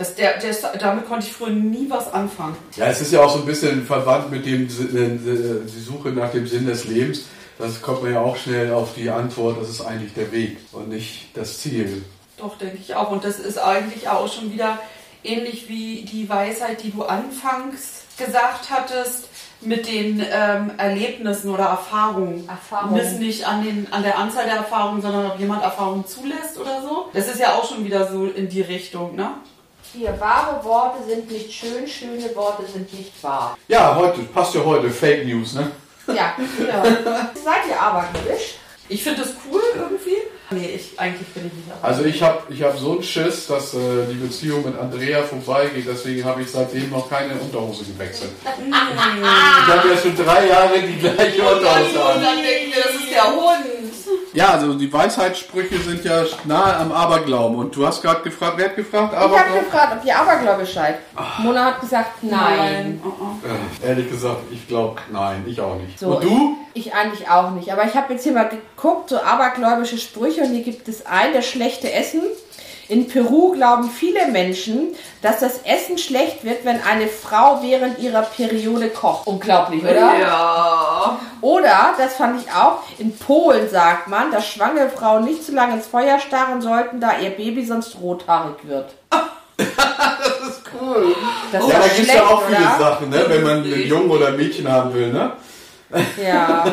Das, 0.02 0.16
der, 0.16 0.38
der, 0.40 0.50
ist- 0.50 0.66
damit 0.80 1.06
konnte 1.06 1.26
ich 1.28 1.32
früher 1.32 1.50
nie 1.50 1.86
was 1.88 2.12
anfangen. 2.12 2.56
Ja, 2.74 2.86
es 2.86 3.00
ist 3.00 3.12
ja 3.12 3.22
auch 3.22 3.32
so 3.32 3.38
ein 3.38 3.46
bisschen 3.46 3.86
verwandt 3.86 4.32
mit 4.32 4.44
dem 4.44 4.68
Sinn- 4.68 4.96
äh, 4.96 5.70
die 5.70 5.80
Suche 5.80 6.08
nach 6.08 6.32
dem 6.32 6.48
Sinn 6.48 6.66
des 6.66 6.86
Lebens. 6.86 7.26
Das 7.58 7.80
kommt 7.80 8.02
man 8.02 8.12
ja 8.12 8.20
auch 8.20 8.36
schnell 8.36 8.72
auf 8.72 8.94
die 8.96 9.08
Antwort, 9.10 9.60
das 9.60 9.68
ist 9.70 9.80
eigentlich 9.80 10.12
der 10.14 10.32
Weg 10.32 10.56
und 10.72 10.88
nicht 10.88 11.28
das 11.36 11.60
Ziel. 11.60 12.04
Doch, 12.36 12.58
denke 12.58 12.78
ich 12.80 12.96
auch. 12.96 13.12
Und 13.12 13.22
das 13.24 13.38
ist 13.38 13.58
eigentlich 13.58 14.08
auch 14.08 14.26
schon 14.32 14.52
wieder 14.52 14.80
ähnlich 15.22 15.68
wie 15.68 16.02
die 16.02 16.28
Weisheit, 16.28 16.82
die 16.82 16.90
du 16.90 17.04
anfangs 17.04 18.02
gesagt 18.18 18.70
hattest, 18.70 19.28
mit 19.60 19.86
den 19.86 20.20
ähm, 20.32 20.72
Erlebnissen 20.78 21.48
oder 21.50 21.64
Erfahrungen. 21.66 22.48
Erfahrungen. 22.48 22.94
Misst 22.96 23.20
nicht 23.20 23.46
an, 23.46 23.64
den, 23.64 23.86
an 23.92 24.02
der 24.02 24.18
Anzahl 24.18 24.46
der 24.46 24.56
Erfahrungen, 24.56 25.00
sondern 25.00 25.30
ob 25.30 25.38
jemand 25.38 25.62
Erfahrungen 25.62 26.04
zulässt 26.08 26.58
oder 26.58 26.82
so. 26.82 27.06
Das 27.12 27.28
ist 27.28 27.38
ja 27.38 27.54
auch 27.54 27.68
schon 27.68 27.84
wieder 27.84 28.10
so 28.10 28.24
in 28.26 28.48
die 28.48 28.62
Richtung, 28.62 29.14
ne? 29.14 29.34
Hier, 29.94 30.18
wahre 30.18 30.64
Worte 30.64 31.04
sind 31.06 31.30
nicht 31.30 31.52
schön, 31.52 31.86
schöne 31.86 32.34
Worte 32.34 32.64
sind 32.66 32.90
nicht 32.94 33.12
wahr. 33.22 33.58
Ja, 33.68 33.94
heute, 33.94 34.22
passt 34.22 34.54
ja 34.54 34.64
heute, 34.64 34.88
Fake 34.88 35.26
News, 35.26 35.52
ne? 35.52 35.70
Ja, 36.06 36.34
genau. 36.56 36.82
Seid 37.44 37.68
ihr 37.68 37.78
abergläubisch? 37.78 38.54
Ich 38.88 39.02
finde 39.02 39.20
das 39.20 39.30
cool 39.50 39.60
irgendwie. 39.74 40.16
Nee, 40.50 40.76
ich, 40.76 40.98
eigentlich 40.98 41.28
bin 41.28 41.46
ich 41.46 41.52
nicht 41.52 41.70
dabei. 41.70 41.88
Also 41.88 42.04
ich 42.04 42.22
habe 42.22 42.52
ich 42.52 42.62
hab 42.62 42.78
so 42.78 42.92
einen 42.92 43.02
Schiss, 43.02 43.46
dass 43.46 43.74
äh, 43.74 43.78
die 44.10 44.14
Beziehung 44.14 44.64
mit 44.64 44.78
Andrea 44.78 45.22
vorbeigeht, 45.22 45.86
deswegen 45.86 46.24
habe 46.24 46.42
ich 46.42 46.50
seitdem 46.50 46.90
noch 46.90 47.08
keine 47.08 47.34
Unterhose 47.34 47.84
gewechselt. 47.84 48.32
Ich 48.64 49.78
habe 49.78 49.88
ja 49.88 49.96
schon 49.96 50.16
drei 50.16 50.48
Jahre 50.48 50.80
die 50.80 50.98
gleiche 50.98 51.42
Unterhose 51.42 52.04
an. 52.04 52.22
dann 52.22 52.36
denken 52.36 52.72
wir, 52.72 52.82
das 52.82 52.94
ist 52.94 53.10
der 53.10 53.24
Hund. 53.24 53.81
Ja, 54.34 54.50
also 54.50 54.74
die 54.74 54.92
Weisheitssprüche 54.92 55.78
sind 55.78 56.04
ja 56.04 56.24
nahe 56.44 56.76
am 56.76 56.92
Aberglauben. 56.92 57.56
Und 57.58 57.76
du 57.76 57.86
hast 57.86 58.02
gerade 58.02 58.22
gefragt, 58.22 58.54
wer 58.56 58.66
hat 58.66 58.76
gefragt? 58.76 59.14
Ich 59.14 59.38
habe 59.38 59.58
gefragt, 59.58 59.96
ob 59.98 60.04
ihr 60.06 60.16
abergläubisch 60.16 60.74
seid. 60.74 60.98
Mona 61.38 61.66
hat 61.66 61.80
gesagt, 61.80 62.22
nein. 62.22 63.00
Oh, 63.04 63.08
oh. 63.20 63.84
Äh, 63.84 63.88
ehrlich 63.88 64.10
gesagt, 64.10 64.40
ich 64.50 64.66
glaube, 64.66 65.00
nein, 65.10 65.44
ich 65.46 65.60
auch 65.60 65.76
nicht. 65.76 65.98
So, 65.98 66.16
Und 66.16 66.24
du? 66.24 66.56
Ich 66.74 66.94
eigentlich 66.94 67.28
auch 67.28 67.50
nicht. 67.50 67.70
Aber 67.72 67.84
ich 67.84 67.94
habe 67.94 68.14
jetzt 68.14 68.22
hier 68.22 68.32
mal 68.32 68.48
geguckt, 68.48 69.10
so 69.10 69.20
abergläubische 69.20 69.98
Sprüche. 69.98 70.42
Und 70.42 70.52
hier 70.52 70.64
gibt 70.64 70.88
es 70.88 71.04
einen, 71.04 71.34
das 71.34 71.46
schlechte 71.46 71.92
Essen. 71.92 72.22
In 72.92 73.08
Peru 73.08 73.52
glauben 73.52 73.88
viele 73.88 74.26
Menschen, 74.26 74.88
dass 75.22 75.40
das 75.40 75.60
Essen 75.64 75.96
schlecht 75.96 76.44
wird, 76.44 76.66
wenn 76.66 76.78
eine 76.82 77.06
Frau 77.06 77.60
während 77.62 77.98
ihrer 77.98 78.20
Periode 78.20 78.90
kocht. 78.90 79.26
Unglaublich, 79.26 79.82
oder? 79.82 80.18
Ja. 80.20 81.18
Oder, 81.40 81.94
das 81.96 82.16
fand 82.16 82.42
ich 82.42 82.52
auch, 82.52 82.80
in 82.98 83.16
Polen 83.16 83.70
sagt 83.70 84.08
man, 84.08 84.30
dass 84.30 84.46
schwangere 84.46 84.90
Frauen 84.90 85.24
nicht 85.24 85.42
zu 85.42 85.52
lange 85.52 85.72
ins 85.76 85.86
Feuer 85.86 86.18
starren 86.18 86.60
sollten, 86.60 87.00
da 87.00 87.12
ihr 87.18 87.30
Baby 87.30 87.64
sonst 87.64 87.96
rothaarig 87.98 88.56
wird. 88.64 88.90
Das 89.56 90.48
ist 90.48 90.62
cool. 90.78 91.16
Das 91.50 91.66
Ja, 91.66 91.78
da 91.78 91.84
ist 91.86 91.96
gibt 91.96 92.08
es 92.08 92.14
ja 92.14 92.26
auch 92.26 92.42
viele 92.42 92.58
oder? 92.58 92.78
Sachen, 92.78 93.08
ne? 93.08 93.24
wenn 93.26 93.42
man 93.42 93.62
einen 93.62 93.86
Jungen 93.86 94.10
oder 94.10 94.28
ein 94.28 94.36
Mädchen 94.36 94.70
haben 94.70 94.92
will. 94.92 95.10
Ne? 95.10 95.32
Ja, 96.22 96.64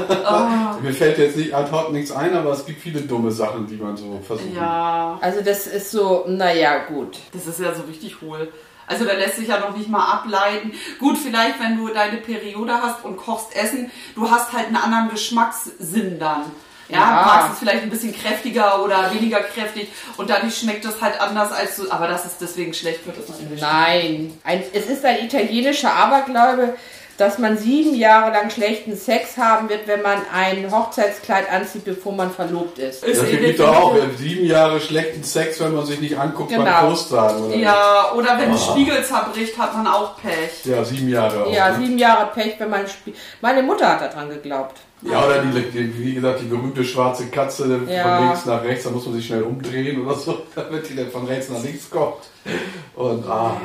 Mir 0.82 0.93
fällt 0.93 1.17
jetzt 1.17 1.36
nicht 1.36 1.53
ad 1.53 1.71
hoc 1.71 1.91
nichts 1.91 2.12
ein, 2.12 2.34
aber 2.36 2.51
es 2.51 2.65
gibt 2.65 2.82
viele 2.82 3.01
dumme 3.01 3.32
Sachen, 3.32 3.67
die 3.67 3.75
man 3.75 3.97
so 3.97 4.19
versucht. 4.25 4.55
Ja. 4.55 5.17
also 5.21 5.41
das 5.41 5.67
ist 5.67 5.91
so, 5.91 6.25
naja, 6.27 6.86
gut. 6.88 7.17
Das 7.34 7.45
ist 7.47 7.60
ja 7.60 7.73
so 7.73 7.84
richtig 7.84 8.21
hohl. 8.21 8.51
Also 8.88 9.05
da 9.05 9.13
lässt 9.13 9.36
sich 9.36 9.47
ja 9.47 9.60
noch 9.60 9.75
nicht 9.77 9.89
mal 9.89 10.03
ableiten. 10.13 10.71
Gut, 10.99 11.17
vielleicht 11.17 11.62
wenn 11.62 11.77
du 11.77 11.89
deine 11.89 12.17
Periode 12.17 12.73
hast 12.82 13.03
und 13.05 13.17
kochst 13.17 13.55
Essen, 13.55 13.91
du 14.15 14.32
hast 14.32 14.51
halt 14.53 14.67
einen 14.67 14.77
anderen 14.77 15.10
Geschmackssinn 15.10 16.17
dann. 16.17 16.43
Ja, 16.88 16.97
Ja. 16.97 17.19
du 17.21 17.27
magst 17.29 17.53
es 17.53 17.60
vielleicht 17.60 17.84
ein 17.84 17.91
bisschen 17.91 18.15
kräftiger 18.15 18.84
oder 18.84 19.12
weniger 19.13 19.41
kräftig 19.41 19.89
und 20.17 20.27
dadurch 20.29 20.58
schmeckt 20.58 20.86
es 20.86 20.99
halt 21.01 21.21
anders 21.21 21.51
als 21.51 21.75
du. 21.75 21.91
Aber 21.91 22.08
dass 22.08 22.25
es 22.25 22.38
deswegen 22.39 22.73
schlecht 22.73 23.05
wird, 23.05 23.17
ist 23.19 23.29
natürlich. 23.29 23.62
Nein. 23.62 24.34
Ein, 24.43 24.63
es 24.73 24.88
ist 24.88 25.05
ein 25.05 25.19
italienischer 25.23 25.93
Aberglaube, 25.93 26.73
dass 27.19 27.38
man 27.38 27.58
sieben 27.58 27.95
Jahre 27.95 28.32
lang 28.32 28.49
schlechten 28.49 28.95
Sex 28.95 29.38
haben 29.38 29.67
wird, 29.69 29.88
wenn 29.88 30.01
man 30.01 30.19
ein 30.34 30.71
Hochzeitskleid 30.71 31.51
anzieht, 31.51 31.84
bevor 31.86 32.13
man 32.13 32.32
verlobt 32.32 32.79
ist. 32.79 33.03
Ist 33.03 33.21
Das 33.21 33.29
gibt 33.29 33.60
doch 33.60 33.75
auch 33.75 33.95
sieben 34.17 34.45
Jahre 34.45 34.79
schlechten 34.79 35.23
Sex, 35.23 35.60
wenn 35.60 35.75
man 35.75 35.86
sich 35.86 35.99
nicht 35.99 36.17
anguckt 36.17 36.49
beim 36.51 36.63
Genau. 36.65 36.88
Großtragen. 36.88 37.41
Oder? 37.43 37.51
dem- 37.51 37.62
Ja, 37.62 38.12
oder 38.15 38.29
wenn 38.38 38.49
ein 38.49 38.53
Oh. 38.55 38.71
Spiegel 38.71 39.03
zerbricht, 39.03 39.58
hat 39.58 39.75
man 39.75 39.88
auch 39.88 40.15
Pech. 40.21 40.65
ja, 40.65 40.84
sieben 40.84 41.10
Jahre 41.10 41.45
auch. 41.45 41.51
Ja, 41.53 41.69
ne? 41.71 41.77
sieben 41.79 41.97
Jahre 41.97 42.27
Pech, 42.34 42.55
wenn 42.60 42.69
man 42.69 42.88
spielt. 42.88 43.17
Meine 43.41 43.63
Mutter 43.63 43.88
hat 43.89 44.01
daran 44.01 44.29
geglaubt. 44.29 44.77
Ja, 45.01 45.25
oder 45.25 45.41
die, 45.43 45.97
wie 45.97 46.13
gesagt, 46.13 46.41
die 46.41 46.45
berühmte 46.45 46.83
schwarze 46.83 47.27
Katze 47.27 47.79
Ja. 47.88 48.17
von 48.17 48.27
links 48.27 48.45
nach 48.45 48.62
rechts, 48.63 48.83
da 48.83 48.89
muss 48.89 49.05
man 49.05 49.15
sich 49.15 49.25
schnell 49.27 49.43
umdrehen 49.43 50.05
oder 50.05 50.13
so, 50.15 50.39
damit 50.55 50.89
die 50.89 50.95
dann 50.95 51.09
von 51.09 51.25
rechts 51.25 51.49
nach 51.49 51.63
links 51.63 51.89
kommt. 51.89 52.15
Und 52.95 53.25
ah, 53.29 53.55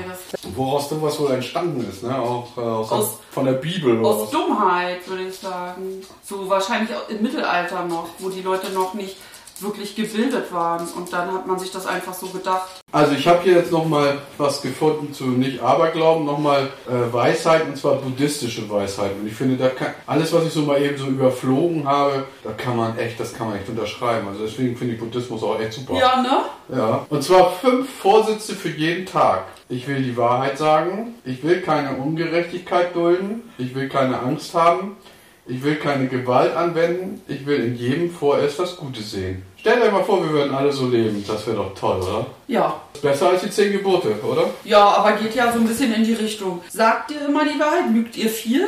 woraus 0.55 0.88
sowas 0.88 1.18
wohl 1.18 1.33
entstanden 1.33 1.85
ist, 1.90 2.03
ne? 2.05 2.16
Auch 2.16 2.57
äh, 2.57 2.61
aus, 2.61 2.88
der- 2.88 2.99
Aus- 2.99 3.18
von 3.33 3.47
der 3.47 3.53
Bibel 3.55 3.99
oder 3.99 4.09
Aus 4.09 4.23
was. 4.23 4.31
Dummheit, 4.31 5.09
würde 5.09 5.25
ich 5.25 5.35
sagen. 5.37 6.03
So 6.23 6.49
wahrscheinlich 6.49 6.94
auch 6.94 7.09
im 7.09 7.20
Mittelalter 7.23 7.85
noch, 7.87 8.07
wo 8.20 8.29
die 8.29 8.42
Leute 8.42 8.70
noch 8.73 8.94
nicht 8.94 9.16
wirklich 9.61 9.95
gebildet 9.95 10.53
waren. 10.53 10.87
Und 10.97 11.12
dann 11.12 11.33
hat 11.33 11.47
man 11.47 11.59
sich 11.59 11.71
das 11.71 11.87
einfach 11.87 12.14
so 12.14 12.27
gedacht. 12.27 12.81
Also 12.93 13.14
ich 13.14 13.27
habe 13.27 13.43
hier 13.43 13.55
jetzt 13.55 13.73
nochmal 13.73 14.19
was 14.38 14.62
gefunden 14.62 15.12
zu 15.12 15.25
nicht 15.25 15.61
Aberglauben, 15.61 16.25
nochmal 16.25 16.69
äh, 16.88 17.12
Weisheiten, 17.12 17.71
und 17.71 17.77
zwar 17.77 17.97
buddhistische 17.97 18.69
Weisheiten. 18.71 19.21
Und 19.21 19.27
ich 19.27 19.35
finde, 19.35 19.57
da 19.57 19.69
kann, 19.69 19.95
alles, 20.07 20.33
was 20.33 20.45
ich 20.45 20.53
so 20.53 20.62
mal 20.62 20.81
eben 20.81 20.97
so 20.97 21.07
überflogen 21.07 21.87
habe, 21.87 22.25
da 22.43 22.53
kann 22.53 22.77
man 22.77 22.97
echt, 22.99 23.19
das 23.19 23.35
kann 23.35 23.49
man 23.49 23.59
echt 23.59 23.69
unterschreiben. 23.69 24.29
Also 24.29 24.45
deswegen 24.45 24.77
finde 24.77 24.95
ich 24.95 25.01
Buddhismus 25.01 25.43
auch 25.43 25.59
echt 25.61 25.73
super. 25.73 25.95
Ja, 25.95 26.23
ne? 26.23 26.77
Ja. 26.77 27.07
Und 27.09 27.23
zwar 27.23 27.53
fünf 27.53 27.88
Vorsätze 27.99 28.55
für 28.55 28.71
jeden 28.71 29.07
Tag. 29.07 29.45
Ich 29.69 29.88
will 29.88 30.03
die 30.03 30.17
Wahrheit 30.17 30.59
sagen. 30.59 31.14
Ich 31.25 31.43
will 31.43 31.62
keine 31.62 31.97
Ungerechtigkeit 31.97 32.95
dulden. 32.95 33.51
Ich 33.59 33.75
will 33.75 33.88
keine 33.88 34.21
Angst 34.21 34.55
haben. 34.55 34.97
Ich 35.46 35.62
will 35.62 35.76
keine 35.76 36.09
Gewalt 36.09 36.57
anwenden. 36.57 37.20
Ich 37.28 37.44
will 37.44 37.61
in 37.61 37.76
jedem 37.76 38.11
vorerst 38.11 38.59
das 38.59 38.76
Gute 38.76 39.02
sehen. 39.02 39.42
Stellt 39.61 39.83
euch 39.83 39.92
mal 39.92 40.04
vor, 40.04 40.22
wir 40.22 40.30
würden 40.30 40.54
alle 40.54 40.72
so 40.72 40.88
leben. 40.88 41.22
Das 41.26 41.46
wäre 41.46 41.57
doch 41.57 41.74
toll, 41.74 42.00
oder? 42.00 42.26
Ja. 42.46 42.80
Besser 43.02 43.28
als 43.30 43.42
die 43.42 43.50
zehn 43.50 43.72
Gebote, 43.72 44.14
oder? 44.22 44.50
Ja, 44.64 44.85
aber 44.85 45.12
geht 45.12 45.35
ja 45.35 45.52
so 45.52 45.59
ein 45.59 45.66
bisschen 45.66 45.92
in 45.92 46.04
die 46.04 46.14
Richtung. 46.14 46.62
Sagt 46.70 47.11
ihr 47.11 47.26
immer 47.28 47.44
die 47.44 47.59
Wahrheit? 47.61 47.90
Lügt 47.92 48.16
ihr 48.16 48.30
viel? 48.30 48.66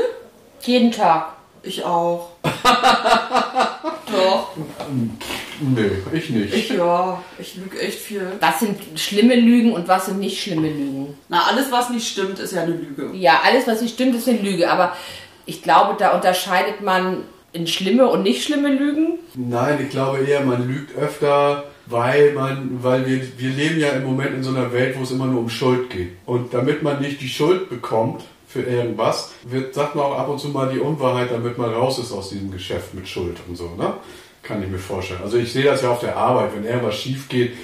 Jeden 0.63 0.93
Tag. 0.93 1.33
Ich 1.63 1.83
auch. 1.85 2.31
Doch. 4.13 4.51
Nö, 5.61 5.91
ich 6.13 6.31
nicht. 6.31 6.55
Ich 6.55 6.69
ja. 6.69 7.23
Ich 7.39 7.57
lüge 7.57 7.81
echt 7.81 7.99
viel. 7.99 8.33
Was 8.41 8.61
sind 8.61 8.79
schlimme 8.95 9.35
Lügen 9.35 9.73
und 9.73 9.89
was 9.89 10.07
sind 10.07 10.21
nicht 10.21 10.41
schlimme 10.41 10.69
Lügen? 10.69 11.19
Na, 11.29 11.45
alles, 11.51 11.73
was 11.73 11.91
nicht 11.91 12.07
stimmt, 12.07 12.39
ist 12.39 12.53
ja 12.53 12.63
eine 12.63 12.75
Lüge. 12.75 13.11
Ja, 13.15 13.41
alles, 13.45 13.67
was 13.67 13.81
nicht 13.81 13.95
stimmt, 13.95 14.15
ist 14.15 14.29
eine 14.29 14.39
Lüge. 14.39 14.71
Aber 14.71 14.95
ich 15.47 15.63
glaube, 15.63 15.97
da 15.99 16.15
unterscheidet 16.15 16.83
man 16.83 17.23
in 17.53 17.67
schlimme 17.67 18.09
und 18.09 18.23
nicht 18.23 18.45
schlimme 18.45 18.69
Lügen. 18.69 19.19
Nein, 19.35 19.79
ich 19.83 19.91
glaube 19.91 20.19
eher, 20.19 20.43
man 20.43 20.69
lügt 20.69 20.97
öfter, 20.97 21.65
weil 21.87 22.33
man, 22.33 22.83
weil 22.83 23.07
wir, 23.07 23.21
wir 23.39 23.51
leben 23.51 23.81
ja 23.81 23.91
im 23.91 24.05
Moment 24.05 24.35
in 24.35 24.43
so 24.43 24.51
einer 24.51 24.73
Welt, 24.73 24.99
wo 24.99 25.03
es 25.03 25.11
immer 25.11 25.27
nur 25.27 25.41
um 25.41 25.49
Schuld 25.49 25.89
geht. 25.89 26.13
Und 26.27 26.53
damit 26.53 26.83
man 26.83 27.01
nicht 27.01 27.21
die 27.21 27.29
Schuld 27.29 27.71
bekommt 27.71 28.25
für 28.47 28.63
irgendwas, 28.63 29.33
wird, 29.45 29.75
sagt 29.75 29.95
man 29.95 30.05
auch 30.05 30.19
ab 30.19 30.29
und 30.29 30.39
zu 30.39 30.49
mal 30.49 30.71
die 30.73 30.81
Unwahrheit, 30.81 31.31
damit 31.31 31.57
man 31.57 31.73
raus 31.73 31.99
ist 31.99 32.13
aus 32.13 32.31
diesem 32.31 32.51
Geschäft 32.51 32.93
mit 32.95 33.09
Schuld 33.09 33.39
und 33.49 33.57
so, 33.57 33.71
ne? 33.77 33.95
Kann 34.43 34.63
ich 34.63 34.69
mir 34.69 34.79
vorstellen. 34.79 35.21
Also 35.25 35.39
ich 35.39 35.53
sehe 35.53 35.65
das 35.65 35.83
ja 35.83 35.91
auf 35.91 36.01
der 36.01 36.17
Arbeit, 36.17 36.51
wenn 36.55 36.65
irgendwas 36.65 36.95
schief 36.97 37.29
geht, 37.29 37.55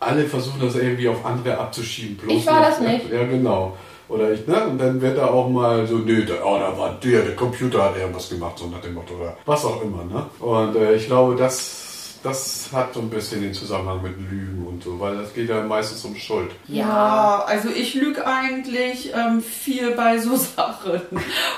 alle 0.00 0.24
versuchen 0.24 0.60
das 0.60 0.76
irgendwie 0.76 1.08
auf 1.08 1.24
andere 1.24 1.58
abzuschieben. 1.58 2.16
Bloß 2.18 2.36
Ich 2.36 2.46
war 2.46 2.60
das 2.60 2.80
nicht. 2.80 3.10
Ja, 3.10 3.24
genau. 3.24 3.76
Oder 4.08 4.32
ich, 4.32 4.46
ne? 4.46 4.66
Und 4.66 4.78
dann 4.78 5.00
wird 5.00 5.18
da 5.18 5.26
auch 5.26 5.48
mal 5.48 5.86
so, 5.86 5.98
nö, 5.98 6.24
da, 6.24 6.34
oh, 6.44 6.58
da 6.58 6.76
war 6.78 6.98
der, 7.02 7.22
der 7.22 7.36
Computer 7.36 7.84
hat 7.84 7.96
irgendwas 7.96 8.28
gemacht, 8.30 8.58
so 8.58 8.66
nach 8.66 8.80
dem 8.80 8.94
Motto, 8.94 9.14
oder 9.14 9.36
was 9.44 9.64
auch 9.64 9.82
immer, 9.82 10.04
ne? 10.04 10.26
Und 10.40 10.76
äh, 10.76 10.94
ich 10.94 11.06
glaube, 11.06 11.36
das, 11.36 12.18
das 12.22 12.70
hat 12.72 12.94
so 12.94 13.00
ein 13.00 13.10
bisschen 13.10 13.42
den 13.42 13.52
Zusammenhang 13.52 14.02
mit 14.02 14.18
Lügen 14.18 14.66
und 14.66 14.82
so, 14.82 14.98
weil 14.98 15.18
das 15.18 15.34
geht 15.34 15.50
ja 15.50 15.62
meistens 15.62 16.04
um 16.06 16.16
Schuld. 16.16 16.50
Ja, 16.68 17.44
also 17.46 17.68
ich 17.68 17.94
lüge 17.94 18.26
eigentlich 18.26 19.12
ähm, 19.14 19.42
viel 19.42 19.90
bei 19.90 20.18
so 20.18 20.36
Sachen, 20.56 21.02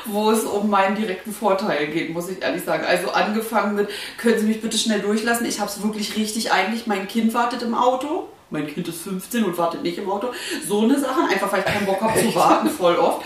wo 0.07 0.33
es 0.33 0.43
um 0.43 0.69
meinen 0.71 0.97
direkten 0.97 1.33
Vorteil 1.33 1.87
geht, 1.87 2.13
muss 2.13 2.29
ich 2.29 2.43
ehrlich 2.43 2.65
sagen. 2.65 2.85
Also 2.85 3.13
angefangen 3.13 3.77
mit, 3.77 3.89
können 4.19 4.41
Sie 4.41 4.47
mich 4.47 4.61
bitte 4.61 4.77
schnell 4.77 5.01
durchlassen? 5.01 5.47
Ich 5.47 5.61
habe 5.61 5.71
es 5.71 5.83
wirklich 5.85 6.17
richtig 6.17 6.51
eigentlich, 6.51 6.89
mein 6.89 7.07
Kind 7.07 7.33
wartet 7.33 7.63
im 7.63 7.75
Auto. 7.75 8.29
Mein 8.51 8.67
Kind 8.67 8.89
ist 8.89 9.03
15 9.03 9.45
und 9.45 9.57
wartet 9.57 9.83
nicht 9.83 9.99
im 9.99 10.11
Auto. 10.11 10.29
So 10.67 10.81
eine 10.81 10.99
Sachen, 10.99 11.29
einfach 11.29 11.53
weil 11.53 11.61
ich 11.61 11.67
keinen 11.67 11.87
Bock 11.87 12.01
habe 12.01 12.19
zu 12.19 12.35
warten, 12.35 12.69
voll 12.69 12.97
oft. 12.97 13.25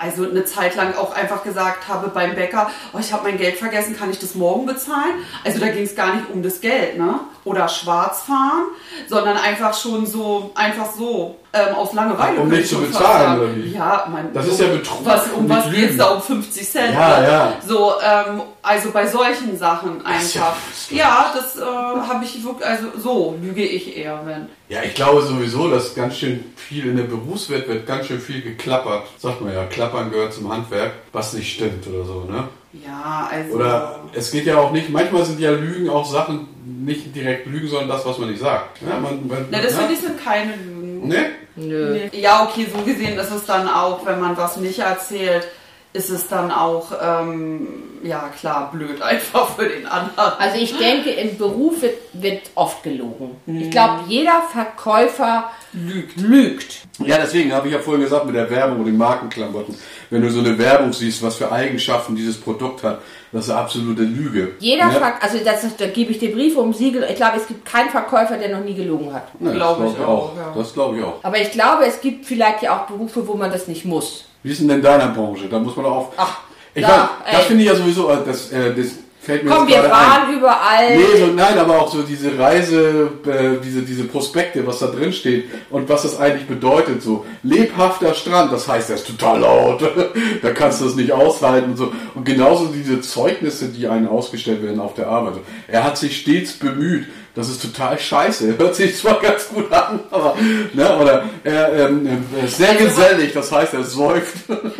Also 0.00 0.28
eine 0.28 0.44
Zeit 0.44 0.74
lang 0.74 0.94
auch 0.96 1.14
einfach 1.14 1.44
gesagt 1.44 1.86
habe 1.86 2.08
beim 2.08 2.34
Bäcker, 2.34 2.68
oh, 2.92 2.98
ich 2.98 3.12
habe 3.12 3.22
mein 3.22 3.38
Geld 3.38 3.56
vergessen, 3.56 3.96
kann 3.96 4.10
ich 4.10 4.18
das 4.18 4.34
morgen 4.34 4.66
bezahlen? 4.66 5.14
Also 5.44 5.60
da 5.60 5.68
ging 5.68 5.84
es 5.84 5.94
gar 5.94 6.16
nicht 6.16 6.28
um 6.30 6.42
das 6.42 6.60
Geld, 6.60 6.98
ne? 6.98 7.20
Oder 7.44 7.68
schwarz 7.68 8.22
fahren, 8.22 8.64
sondern 9.08 9.36
einfach 9.36 9.74
schon 9.74 10.06
so, 10.06 10.50
einfach 10.56 10.92
so, 10.92 11.36
ähm, 11.54 11.74
aus 11.76 11.92
Langeweile. 11.92 12.40
Um 12.40 12.48
nicht 12.48 12.62
ich 12.62 12.68
zu 12.68 12.80
bezahlen, 12.80 13.40
oder 13.40 13.56
wie? 13.56 13.72
Ja, 13.72 14.06
mein, 14.10 14.32
Das 14.32 14.46
ist 14.48 14.60
ja 14.60 14.66
Betrug 14.66 15.04
Was, 15.04 15.28
um 15.30 15.48
was 15.48 15.64
geht's 15.70 15.76
Lügen. 15.76 15.98
da? 15.98 16.06
Um 16.10 16.20
50 16.22 16.68
Cent? 16.70 16.94
Ja, 16.94 17.20
ne? 17.20 17.26
ja. 17.28 17.52
So, 17.66 17.92
ähm, 18.02 18.42
also 18.62 18.90
bei 18.90 19.06
solchen 19.06 19.56
Sachen 19.56 20.00
ja 20.00 20.06
einfach. 20.06 20.54
Fußball. 20.56 20.98
Ja, 20.98 21.32
das 21.34 21.56
äh, 21.56 21.62
habe 21.62 22.24
ich 22.24 22.44
wirklich, 22.44 22.66
also 22.68 22.86
so 22.98 23.38
lüge 23.40 23.62
ich 23.62 23.96
eher, 23.96 24.20
wenn. 24.24 24.48
Ja, 24.68 24.82
ich 24.82 24.94
glaube 24.94 25.22
sowieso, 25.22 25.70
dass 25.70 25.94
ganz 25.94 26.16
schön 26.18 26.44
viel 26.56 26.86
in 26.86 26.96
der 26.96 27.04
Berufswelt 27.04 27.68
wird 27.68 27.86
ganz 27.86 28.06
schön 28.06 28.20
viel 28.20 28.42
geklappert. 28.42 29.04
Sagt 29.18 29.40
man 29.40 29.54
ja, 29.54 29.64
klappern 29.66 30.10
gehört 30.10 30.32
zum 30.32 30.52
Handwerk, 30.52 30.92
was 31.12 31.32
nicht 31.34 31.54
stimmt 31.54 31.86
oder 31.86 32.04
so, 32.04 32.24
ne? 32.28 32.48
Ja, 32.84 33.28
also. 33.30 33.54
Oder 33.54 34.00
es 34.14 34.32
geht 34.32 34.46
ja 34.46 34.58
auch 34.58 34.72
nicht, 34.72 34.90
manchmal 34.90 35.24
sind 35.24 35.38
ja 35.38 35.52
Lügen 35.52 35.88
auch 35.88 36.04
Sachen, 36.04 36.48
nicht 36.64 37.14
direkt 37.14 37.46
Lügen, 37.46 37.68
sondern 37.68 37.88
das, 37.88 38.04
was 38.04 38.18
man 38.18 38.30
nicht 38.30 38.40
sagt. 38.40 38.80
Ja, 38.82 38.98
man, 38.98 39.26
man, 39.28 39.46
Na, 39.50 39.60
das 39.60 39.72
ja? 39.72 39.78
finde 39.78 39.94
ich 39.94 40.00
sind 40.00 40.24
keine 40.24 40.56
Lügen. 40.56 40.83
Ne? 41.08 41.26
Nö. 41.56 41.98
Ja, 42.12 42.44
okay, 42.44 42.66
so 42.72 42.82
gesehen 42.82 43.18
ist 43.18 43.30
es 43.30 43.46
dann 43.46 43.68
auch, 43.68 44.04
wenn 44.06 44.20
man 44.20 44.36
was 44.36 44.56
nicht 44.56 44.80
erzählt, 44.80 45.46
ist 45.94 46.10
es 46.10 46.26
dann 46.26 46.50
auch, 46.50 46.90
ähm, 47.00 47.68
ja 48.02 48.28
klar, 48.36 48.72
blöd 48.72 49.00
einfach 49.00 49.54
für 49.54 49.68
den 49.68 49.86
anderen. 49.86 50.32
Also 50.40 50.58
ich 50.58 50.76
denke, 50.76 51.10
im 51.10 51.38
Beruf 51.38 51.82
wird, 51.82 51.94
wird 52.12 52.50
oft 52.56 52.82
gelogen. 52.82 53.36
Mhm. 53.46 53.60
Ich 53.60 53.70
glaube, 53.70 54.00
jeder 54.08 54.42
Verkäufer 54.52 55.50
lügt. 55.72 56.20
lügt. 56.20 56.80
Ja, 56.98 57.18
deswegen 57.18 57.52
habe 57.52 57.68
ich 57.68 57.74
ja 57.74 57.78
vorhin 57.78 58.02
gesagt 58.02 58.26
mit 58.26 58.34
der 58.34 58.50
Werbung 58.50 58.80
und 58.80 58.86
den 58.86 58.98
Markenklamotten. 58.98 59.76
Wenn 60.10 60.22
du 60.22 60.30
so 60.30 60.40
eine 60.40 60.58
Werbung 60.58 60.92
siehst, 60.92 61.22
was 61.22 61.36
für 61.36 61.52
Eigenschaften 61.52 62.16
dieses 62.16 62.40
Produkt 62.40 62.82
hat, 62.82 63.00
das 63.34 63.46
ist 63.46 63.50
eine 63.50 63.60
absolute 63.60 64.02
Lüge. 64.02 64.52
Jeder, 64.60 64.86
ne? 64.86 64.92
Ver 64.92 65.14
also 65.20 65.38
das, 65.44 65.76
da 65.76 65.86
gebe 65.88 66.12
ich 66.12 66.20
dir 66.20 66.32
Brief 66.32 66.56
um 66.56 66.72
Siegel. 66.72 67.04
Ich 67.10 67.16
glaube, 67.16 67.38
es 67.38 67.48
gibt 67.48 67.64
keinen 67.64 67.90
Verkäufer, 67.90 68.36
der 68.36 68.56
noch 68.56 68.64
nie 68.64 68.74
gelogen 68.74 69.12
hat. 69.12 69.40
Ne, 69.40 69.48
das 69.50 69.56
Glaube 69.56 69.82
glaub 69.82 69.92
ich 69.92 70.04
auch, 70.04 70.08
auch. 70.08 70.36
ja. 70.36 70.54
Das 70.56 70.72
glaube 70.72 70.98
ich 70.98 71.04
auch. 71.04 71.14
Aber 71.20 71.38
ich 71.40 71.50
glaube, 71.50 71.84
es 71.84 72.00
gibt 72.00 72.26
vielleicht 72.26 72.62
ja 72.62 72.76
auch 72.76 72.86
Berufe, 72.86 73.26
wo 73.26 73.34
man 73.34 73.50
das 73.50 73.66
nicht 73.66 73.84
muss. 73.84 74.26
Wie 74.44 74.52
ist 74.52 74.60
denn 74.60 74.70
in 74.70 74.80
deiner 74.80 75.08
Branche? 75.08 75.48
Da 75.48 75.58
muss 75.58 75.74
man 75.74 75.86
auch. 75.86 76.12
Ach, 76.16 76.42
ich 76.74 76.82
da, 76.82 76.88
weiß, 76.88 77.32
das 77.32 77.44
finde 77.46 77.64
ich 77.64 77.68
ja 77.68 77.74
sowieso, 77.74 78.08
äh, 78.08 78.18
das, 78.24 78.52
äh, 78.52 78.72
das 78.72 78.86
fällt 79.24 79.44
mir 79.44 79.50
Komm, 79.50 79.66
wir 79.66 79.76
gerade 79.76 79.94
ein. 79.94 80.10
waren 80.10 80.34
überall. 80.38 80.96
Nee, 80.96 81.18
so, 81.18 81.26
nein, 81.26 81.58
aber 81.58 81.80
auch 81.80 81.92
so 81.92 82.02
diese 82.02 82.38
Reise, 82.38 83.10
äh, 83.26 83.60
diese, 83.64 83.82
diese 83.82 84.04
Prospekte, 84.04 84.66
was 84.66 84.78
da 84.80 84.86
drin 84.86 85.12
steht 85.12 85.48
und 85.70 85.88
was 85.88 86.02
das 86.02 86.18
eigentlich 86.18 86.46
bedeutet. 86.46 87.02
So 87.02 87.24
lebhafter 87.42 88.14
Strand, 88.14 88.52
das 88.52 88.68
heißt, 88.68 88.90
er 88.90 88.96
ist 88.96 89.06
total 89.06 89.40
laut, 89.40 89.82
da 90.42 90.50
kannst 90.50 90.80
du 90.80 90.86
es 90.86 90.94
nicht 90.94 91.12
aushalten 91.12 91.70
und 91.70 91.76
so. 91.76 91.92
Und 92.14 92.24
genauso 92.24 92.66
diese 92.66 93.00
Zeugnisse, 93.00 93.68
die 93.68 93.88
einen 93.88 94.06
ausgestellt 94.08 94.62
werden 94.62 94.80
auf 94.80 94.94
der 94.94 95.08
Arbeit. 95.08 95.34
Er 95.68 95.84
hat 95.84 95.96
sich 95.98 96.18
stets 96.20 96.52
bemüht. 96.52 97.06
Das 97.36 97.48
ist 97.48 97.60
total 97.62 97.98
scheiße. 97.98 98.54
Hört 98.58 98.76
sich 98.76 98.96
zwar 98.96 99.18
ganz 99.20 99.48
gut 99.48 99.72
an, 99.72 99.98
aber 100.12 100.36
ne, 100.72 100.98
oder 100.98 101.24
er, 101.42 101.88
ähm, 101.88 102.06
er 102.38 102.44
ist 102.44 102.58
sehr 102.58 102.74
gesellig, 102.76 103.32
das 103.32 103.50
heißt, 103.50 103.74
er 103.74 103.82
säuft. 103.82 104.34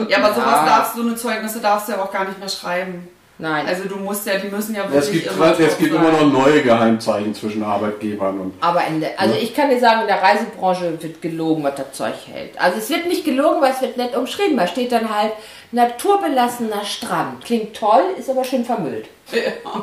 Ja, 0.08 0.18
aber 0.18 0.32
sowas 0.34 0.46
Ja. 0.54 0.64
darfst 0.66 0.94
du, 0.96 1.02
so 1.02 1.08
eine 1.08 1.16
Zeugnisse 1.16 1.58
darfst 1.60 1.88
du 1.88 1.92
ja 1.92 1.98
auch 2.02 2.12
gar 2.12 2.26
nicht 2.26 2.38
mehr 2.38 2.48
schreiben. 2.48 3.08
Nein. 3.36 3.66
Also 3.66 3.88
du 3.88 3.96
musst 3.96 4.26
ja, 4.26 4.38
die 4.38 4.48
müssen 4.48 4.76
ja 4.76 4.84
Es 4.84 5.06
wirklich 5.06 5.24
gibt, 5.24 5.36
immer 5.36 5.58
es 5.58 5.78
gibt 5.78 5.92
immer 5.92 6.12
noch 6.12 6.32
neue 6.32 6.62
Geheimzeichen 6.62 7.34
zwischen 7.34 7.64
Arbeitgebern 7.64 8.38
und 8.38 8.54
Aber 8.60 8.86
in 8.86 9.00
der, 9.00 9.18
also 9.18 9.34
ich 9.34 9.52
kann 9.54 9.70
dir 9.70 9.80
sagen, 9.80 10.02
in 10.02 10.06
der 10.06 10.22
Reisebranche 10.22 10.96
wird 11.00 11.20
gelogen, 11.20 11.64
was 11.64 11.74
das 11.74 11.92
Zeug 11.92 12.14
hält. 12.32 12.60
Also 12.60 12.78
es 12.78 12.88
wird 12.90 13.06
nicht 13.06 13.24
gelogen, 13.24 13.60
weil 13.60 13.72
es 13.72 13.82
wird 13.82 13.96
nett 13.96 14.16
umschrieben. 14.16 14.56
Da 14.56 14.68
steht 14.68 14.92
dann 14.92 15.12
halt 15.12 15.32
naturbelassener 15.72 16.84
Strand. 16.84 17.44
Klingt 17.44 17.74
toll, 17.74 18.02
ist 18.16 18.30
aber 18.30 18.44
schön 18.44 18.64
vermüllt. 18.64 19.06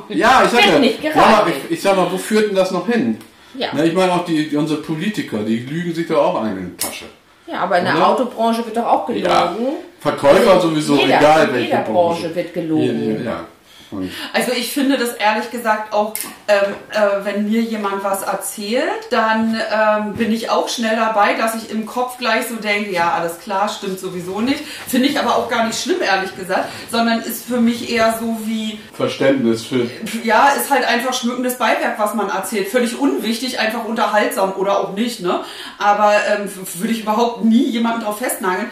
Ja, 0.08 0.44
ich 0.46 0.52
sag 0.52 0.80
nicht 0.80 1.04
ja 1.04 1.12
aber 1.14 1.50
ich, 1.50 1.72
ich 1.72 1.82
sag 1.82 1.98
mal, 1.98 2.10
wo 2.10 2.18
führt 2.18 2.50
denn 2.50 2.56
das 2.56 2.72
noch 2.72 2.88
hin? 2.88 3.18
Ja. 3.58 3.74
Ne, 3.74 3.88
ich 3.88 3.94
meine 3.94 4.14
auch 4.14 4.24
die, 4.24 4.50
die, 4.50 4.56
unsere 4.56 4.82
Politiker, 4.82 5.40
die 5.40 5.60
lügen 5.60 5.94
sich 5.94 6.08
doch 6.08 6.24
auch 6.24 6.42
einen 6.42 6.58
in 6.58 6.78
die 6.78 6.78
Tasche. 6.78 7.06
Ja, 7.52 7.60
aber 7.62 7.80
in 7.80 7.86
der 7.86 7.96
Oder? 7.96 8.08
Autobranche 8.08 8.66
wird 8.66 8.78
doch 8.78 8.86
auch 8.86 9.06
gelogen. 9.06 9.26
Ja. 9.26 9.56
Verkäufer 10.00 10.60
sowieso, 10.62 10.96
jeder, 10.96 11.18
egal 11.20 11.48
in 11.48 11.54
welche 11.54 11.68
jeder 11.68 11.82
Branche 11.82 12.36
wird 12.36 12.54
gelogen. 12.54 13.24
Ja, 13.26 13.32
ja. 13.32 13.40
Und 13.92 14.12
Also 14.34 14.52
ich 14.54 14.72
finde 14.72 14.98
das 14.98 15.14
ehrlich 15.14 15.52
gesagt 15.52 15.94
auch, 15.94 16.14
ähm, 16.48 16.74
äh, 16.92 17.26
wenn 17.26 17.50
mir 17.50 17.62
jemand 17.62 18.04
was 18.04 18.24
erzählt, 18.24 18.88
dann 19.10 19.60
ähm, 19.72 20.14
bin 20.14 20.32
ich 20.32 20.50
auch 20.50 20.70
schnell 20.70 20.96
dabei, 20.96 21.34
dass 21.34 21.56
ich 21.56 21.70
im 21.70 21.86
Kopf 21.86 22.18
gleich 22.18 22.48
so 22.48 22.56
denke, 22.56 22.92
ja, 22.92 23.12
alles 23.12 23.40
klar, 23.40 23.70
stimmt 23.70 24.00
sowieso 24.00 24.42
nicht. 24.42 24.64
Finde 24.88 25.08
ich 25.08 25.20
aber 25.20 25.36
auch 25.36 25.50
gar 25.50 25.66
nicht 25.66 25.82
schlimm, 25.82 26.02
ehrlich 26.02 26.36
gesagt, 26.36 26.70
sondern 26.90 27.22
ist 27.22 27.46
für 27.46 27.60
mich 27.60 27.92
eher 27.92 28.18
so 28.20 28.40
wie, 28.46 28.80
Verständnis 28.94 29.66
für. 29.66 29.90
ja, 30.24 30.50
ist 30.50 30.70
halt 30.70 30.86
einfach 30.86 31.14
schmückendes 31.14 31.58
Beiwerk, 31.58 32.00
was 32.00 32.14
man 32.14 32.30
erzählt. 32.30 32.70
Völlig 32.70 32.98
unwichtig, 32.98 33.60
einfach 33.60 33.86
unterhaltsam 33.86 34.54
oder 34.54 34.80
auch 34.80 34.94
nicht, 34.94 35.20
ne? 35.20 35.42
Aber 35.78 36.14
ähm, 36.30 36.50
würde 36.76 36.94
ich 36.94 37.02
überhaupt 37.02 37.44
nie 37.44 37.66
jemanden 37.70 38.02
drauf 38.02 38.20
festnageln. 38.20 38.70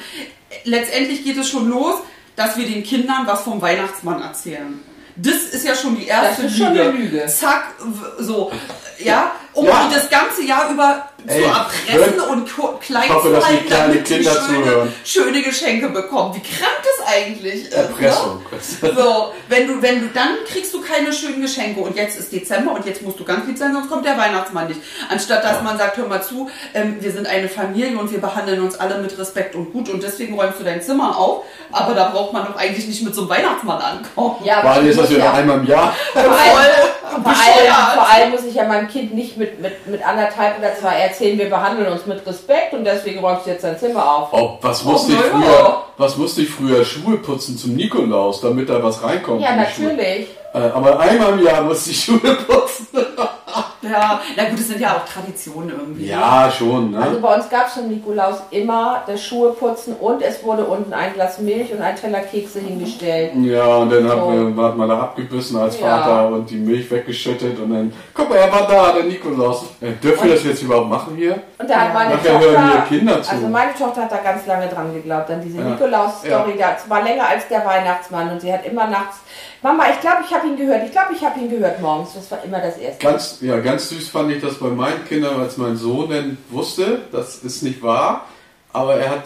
Letztendlich 0.63 1.23
geht 1.23 1.37
es 1.37 1.49
schon 1.49 1.69
los, 1.69 1.95
dass 2.35 2.57
wir 2.57 2.65
den 2.65 2.83
Kindern 2.83 3.25
was 3.25 3.41
vom 3.41 3.61
Weihnachtsmann 3.61 4.21
erzählen. 4.21 4.79
Das 5.21 5.35
ist 5.53 5.65
ja 5.65 5.75
schon 5.75 5.95
die 5.95 6.07
erste 6.07 6.43
Das 6.43 6.51
ist 6.51 6.57
schon 6.57 6.73
Lüge. 6.73 6.81
eine 6.89 6.91
Lüge. 6.97 7.25
Zack, 7.27 7.73
so, 8.19 8.51
ja, 8.99 9.31
um 9.59 9.65
Ja. 9.67 9.87
die 9.89 9.95
das 9.95 10.09
ganze 10.09 10.43
Jahr 10.43 10.69
über 10.71 11.05
Ey, 11.27 11.41
zu 11.41 11.47
erpressen 11.47 12.15
hört- 12.15 12.29
und 12.29 12.79
klein 12.81 13.09
hoffe, 13.09 13.27
zu 13.27 13.33
dass 13.33 13.43
die 13.43 13.49
halten, 13.51 13.67
kleinen 13.67 13.87
damit 13.89 14.09
die 14.09 14.13
Kinder 14.15 14.31
schöne, 14.31 14.63
zuhören. 14.63 14.93
schöne 15.03 15.41
Geschenke 15.41 15.89
bekommen. 15.89 16.35
Wie 16.35 16.39
krank 16.57 16.77
das 16.81 17.07
eigentlich 17.07 17.65
ist. 17.65 17.71
Ne? 17.71 17.77
Erpressung. 17.77 18.41
So, 18.95 19.33
wenn 19.49 19.67
du, 19.67 19.81
wenn 19.81 19.99
du, 20.01 20.07
dann 20.13 20.29
kriegst 20.47 20.73
du 20.73 20.81
keine 20.81 21.11
schönen 21.13 21.41
Geschenke 21.41 21.79
und 21.81 21.95
jetzt 21.95 22.17
ist 22.19 22.31
Dezember 22.31 22.71
und 22.73 22.85
jetzt 22.85 23.01
musst 23.01 23.19
du 23.19 23.23
ganz 23.23 23.45
lieb 23.47 23.57
sein, 23.57 23.73
sonst 23.73 23.89
kommt 23.89 24.05
der 24.05 24.17
Weihnachtsmann 24.17 24.67
nicht. 24.67 24.79
Anstatt 25.09 25.43
dass 25.43 25.61
man 25.61 25.77
sagt, 25.77 25.97
hör 25.97 26.07
mal 26.07 26.21
zu, 26.23 26.49
ähm, 26.73 26.97
wir 26.99 27.11
sind 27.11 27.27
eine 27.27 27.47
Familie 27.49 27.97
und 27.97 28.11
wir 28.11 28.19
behandeln 28.21 28.61
uns 28.61 28.79
alle 28.79 28.97
mit 28.99 29.17
Respekt 29.17 29.55
und 29.55 29.71
gut 29.73 29.89
und 29.89 30.01
deswegen 30.03 30.35
räumst 30.39 30.59
du 30.59 30.63
dein 30.63 30.81
Zimmer 30.81 31.17
auf, 31.17 31.43
aber 31.71 31.93
da 31.93 32.09
braucht 32.09 32.33
man 32.33 32.45
doch 32.45 32.55
eigentlich 32.57 32.87
nicht 32.87 33.01
mit 33.03 33.13
so 33.15 33.21
einem 33.21 33.29
Weihnachtsmann 33.31 33.81
ankommen. 33.81 34.35
Ja, 34.43 34.61
Vor 34.61 34.71
allem 34.71 34.87
ist 34.89 34.99
das 34.99 35.11
ja 35.11 35.33
einmal 35.33 35.57
im 35.59 35.65
Jahr. 35.67 35.93
vor 36.13 36.21
allem, 36.21 36.31
vor, 36.31 37.19
bescheuert. 37.23 37.57
allem, 37.57 37.93
vor 37.95 38.09
allem 38.09 38.31
muss 38.31 38.43
ich 38.45 38.55
ja 38.55 38.63
meinem 38.65 38.87
Kind 38.87 39.13
nicht 39.13 39.37
mit, 39.37 39.48
mit, 39.59 39.87
mit 39.87 40.05
anderthalb 40.05 40.59
oder 40.59 40.75
zwei 40.75 40.95
erzählen, 40.95 41.37
wir 41.37 41.49
behandeln 41.49 41.91
uns 41.91 42.05
mit 42.05 42.25
Respekt 42.25 42.73
und 42.73 42.85
deswegen 42.85 43.19
räumst 43.19 43.45
du 43.45 43.51
jetzt 43.51 43.63
dein 43.63 43.77
Zimmer 43.77 44.09
auf. 44.09 44.29
Oh, 44.31 44.57
was 44.61 44.83
musste 44.83 45.13
ich 45.13 45.19
na 45.19 45.25
ja. 45.25 45.31
früher? 45.31 45.83
Was 45.97 46.17
musste 46.17 46.41
ich 46.41 46.49
früher? 46.49 46.85
Schuhe 46.85 47.17
putzen 47.17 47.57
zum 47.57 47.75
Nikolaus, 47.75 48.41
damit 48.41 48.69
da 48.69 48.81
was 48.83 49.03
reinkommt. 49.03 49.41
Ja, 49.41 49.55
natürlich. 49.55 50.27
Äh, 50.53 50.57
aber 50.57 50.99
einmal 50.99 51.33
im 51.33 51.45
Jahr 51.45 51.63
musste 51.63 51.91
ich 51.91 52.03
Schuhe 52.03 52.19
putzen. 52.19 52.87
Ja, 53.81 54.19
na 54.35 54.43
gut, 54.49 54.59
das 54.59 54.67
sind 54.67 54.79
ja 54.81 54.89
auch 54.97 55.05
Traditionen 55.05 55.69
irgendwie. 55.69 56.07
Ja, 56.07 56.51
schon, 56.51 56.93
Also 56.95 57.11
ne? 57.13 57.17
bei 57.21 57.35
uns 57.35 57.49
gab 57.49 57.67
es 57.67 57.75
zum 57.75 57.87
Nikolaus 57.87 58.35
immer 58.51 59.03
das 59.07 59.23
Schuheputzen 59.23 59.95
und 59.95 60.21
es 60.21 60.43
wurde 60.43 60.65
unten 60.65 60.93
ein 60.93 61.13
Glas 61.13 61.39
Milch 61.39 61.71
und 61.71 61.81
ein 61.81 61.95
Teller 61.95 62.19
Kekse 62.19 62.59
hingestellt. 62.59 63.31
Ja, 63.41 63.65
und 63.77 63.89
dann 63.91 64.07
hat, 64.09 64.17
So. 64.19 64.25
man, 64.31 64.65
hat 64.65 64.77
man 64.77 64.89
da 64.89 64.99
abgebissen 64.99 65.57
als 65.57 65.79
Ja. 65.79 65.87
Vater 66.03 66.27
und 66.27 66.49
die 66.49 66.57
Milch 66.57 66.91
weggeschüttet 66.91 67.57
und 67.59 67.71
dann, 67.73 67.93
guck 68.13 68.29
mal, 68.29 68.35
er 68.35 68.51
war 68.51 68.67
da, 68.67 68.91
der 68.93 69.03
Nikolaus. 69.05 69.63
Äh, 69.81 69.91
dürfen 70.03 70.25
wir 70.27 70.35
das 70.35 70.43
jetzt 70.43 70.61
überhaupt 70.61 70.89
machen 70.89 71.15
hier? 71.15 71.39
Und 71.57 71.69
da 71.69 71.75
hat 71.81 71.93
meine 71.93 72.15
Nachher 72.15 72.33
Tochter, 72.33 72.51
hören 72.51 72.71
hier 72.89 72.97
Kinder 72.99 73.21
zu. 73.23 73.31
also 73.31 73.47
meine 73.47 73.73
Tochter 73.73 74.01
hat 74.03 74.11
da 74.11 74.17
ganz 74.17 74.45
lange 74.45 74.67
dran 74.67 74.93
geglaubt, 74.93 75.29
an 75.31 75.41
diese 75.41 75.59
Ja. 75.59 75.69
Nikolaus-Story. 75.69 76.55
Das 76.57 76.89
war 76.89 77.01
länger 77.01 77.27
als 77.27 77.47
der 77.47 77.65
Weihnachtsmann 77.65 78.29
und 78.31 78.41
sie 78.41 78.51
hat 78.51 78.65
immer 78.65 78.87
nachts, 78.87 79.17
Mama, 79.61 79.83
ich 79.93 79.99
glaube, 79.99 80.19
ich 80.25 80.33
habe 80.33 80.47
ihn 80.47 80.55
gehört, 80.55 80.83
ich 80.85 80.91
glaube, 80.91 81.07
ich 81.13 81.21
habe 81.25 81.37
ihn 81.37 81.49
gehört 81.49 81.81
morgens. 81.81 82.13
Das 82.13 82.31
war 82.31 82.41
immer 82.45 82.59
das 82.59 82.77
Erste. 82.77 83.05
Ganz, 83.39 83.41
ja, 83.41 83.59
ganz 83.59 83.89
süß 83.89 84.09
fand 84.09 84.31
ich 84.31 84.41
das 84.41 84.55
bei 84.55 84.69
meinen 84.69 85.05
Kindern, 85.05 85.39
als 85.39 85.57
mein 85.57 85.77
Sohn 85.77 86.09
dann 86.09 86.37
wusste, 86.49 87.01
das 87.11 87.37
ist 87.37 87.63
nicht 87.63 87.81
wahr, 87.81 88.25
aber 88.73 88.95
er 88.95 89.09
hat 89.09 89.23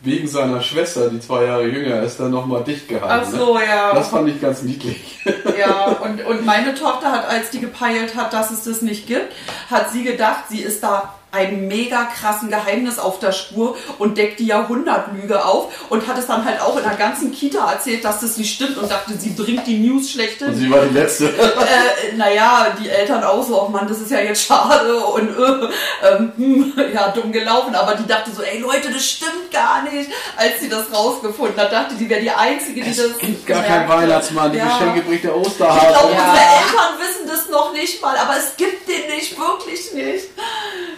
wegen 0.00 0.28
seiner 0.28 0.60
Schwester, 0.60 1.08
die 1.08 1.20
zwei 1.20 1.44
Jahre 1.44 1.66
jünger 1.66 2.02
ist, 2.02 2.20
dann 2.20 2.30
nochmal 2.30 2.62
dicht 2.62 2.88
gehalten. 2.88 3.26
Ach 3.26 3.38
so, 3.38 3.56
ne? 3.56 3.64
ja. 3.64 3.94
Das 3.94 4.08
fand 4.08 4.28
ich 4.28 4.40
ganz 4.40 4.62
niedlich. 4.62 5.20
Ja, 5.58 5.86
und, 6.02 6.22
und 6.24 6.44
meine 6.44 6.74
Tochter 6.74 7.12
hat, 7.12 7.28
als 7.28 7.50
die 7.50 7.60
gepeilt 7.60 8.16
hat, 8.16 8.32
dass 8.32 8.50
es 8.50 8.64
das 8.64 8.82
nicht 8.82 9.06
gibt, 9.06 9.32
hat 9.70 9.90
sie 9.92 10.02
gedacht, 10.02 10.44
sie 10.48 10.60
ist 10.60 10.82
da 10.82 11.14
einem 11.34 11.68
mega 11.68 12.04
krassen 12.04 12.48
Geheimnis 12.50 12.98
auf 12.98 13.18
der 13.18 13.32
Spur 13.32 13.76
und 13.98 14.16
deckt 14.16 14.38
die 14.40 14.46
Jahrhundertlüge 14.46 15.44
auf 15.44 15.72
und 15.90 16.06
hat 16.06 16.16
es 16.18 16.26
dann 16.26 16.44
halt 16.44 16.60
auch 16.60 16.76
in 16.76 16.82
der 16.84 16.94
ganzen 16.94 17.32
Kita 17.32 17.72
erzählt, 17.72 18.04
dass 18.04 18.20
das 18.20 18.36
nicht 18.36 18.54
stimmt 18.54 18.78
und 18.78 18.90
dachte, 18.90 19.12
sie 19.18 19.30
bringt 19.30 19.66
die 19.66 19.78
News 19.78 20.04
Und 20.04 20.08
schlechthin. 20.10 20.54
sie 20.54 20.70
war 20.70 20.84
die 20.86 20.94
Letzte. 20.94 21.26
Äh, 21.28 22.16
naja, 22.16 22.68
die 22.80 22.88
Eltern 22.88 23.24
auch 23.24 23.42
so, 23.42 23.60
oh 23.62 23.68
Mann, 23.68 23.86
das 23.88 24.00
ist 24.00 24.10
ja 24.10 24.20
jetzt 24.20 24.46
schade 24.46 24.96
und 24.96 25.28
äh, 25.30 26.08
ähm, 26.08 26.32
hm, 26.36 26.72
ja, 26.94 27.08
dumm 27.08 27.32
gelaufen, 27.32 27.74
aber 27.74 27.94
die 27.94 28.06
dachte 28.06 28.30
so, 28.30 28.42
ey 28.42 28.58
Leute, 28.60 28.90
das 28.92 29.04
stimmt 29.04 29.50
gar 29.52 29.82
nicht. 29.82 30.10
Als 30.36 30.60
sie 30.60 30.68
das 30.68 30.92
rausgefunden 30.92 31.56
hat, 31.58 31.72
dachte 31.72 31.94
die 31.96 32.08
wäre 32.08 32.20
die 32.20 32.30
Einzige, 32.30 32.82
die 32.82 32.90
das 32.90 32.98
Es 32.98 33.18
gibt 33.18 33.46
gar 33.46 33.62
keinen. 33.62 33.88
Weihnachtsmann, 33.88 34.52
die 34.52 34.58
Ja. 34.58 34.66
Geschenke 34.78 35.02
bringt 35.02 35.24
der 35.24 35.34
Ich 35.36 35.46
Osterhase. 35.46 35.86
glaube, 35.88 36.12
Ja. 36.14 36.20
unsere 36.30 36.46
Eltern 36.46 36.98
wissen 37.00 37.28
das 37.28 37.48
noch 37.50 37.72
nicht 37.72 38.00
mal, 38.02 38.16
aber 38.16 38.36
es 38.36 38.56
gibt 38.56 38.88
den 38.88 39.06
nicht, 39.14 39.38
wirklich 39.38 39.92
nicht. 39.92 40.24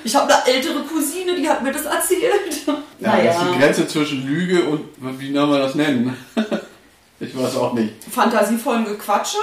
Ich 0.04 0.14
habe 0.14 0.25
eine 0.28 0.54
ältere 0.54 0.80
Cousine, 0.82 1.36
die 1.36 1.48
hat 1.48 1.62
mir 1.62 1.72
das 1.72 1.84
erzählt. 1.84 2.62
Ja, 2.98 3.14
das 3.22 3.36
ist 3.36 3.44
die 3.52 3.58
Grenze 3.58 3.86
zwischen 3.86 4.26
Lüge 4.26 4.64
und, 4.64 4.80
wie 5.20 5.30
soll 5.30 5.46
man 5.46 5.60
das 5.60 5.74
nennen? 5.74 6.16
Ich 7.20 7.34
weiß 7.36 7.56
auch 7.56 7.72
nicht. 7.72 7.94
Fantasievollen 8.10 8.84
Gequatsche. 8.84 9.38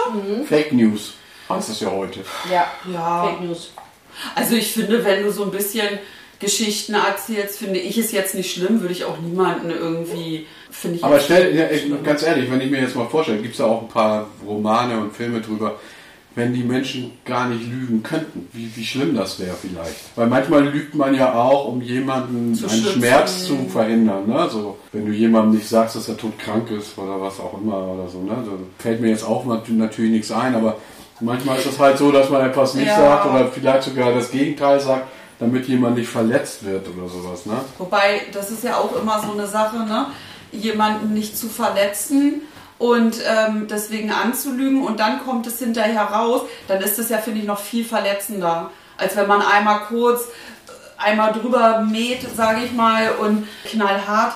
Fake 0.47 0.73
News 0.73 1.13
heißt 1.49 1.69
das 1.69 1.79
ja 1.79 1.89
heute. 1.91 2.19
Ja, 2.51 2.67
Ja. 2.91 3.25
Fake 3.25 3.41
News. 3.41 3.71
Also 4.35 4.55
ich 4.55 4.71
finde, 4.71 5.03
wenn 5.03 5.23
du 5.23 5.31
so 5.31 5.43
ein 5.43 5.51
bisschen 5.51 5.87
Geschichten 6.39 6.93
erzählst, 6.93 7.57
finde 7.59 7.79
ich 7.79 7.97
es 7.97 8.11
jetzt 8.11 8.35
nicht 8.35 8.53
schlimm, 8.53 8.81
würde 8.81 8.93
ich 8.93 9.05
auch 9.05 9.17
niemanden 9.17 9.71
irgendwie, 9.71 10.45
finde 10.69 10.97
ich 10.97 11.03
Aber 11.03 11.19
stell, 11.19 11.55
ja, 11.55 11.69
ich, 11.69 11.85
ganz 12.03 12.21
ehrlich, 12.21 12.51
wenn 12.51 12.61
ich 12.61 12.69
mir 12.69 12.81
jetzt 12.81 12.95
mal 12.95 13.07
vorstelle, 13.07 13.41
gibt 13.41 13.53
es 13.53 13.59
ja 13.59 13.65
auch 13.65 13.81
ein 13.81 13.87
paar 13.87 14.27
Romane 14.45 14.99
und 14.99 15.15
Filme 15.15 15.41
drüber, 15.41 15.79
wenn 16.35 16.53
die 16.53 16.63
Menschen 16.63 17.11
gar 17.25 17.47
nicht 17.47 17.67
lügen 17.69 18.01
könnten, 18.01 18.47
wie, 18.53 18.71
wie 18.75 18.85
schlimm 18.85 19.15
das 19.15 19.39
wäre 19.39 19.55
vielleicht. 19.61 19.95
Weil 20.15 20.27
manchmal 20.27 20.63
lügt 20.67 20.95
man 20.95 21.13
ja 21.13 21.33
auch, 21.33 21.67
um 21.67 21.81
jemanden 21.81 22.55
Zu 22.55 22.67
einen 22.67 22.81
schützen. 22.81 22.93
Schmerz 22.99 23.45
zu 23.45 23.67
verhindern. 23.69 24.27
Ne? 24.27 24.47
So, 24.51 24.77
wenn 24.91 25.05
du 25.05 25.11
jemandem 25.11 25.55
nicht 25.55 25.69
sagst, 25.69 25.95
dass 25.95 26.09
er 26.09 26.17
todkrank 26.17 26.71
ist 26.71 26.97
oder 26.97 27.21
was 27.21 27.39
auch 27.39 27.61
immer 27.61 27.77
oder 27.87 28.07
so. 28.09 28.19
Ne? 28.21 28.35
So, 28.45 28.51
fällt 28.79 28.99
mir 29.01 29.09
jetzt 29.09 29.23
auch 29.25 29.45
nat- 29.45 29.69
natürlich 29.69 30.11
nichts 30.11 30.31
ein, 30.31 30.55
aber 30.55 30.77
manchmal 31.19 31.59
ist 31.59 31.67
es 31.67 31.77
halt 31.79 31.97
so, 31.99 32.11
dass 32.11 32.29
man 32.29 32.43
etwas 32.45 32.73
nicht 32.73 32.87
Ja. 32.87 32.97
sagt 32.97 33.25
oder 33.27 33.47
vielleicht 33.49 33.83
sogar 33.83 34.11
das 34.13 34.31
Gegenteil 34.31 34.79
sagt, 34.79 35.05
damit 35.39 35.67
jemand 35.67 35.97
nicht 35.97 36.09
verletzt 36.09 36.65
wird 36.65 36.87
oder 36.97 37.07
sowas. 37.09 37.45
Ne? 37.45 37.53
Wobei, 37.77 38.21
das 38.33 38.49
ist 38.49 38.63
ja 38.63 38.77
auch 38.77 38.95
immer 38.99 39.21
so 39.23 39.33
eine 39.33 39.45
Sache, 39.47 39.77
ne? 39.77 40.07
jemanden 40.51 41.13
nicht 41.13 41.37
zu 41.37 41.47
verletzen 41.47 42.41
und 42.83 43.15
ähm, 43.25 43.67
deswegen 43.69 44.11
anzulügen 44.11 44.83
und 44.83 44.99
dann 44.99 45.23
kommt 45.23 45.47
es 45.47 45.59
hinterher 45.59 46.03
raus, 46.03 46.41
dann 46.67 46.81
ist 46.81 46.99
es 46.99 47.07
ja, 47.09 47.17
finde 47.19 47.39
ich, 47.39 47.45
noch 47.45 47.59
viel 47.59 47.85
verletzender, 47.85 48.71
als 48.97 49.15
wenn 49.15 49.25
man 49.27 49.41
einmal 49.41 49.81
kurz 49.87 50.21
äh, 50.23 51.01
einmal 51.01 51.31
drüber 51.31 51.79
mäht, 51.81 52.19
sage 52.35 52.65
ich 52.65 52.73
mal, 52.73 53.11
und 53.21 53.47
knallhart. 53.65 54.33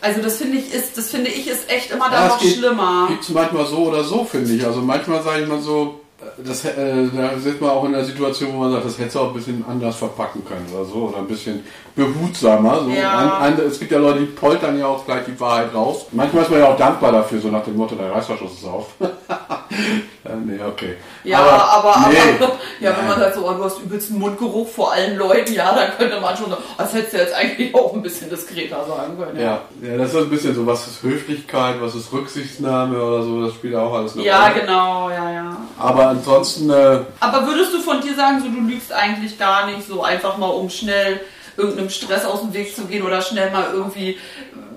Also 0.00 0.22
das 0.22 0.38
finde 0.38 0.56
ich 0.56 0.72
ist, 0.72 0.96
das 0.96 1.10
finde 1.10 1.28
ich 1.30 1.46
ist 1.46 1.68
echt 1.70 1.90
immer 1.90 2.08
da 2.08 2.22
Ja, 2.22 2.28
noch 2.28 2.40
geht- 2.40 2.54
schlimmer. 2.56 3.04
Gibt 3.08 3.22
es 3.24 3.28
manchmal 3.28 3.66
so 3.66 3.76
oder 3.76 4.02
so, 4.02 4.24
finde 4.24 4.50
ich. 4.54 4.64
Also 4.64 4.80
manchmal 4.80 5.22
sage 5.22 5.42
ich 5.42 5.48
mal 5.48 5.60
so, 5.60 5.99
das, 6.44 6.64
äh, 6.64 7.08
da 7.14 7.38
sitzt 7.38 7.60
man 7.60 7.70
auch 7.70 7.84
in 7.84 7.94
einer 7.94 8.04
Situation, 8.04 8.52
wo 8.54 8.58
man 8.58 8.72
sagt, 8.72 8.84
das 8.86 8.98
hätte 8.98 9.12
du 9.12 9.20
auch 9.20 9.28
ein 9.28 9.34
bisschen 9.34 9.64
anders 9.68 9.96
verpacken 9.96 10.44
können 10.44 10.66
oder 10.74 10.84
so. 10.84 11.08
Oder 11.08 11.18
ein 11.18 11.26
bisschen 11.26 11.64
behutsamer. 11.96 12.80
So. 12.84 12.90
Ja. 12.90 13.38
An, 13.38 13.54
an, 13.54 13.60
es 13.66 13.78
gibt 13.78 13.92
ja 13.92 13.98
Leute, 13.98 14.20
die 14.20 14.26
poltern 14.26 14.78
ja 14.78 14.86
auch 14.86 15.04
gleich 15.04 15.24
die 15.26 15.38
Wahrheit 15.38 15.74
raus. 15.74 16.06
Manchmal 16.12 16.44
ist 16.44 16.50
man 16.50 16.60
ja 16.60 16.66
auch 16.68 16.76
dankbar 16.76 17.12
dafür, 17.12 17.40
so 17.40 17.48
nach 17.48 17.64
dem 17.64 17.76
Motto, 17.76 17.94
der 17.94 18.12
Reißverschluss 18.12 18.52
ist 18.52 18.64
auf. 18.66 18.86
ja, 19.00 20.36
nee, 20.44 20.58
okay. 20.66 20.96
Ja, 21.24 21.38
aber, 21.40 21.90
aber, 21.90 22.08
nee. 22.10 22.46
ja, 22.80 22.96
wenn 22.96 23.06
man 23.06 23.18
sagt 23.18 23.34
so, 23.34 23.46
oh, 23.48 23.52
du 23.52 23.64
hast 23.64 23.80
übelsten 23.82 24.18
Mundgeruch 24.18 24.68
vor 24.68 24.92
allen 24.92 25.16
Leuten, 25.16 25.52
ja, 25.52 25.74
dann 25.74 25.90
könnte 25.98 26.20
man 26.20 26.36
schon, 26.36 26.50
so, 26.50 26.56
das 26.78 26.94
hättest 26.94 27.12
du 27.12 27.18
jetzt 27.18 27.34
eigentlich 27.34 27.74
auch 27.74 27.92
ein 27.94 28.02
bisschen 28.02 28.30
diskreter 28.30 28.84
sagen 28.86 29.18
können. 29.18 29.38
Ja, 29.38 29.60
ja, 29.82 29.96
das 29.98 30.14
ist 30.14 30.16
ein 30.16 30.30
bisschen 30.30 30.54
so, 30.54 30.66
was 30.66 30.86
ist 30.86 31.02
Höflichkeit, 31.02 31.76
was 31.80 31.94
ist 31.94 32.12
Rücksichtnahme 32.12 33.02
oder 33.02 33.22
so, 33.22 33.44
das 33.44 33.54
spielt 33.54 33.74
auch 33.74 33.92
alles 33.92 34.14
eine 34.14 34.24
Ja, 34.24 34.48
Rolle. 34.48 34.60
genau, 34.60 35.10
ja, 35.10 35.30
ja. 35.30 35.56
Aber 35.78 36.09
ansonsten, 36.10 36.70
äh, 36.70 37.00
Aber 37.20 37.46
würdest 37.46 37.72
du 37.72 37.80
von 37.80 38.00
dir 38.00 38.14
sagen, 38.14 38.40
so 38.40 38.48
du 38.48 38.60
lügst 38.68 38.92
eigentlich 38.92 39.38
gar 39.38 39.66
nicht, 39.66 39.86
so 39.86 40.02
einfach 40.02 40.36
mal 40.38 40.48
um 40.48 40.68
schnell 40.70 41.20
irgendeinem 41.56 41.90
Stress 41.90 42.24
aus 42.24 42.40
dem 42.40 42.52
Weg 42.54 42.74
zu 42.74 42.82
gehen 42.86 43.02
oder 43.04 43.20
schnell 43.22 43.50
mal 43.50 43.66
irgendwie, 43.72 44.18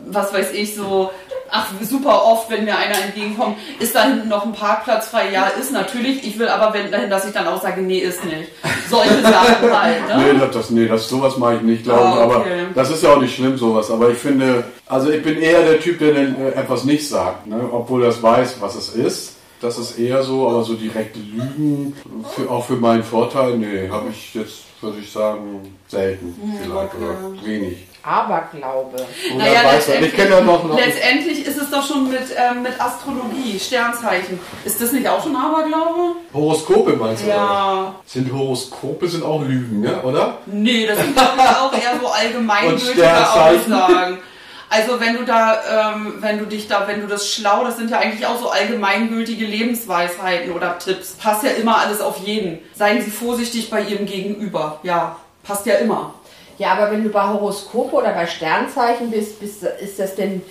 was 0.08 0.34
weiß 0.34 0.52
ich, 0.54 0.76
so, 0.76 1.12
ach, 1.50 1.68
super 1.82 2.26
oft, 2.26 2.50
wenn 2.50 2.66
mir 2.66 2.76
einer 2.78 3.00
entgegenkommt, 3.06 3.58
ist 3.80 3.96
da 3.96 4.04
hinten 4.04 4.28
noch 4.28 4.46
ein 4.46 4.54
Parkplatz 4.54 5.08
frei? 5.08 5.30
Ja, 5.32 5.48
ist 5.48 5.72
natürlich. 5.72 6.28
Ich 6.28 6.38
will 6.40 6.48
aber 6.48 6.74
wenn 6.74 6.92
dahin, 6.92 7.10
dass 7.10 7.26
ich 7.26 7.34
dann 7.34 7.48
auch 7.48 7.62
sage, 7.62 7.82
nee, 7.82 8.00
ist 8.00 8.26
nicht. 8.26 8.50
Solche 8.90 9.22
Sachen 9.22 9.80
halt, 9.80 10.02
Nee, 10.18 10.34
ne? 10.34 10.40
das, 10.40 10.52
das, 10.52 10.70
nee, 10.72 10.88
das, 10.88 11.08
sowas 11.08 11.38
mache 11.38 11.56
ich 11.56 11.62
nicht, 11.62 11.84
glaube 11.84 12.02
ich. 12.02 12.16
Ah, 12.16 12.24
Aber 12.24 12.38
okay. 12.40 12.66
das 12.74 12.90
ist 12.90 13.04
ja 13.04 13.14
auch 13.14 13.22
nicht 13.22 13.36
schlimm, 13.36 13.58
sowas. 13.58 13.90
Aber 13.92 14.10
ich 14.10 14.18
finde, 14.18 14.64
also 14.88 15.10
ich 15.12 15.24
bin 15.24 15.40
eher 15.42 15.62
der 15.64 15.80
Typ, 15.80 16.00
der 16.00 16.14
dann, 16.14 16.36
äh, 16.42 16.50
etwas 16.60 16.84
nicht 16.84 17.08
sagt, 17.08 17.48
ne? 17.48 17.62
obwohl 17.72 18.04
er 18.04 18.10
es 18.10 18.22
weiß, 18.22 18.58
was 18.60 18.76
es 18.76 18.90
ist. 18.90 19.36
Das 19.64 19.78
ist 19.78 19.98
eher 19.98 20.22
so, 20.24 20.50
aber 20.50 20.62
so 20.64 20.74
direkte 20.74 21.20
Lügen, 21.20 21.96
für, 22.36 22.52
auch 22.52 22.66
für 22.66 22.76
meinen 22.76 23.02
Vorteil, 23.04 23.58
nee, 23.58 23.88
habe 23.90 24.10
ich 24.10 24.34
jetzt, 24.36 24.64
würde 24.82 25.00
ich 25.00 25.10
sagen, 25.10 25.74
selten 25.88 26.36
vielleicht 26.62 26.94
Hm, 26.94 27.04
okay. 27.04 27.32
oder 27.32 27.46
wenig. 27.46 27.78
Aberglaube. 28.04 28.98
Naja, 29.38 29.62
letztendlich- 29.72 30.10
Ich 30.12 30.16
kenne 30.18 30.32
ja 30.32 30.42
noch, 30.42 30.66
noch 30.66 30.78
Letztendlich 30.78 31.46
ist 31.48 31.56
es 31.62 31.70
doch 31.72 31.88
schon 31.88 32.12
mit, 32.12 32.20
ähm, 32.36 32.62
mit 32.64 32.74
Astrologie, 32.78 33.58
Sternzeichen. 33.58 34.38
Ist 34.66 34.82
das 34.82 34.92
nicht 34.92 35.08
auch 35.08 35.24
schon 35.24 35.34
Aberglaube? 35.34 36.18
Horoskope, 36.34 36.98
meinst 36.98 37.24
du? 37.24 37.28
oder? 37.28 37.36
Ja. 37.36 37.96
Sind 38.06 38.34
Horoskope 38.34 39.08
sind 39.08 39.24
auch 39.24 39.42
Lügen, 39.44 39.80
ne? 39.80 40.02
oder? 40.04 40.40
Nee, 40.46 40.86
das 40.86 40.98
sind 41.00 41.18
auch 41.18 41.72
eher 41.72 41.98
so 42.02 42.08
allgemeingültige? 42.10 43.10
Aussagen. 43.10 44.18
Also 44.74 45.00
wenn 45.00 45.16
du 45.16 45.24
da, 45.24 45.94
ähm, 45.94 46.16
wenn 46.20 46.40
du 46.40 46.46
dich 46.46 46.68
da, 46.68 46.88
wenn 46.88 47.02
du 47.02 47.06
das 47.06 47.30
schlau, 47.30 47.64
das 47.64 47.78
sind 47.78 47.92
ja 47.92 48.00
eigentlich 48.00 48.26
auch 48.26 48.40
so 48.40 48.50
allgemeingültige 48.50 49.46
Lebensweisheiten 49.46 50.52
oder 50.52 50.80
Tipps. 50.80 51.12
Passt 51.12 51.44
ja 51.44 51.52
immer 51.52 51.78
alles 51.78 52.02
auf 52.02 52.18
jeden. 52.18 52.58
Seien 52.74 53.00
Sie 53.00 53.12
vorsichtig 53.12 53.70
bei 53.70 53.84
Ihrem 53.84 54.08
Gegenüber. 54.08 54.80
Ja, 54.82 55.18
passt 55.44 55.68
ja 55.68 55.76
immer. 55.76 56.16
Ja, 56.58 56.72
aber 56.72 56.90
wenn 56.90 57.04
du 57.04 57.10
bei 57.10 57.22
Horoskope 57.22 57.98
oder 57.98 58.14
bei 58.14 58.26
Sternzeichen 58.26 59.12
bist, 59.12 59.40
bist 59.40 59.62
ist 59.62 60.00
das 60.00 60.16
denn, 60.16 60.42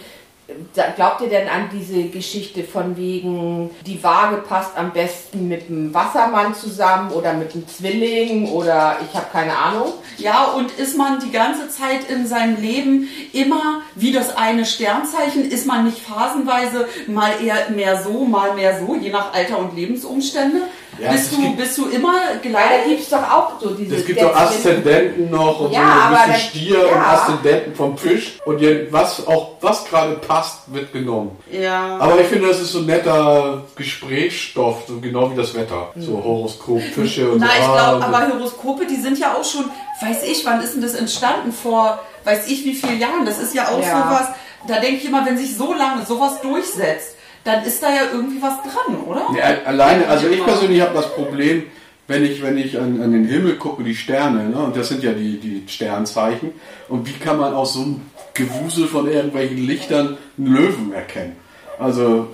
glaubt 0.96 1.20
ihr 1.22 1.28
denn 1.28 1.48
an 1.48 1.68
diese 1.72 2.04
Geschichte 2.04 2.64
von 2.64 2.96
wegen, 2.96 3.70
die 3.86 4.02
Waage 4.02 4.36
passt 4.36 4.76
am 4.76 4.92
besten 4.92 5.48
mit 5.48 5.68
dem 5.68 5.92
Wassermann 5.92 6.54
zusammen 6.54 7.10
oder 7.10 7.32
mit 7.34 7.54
dem 7.54 7.66
Zwilling 7.68 8.48
oder 8.50 8.96
ich 9.06 9.16
habe 9.16 9.26
keine 9.32 9.56
Ahnung? 9.56 9.92
Ja, 10.18 10.44
und 10.44 10.70
ist 10.72 10.96
man 10.96 11.20
die 11.20 11.30
ganze 11.30 11.68
Zeit 11.68 12.08
in 12.08 12.26
seinem 12.26 12.60
Leben 12.60 13.08
immer 13.32 13.82
wie 13.94 14.12
das 14.12 14.36
eine 14.36 14.64
Sternzeichen? 14.64 15.50
Ist 15.50 15.66
man 15.66 15.84
nicht 15.84 15.98
phasenweise 15.98 16.88
mal 17.06 17.32
eher 17.44 17.70
mehr 17.70 18.02
so, 18.02 18.24
mal 18.24 18.54
mehr 18.54 18.80
so, 18.80 18.94
je 18.96 19.10
nach 19.10 19.32
Alter 19.32 19.58
und 19.58 19.76
Lebensumstände? 19.76 20.62
Ja, 20.98 21.10
bist, 21.12 21.32
du, 21.32 21.40
gibt- 21.40 21.56
bist 21.56 21.78
du 21.78 21.86
immer 21.88 22.12
Ja, 22.42 22.50
da 22.52 22.88
gibt 22.88 23.00
es 23.00 23.08
doch 23.08 23.22
auch 23.22 23.52
so 23.60 23.70
diese 23.70 23.96
Es 23.96 24.04
gibt 24.06 24.20
doch. 24.20 24.36
Aszendenten 24.36 25.30
noch 25.30 25.60
und 25.60 25.72
Ja, 25.72 26.10
so 26.10 26.16
ein 26.16 26.32
bisschen 26.32 26.50
Stier 26.50 26.78
ja. 26.86 26.92
und 26.94 27.00
Aszendenten 27.00 27.74
vom 27.74 27.96
Fisch. 27.98 28.38
Und 28.44 28.60
je- 28.60 28.86
was 28.90 29.26
auch 29.26 29.52
was 29.62 29.84
gerade 29.86 30.16
passt, 30.16 30.60
wird 30.72 30.92
genommen. 30.92 31.36
Ja. 31.50 31.96
Aber 31.98 32.20
ich 32.20 32.26
finde, 32.26 32.48
das 32.48 32.60
ist 32.60 32.72
so 32.72 32.80
ein 32.80 32.86
netter 32.86 33.62
Gesprächsstoff, 33.74 34.82
so 34.86 35.00
genau 35.00 35.30
wie 35.32 35.36
das 35.36 35.54
Wetter. 35.54 35.92
So 35.96 36.22
Horoskop, 36.22 36.80
Fische 36.82 37.30
und 37.30 37.38
Na, 37.38 37.46
so. 37.46 37.52
ich 37.58 37.68
Ah, 37.68 37.90
glaube, 37.98 38.04
aber 38.04 38.28
Horoskope, 38.34 38.86
die 38.86 38.96
sind 38.96 39.18
ja 39.18 39.34
auch 39.34 39.44
schon, 39.44 39.64
weiß 40.02 40.24
ich, 40.24 40.44
wann 40.44 40.60
ist 40.62 40.74
denn 40.74 40.82
das 40.82 40.94
entstanden? 40.94 41.52
Vor, 41.52 41.98
weiß 42.24 42.48
ich 42.48 42.64
wie 42.64 42.74
vielen 42.74 43.00
Jahren. 43.00 43.24
Das 43.24 43.38
ist 43.38 43.54
ja 43.54 43.68
auch 43.68 43.80
Ja. 43.80 44.02
sowas, 44.04 44.28
da 44.68 44.80
denke 44.80 44.96
ich 44.98 45.04
immer, 45.06 45.24
wenn 45.24 45.38
sich 45.38 45.56
so 45.56 45.72
lange 45.72 46.04
sowas 46.06 46.40
durchsetzt, 46.42 47.16
dann 47.44 47.64
ist 47.64 47.82
da 47.82 47.88
ja 47.88 48.02
irgendwie 48.12 48.40
was 48.40 48.54
dran, 48.62 49.00
oder? 49.06 49.26
Ja, 49.36 49.66
alleine, 49.66 50.06
also 50.08 50.28
ich 50.28 50.44
persönlich 50.44 50.80
habe 50.80 50.94
das 50.94 51.12
Problem, 51.14 51.64
wenn 52.06 52.24
ich, 52.24 52.42
wenn 52.42 52.58
ich 52.58 52.78
an, 52.78 53.00
an 53.00 53.12
den 53.12 53.24
Himmel 53.24 53.56
gucke, 53.56 53.82
die 53.82 53.94
Sterne, 53.94 54.48
ne, 54.48 54.56
und 54.56 54.76
das 54.76 54.88
sind 54.88 55.02
ja 55.02 55.12
die, 55.12 55.38
die 55.38 55.64
Sternzeichen, 55.66 56.52
und 56.88 57.06
wie 57.06 57.12
kann 57.12 57.38
man 57.38 57.54
aus 57.54 57.74
so 57.74 57.82
einem 57.82 58.00
Gewusel 58.34 58.86
von 58.86 59.10
irgendwelchen 59.10 59.58
Lichtern 59.58 60.18
einen 60.38 60.46
Löwen 60.46 60.92
erkennen? 60.92 61.36
Also, 61.78 62.28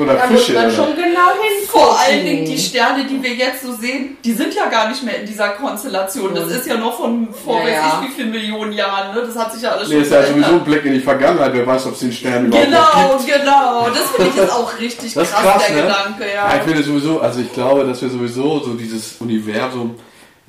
oder 0.00 0.14
Da 0.14 0.26
muss 0.26 0.40
Fische. 0.40 0.54
man 0.54 0.64
oder- 0.66 0.74
schon 0.74 0.96
genau. 0.96 1.20
Vor 1.68 1.98
allen 1.98 2.24
Dingen 2.24 2.44
die 2.44 2.58
Sterne, 2.58 3.04
die 3.04 3.22
wir 3.22 3.34
jetzt 3.34 3.62
so 3.62 3.72
sehen, 3.72 4.16
die 4.24 4.32
sind 4.32 4.54
ja 4.54 4.66
gar 4.66 4.88
nicht 4.88 5.02
mehr 5.04 5.20
in 5.20 5.26
dieser 5.26 5.50
Konstellation. 5.50 6.34
Das 6.34 6.48
ist 6.50 6.66
ja 6.66 6.76
noch 6.76 6.96
von 6.98 7.28
vor 7.32 7.60
Ja, 7.60 7.64
weiß 7.66 7.72
ja. 7.74 8.00
ich 8.02 8.08
wie 8.08 8.12
vielen 8.14 8.30
Millionen 8.30 8.72
Jahren. 8.72 9.14
Ne? 9.14 9.22
Das 9.26 9.36
hat 9.36 9.52
sich 9.52 9.62
ja 9.62 9.70
alles 9.72 9.88
Nee, 9.88 9.94
schon 9.94 10.02
ist 10.04 10.12
ja 10.12 10.22
sowieso 10.26 10.52
ein. 10.52 10.64
Blick 10.64 10.84
in 10.84 10.94
die 10.94 11.00
Vergangenheit, 11.00 11.52
wer 11.54 11.66
weiß, 11.66 11.86
ob 11.86 11.92
es 11.94 12.00
den 12.00 12.12
Stern 12.12 12.46
überhaupt 12.46 12.70
noch 12.70 12.92
Genau, 12.92 13.16
gibt. 13.18 13.40
genau. 13.40 13.88
Das 13.90 14.10
finde 14.16 14.30
ich 14.30 14.36
jetzt 14.36 14.52
auch 14.52 14.78
richtig 14.78 15.14
Das 15.14 15.28
ist 15.28 15.34
krass, 15.34 15.42
krass, 15.52 15.66
der 15.66 15.76
ne? 15.76 15.82
Gedanke, 15.82 16.22
Ja, 16.34 16.48
ich 16.48 16.54
ja. 16.56 16.62
finde 16.64 16.82
sowieso, 16.82 17.20
also 17.20 17.40
ich 17.40 17.52
glaube, 17.52 17.84
dass 17.84 18.02
wir 18.02 18.10
sowieso 18.10 18.58
so 18.60 18.74
dieses 18.74 19.16
Universum 19.20 19.94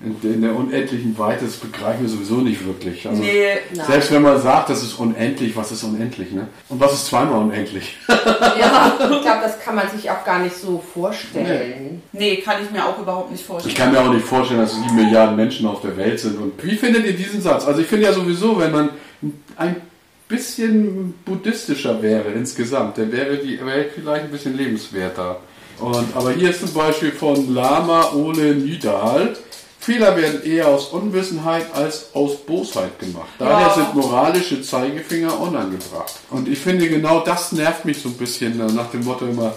in, 0.01 0.33
in 0.33 0.41
der 0.41 0.55
unendlichen 0.55 1.17
Weite, 1.17 1.45
das 1.45 1.55
begreifen 1.55 2.01
wir 2.03 2.09
sowieso 2.09 2.35
nicht 2.37 2.65
wirklich. 2.65 3.07
Also, 3.07 3.21
Nee, 3.21 3.45
Nein. 3.75 3.85
Selbst 3.87 4.11
wenn 4.11 4.21
man 4.21 4.41
sagt, 4.41 4.69
das 4.69 4.83
ist 4.83 4.93
unendlich, 4.99 5.55
was 5.55 5.71
ist 5.71 5.83
unendlich, 5.83 6.31
ne? 6.31 6.47
Und 6.69 6.79
was 6.79 6.93
ist 6.93 7.05
zweimal 7.07 7.41
unendlich? 7.41 7.97
Ja, 8.59 8.93
ich 8.99 9.21
glaube, 9.21 9.39
das 9.43 9.59
kann 9.59 9.75
man 9.75 9.89
sich 9.89 10.09
auch 10.09 10.23
gar 10.23 10.39
nicht 10.39 10.55
so 10.55 10.81
vorstellen. 10.93 12.01
nee, 12.11 12.37
kann 12.37 12.63
ich 12.63 12.71
mir 12.71 12.85
auch 12.85 12.97
überhaupt 12.99 13.31
nicht 13.31 13.41
Ich 13.41 13.47
vorstellen. 13.47 13.75
kann 13.75 13.91
mir 13.91 13.99
auch 14.01 14.13
nicht 14.13 14.25
vorstellen, 14.25 14.59
dass 14.61 14.75
sieben 14.75 14.95
Milliarden 14.95 15.35
Menschen 15.35 15.65
auf 15.67 15.81
der 15.81 15.95
Welt 15.97 16.19
sind. 16.19 16.39
Und 16.39 16.53
wie 16.63 16.75
findet 16.75 17.05
ihr 17.05 17.13
diesen 17.13 17.41
Satz? 17.41 17.65
Also 17.65 17.81
ich 17.81 17.87
finde 17.87 18.05
ja 18.05 18.13
sowieso, 18.13 18.59
wenn 18.59 18.71
man 18.71 18.89
ein 19.57 19.75
bisschen 20.27 21.13
buddhistischer 21.25 22.01
wäre 22.01 22.29
insgesamt, 22.31 22.97
dann 22.97 23.11
wäre 23.11 23.37
die 23.37 23.63
Welt 23.65 23.91
vielleicht 23.95 24.25
ein 24.25 24.31
bisschen 24.31 24.57
lebenswerter. 24.57 25.39
Und, 25.79 26.15
aber 26.15 26.31
hier 26.31 26.49
ist 26.51 26.61
zum 26.61 26.73
Beispiel 26.73 27.11
von 27.11 27.53
Lama 27.53 28.11
Ole 28.13 28.55
Nidal. 28.55 29.35
Fehler 29.83 30.15
werden 30.15 30.43
eher 30.43 30.67
aus 30.69 30.87
Unwissenheit 30.87 31.65
als 31.75 32.07
aus 32.13 32.37
Bosheit 32.37 32.97
gemacht. 32.99 33.27
Daher 33.37 33.67
Ja. 33.67 33.73
sind 33.73 33.93
moralische 33.95 34.61
Zeigefinger 34.61 35.37
unangebracht. 35.39 36.13
Und 36.29 36.47
ich 36.47 36.59
finde 36.59 36.87
genau 36.87 37.19
das 37.19 37.51
nervt 37.51 37.83
mich 37.83 38.01
so 38.01 38.07
ein 38.09 38.13
bisschen 38.17 38.59
äh, 38.61 38.71
nach 38.71 38.89
dem 38.91 39.03
Motto 39.03 39.25
immer, 39.25 39.53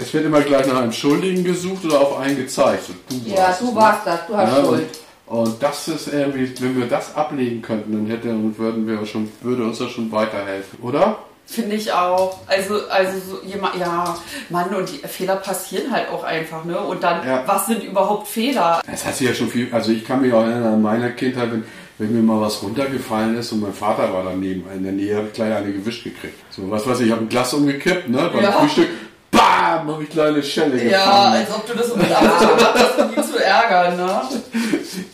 es 0.00 0.14
wird 0.14 0.24
immer 0.24 0.40
gleich 0.40 0.66
nach 0.66 0.80
einem 0.80 0.92
Schuldigen 0.92 1.44
gesucht 1.44 1.84
oder 1.84 2.00
auf 2.00 2.16
einen 2.18 2.36
gezeigt. 2.38 2.84
Du 3.10 3.30
Ja, 3.30 3.48
warst 3.48 3.60
du 3.60 3.66
ne? 3.66 3.74
warst 3.76 4.06
das, 4.06 4.20
du 4.26 4.36
hast 4.36 4.56
Ja, 4.56 4.64
Schuld. 4.64 4.86
Und, 5.26 5.38
und 5.38 5.62
das 5.62 5.88
ist 5.88 6.08
irgendwie, 6.08 6.50
wenn 6.60 6.78
wir 6.78 6.86
das 6.86 7.14
ablegen 7.14 7.60
könnten, 7.60 7.92
dann 7.92 8.06
hätte 8.06 8.30
und 8.30 8.58
würden 8.58 8.86
wir 8.86 9.04
schon, 9.04 9.28
würde 9.42 9.64
uns 9.64 9.78
das 9.78 9.90
schon 9.90 10.10
weiterhelfen, 10.10 10.78
oder? 10.82 11.18
Finde 11.48 11.76
ich 11.76 11.92
auch. 11.92 12.38
Also, 12.48 12.80
also 12.90 13.12
so 13.18 13.46
jemand, 13.46 13.76
ja, 13.76 14.16
Mann, 14.50 14.74
und 14.74 14.88
die 14.90 15.06
Fehler 15.06 15.36
passieren 15.36 15.92
halt 15.92 16.08
auch 16.10 16.24
einfach, 16.24 16.64
ne? 16.64 16.76
Und 16.78 17.02
dann, 17.04 17.26
Ja. 17.26 17.44
was 17.46 17.66
sind 17.66 17.84
überhaupt 17.84 18.26
Fehler? 18.26 18.80
Das 18.90 19.04
hat 19.06 19.14
sich 19.16 19.28
ja 19.28 19.34
schon 19.34 19.48
viel, 19.48 19.68
also 19.72 19.92
ich 19.92 20.04
kann 20.04 20.20
mich 20.22 20.32
auch 20.32 20.42
erinnern 20.42 20.74
an 20.74 20.82
meiner 20.82 21.10
Kindheit, 21.10 21.52
wenn, 21.52 21.64
wenn 21.98 22.12
mir 22.12 22.20
mal 22.22 22.40
was 22.40 22.60
runtergefallen 22.62 23.38
ist 23.38 23.52
und 23.52 23.60
mein 23.60 23.72
Vater 23.72 24.12
war 24.12 24.24
daneben 24.24 24.64
in 24.74 24.82
der 24.82 24.92
Nähe, 24.92 25.16
habe 25.16 25.28
ich 25.28 25.32
gleich 25.34 25.54
eine 25.54 25.72
gewischt 25.72 26.02
gekriegt. 26.04 26.34
So, 26.50 26.68
was 26.70 26.84
weiß 26.86 26.98
ich, 27.00 27.06
ich 27.06 27.12
habe 27.12 27.22
ein 27.22 27.28
Glas 27.28 27.54
umgekippt, 27.54 28.08
ne, 28.08 28.28
beim 28.32 28.42
Ja. 28.42 28.50
Frühstück, 28.52 28.88
BAM, 29.30 29.88
habe 29.92 30.02
ich 30.02 30.10
kleine 30.10 30.42
Schelle 30.42 30.82
Ja, 30.90 30.98
gefangen. 31.04 31.32
als 31.36 31.50
ob 31.54 31.66
du 31.66 31.74
das 31.74 31.92
Absicht 31.92 32.40
gemacht 32.40 32.74
hast, 32.74 32.98
um 32.98 33.14
ihn 33.16 33.22
zu 33.24 33.44
ärgern, 33.44 33.96
ne? 33.96 34.22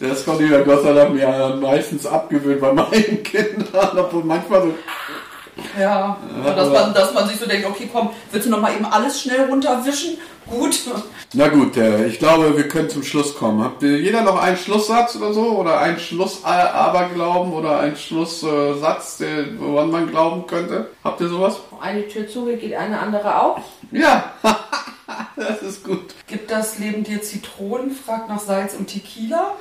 Das 0.00 0.24
konnte 0.24 0.44
ich 0.44 0.50
mir 0.50 0.62
Gott 0.64 0.82
sei 0.82 0.92
Dank 0.94 1.14
mir 1.14 1.58
meistens 1.60 2.06
abgewöhnen 2.06 2.60
bei 2.60 2.72
meinen 2.72 3.22
Kindern, 3.22 3.98
obwohl 3.98 4.24
manchmal 4.24 4.62
so, 4.62 4.74
Ja, 5.78 6.16
Ja, 6.44 6.54
dass, 6.54 6.68
man, 6.70 6.94
dass 6.94 7.14
man 7.14 7.28
sich 7.28 7.38
so 7.38 7.46
denkt, 7.46 7.66
okay, 7.66 7.88
komm, 7.92 8.10
willst 8.30 8.46
du 8.46 8.50
noch 8.50 8.60
mal 8.60 8.74
eben 8.74 8.84
alles 8.84 9.20
schnell 9.20 9.46
runterwischen? 9.48 10.18
Gut. 10.46 10.80
Na 11.34 11.48
gut, 11.48 11.76
äh, 11.76 12.06
ich 12.06 12.18
glaube, 12.18 12.56
wir 12.56 12.68
können 12.68 12.90
zum 12.90 13.02
Schluss 13.02 13.34
kommen. 13.36 13.62
Habt 13.62 13.82
ihr 13.82 13.98
jeder 14.00 14.22
noch 14.22 14.40
einen 14.40 14.56
Schlusssatz 14.56 15.14
oder 15.16 15.32
so? 15.32 15.50
Oder 15.58 15.78
einen 15.80 15.98
Schluss-Aberglauben 15.98 17.52
oder 17.52 17.78
einen 17.78 17.96
Schlusssatz, 17.96 19.22
woran 19.58 19.90
man 19.90 20.08
glauben 20.08 20.46
könnte? 20.46 20.90
Habt 21.04 21.20
ihr 21.20 21.28
sowas? 21.28 21.58
Eine 21.80 22.08
Tür 22.08 22.28
zugeht, 22.28 22.60
geht 22.60 22.74
eine 22.74 22.98
andere 22.98 23.40
auf. 23.40 23.60
Ja, 23.92 24.32
das 25.36 25.62
ist 25.62 25.84
gut. 25.84 26.12
Gibt 26.26 26.50
das 26.50 26.78
Leben 26.78 27.04
dir 27.04 27.22
Zitronen? 27.22 27.90
Fragt 27.92 28.28
nach 28.28 28.40
Salz 28.40 28.74
und 28.74 28.88
Tequila. 28.88 29.52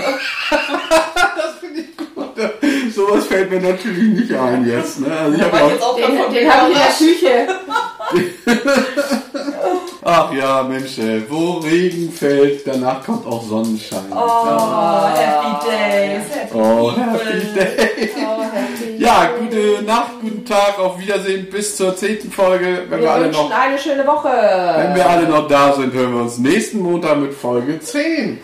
Das 0.00 1.54
finde 1.60 1.80
ich 1.80 1.96
gut. 1.96 2.94
Sowas 2.94 3.26
fällt 3.26 3.50
mir 3.50 3.60
natürlich 3.60 4.20
nicht 4.20 4.32
ein 4.34 4.66
jetzt. 4.66 5.00
Ne? 5.00 5.06
Also 5.10 5.36
ich 5.36 5.42
hab 5.42 5.52
War 5.52 5.62
auch, 5.64 5.70
jetzt 5.70 5.82
auch 5.82 5.96
Den, 5.96 6.06
den 6.32 6.44
mir 6.44 6.54
habe 6.54 6.72
ich 6.72 6.76
in 7.00 7.16
der. 7.20 7.46
Küche. 7.46 7.48
ach 10.04 10.32
ja, 10.32 10.62
Mensch, 10.62 10.98
ey, 10.98 11.22
wo 11.28 11.58
Regen 11.58 12.10
fällt, 12.10 12.66
danach 12.66 13.04
kommt 13.04 13.26
auch 13.26 13.42
Sonnenschein. 13.42 14.00
Oh, 14.10 15.06
Happy 15.14 15.66
Days. 15.70 16.22
Happy 16.34 16.54
Oh, 16.54 16.90
People. 16.92 17.02
happy 17.04 17.54
day. 17.54 18.10
Oh, 18.16 18.42
happy. 18.42 18.96
Ja, 18.98 19.30
gute 19.38 19.82
Nacht, 19.84 20.12
guten 20.20 20.44
Tag, 20.44 20.78
auf 20.78 20.98
Wiedersehen 20.98 21.46
bis 21.50 21.76
zur 21.76 21.94
zehnten 21.96 22.30
Folge. 22.32 22.84
Wenn 22.88 23.00
wir, 23.00 23.06
Wir 23.06 23.10
alle 23.12 23.30
noch, 23.30 23.50
eine 23.50 23.78
schöne 23.78 24.06
Woche. 24.06 24.28
wenn 24.28 24.94
wir 24.94 25.08
alle 25.08 25.28
noch 25.28 25.46
da 25.48 25.72
sind, 25.74 25.92
hören 25.92 26.14
wir 26.14 26.22
uns 26.22 26.38
nächsten 26.38 26.80
Montag 26.80 27.18
mit 27.18 27.34
Folge 27.34 27.78
10. 27.80 28.38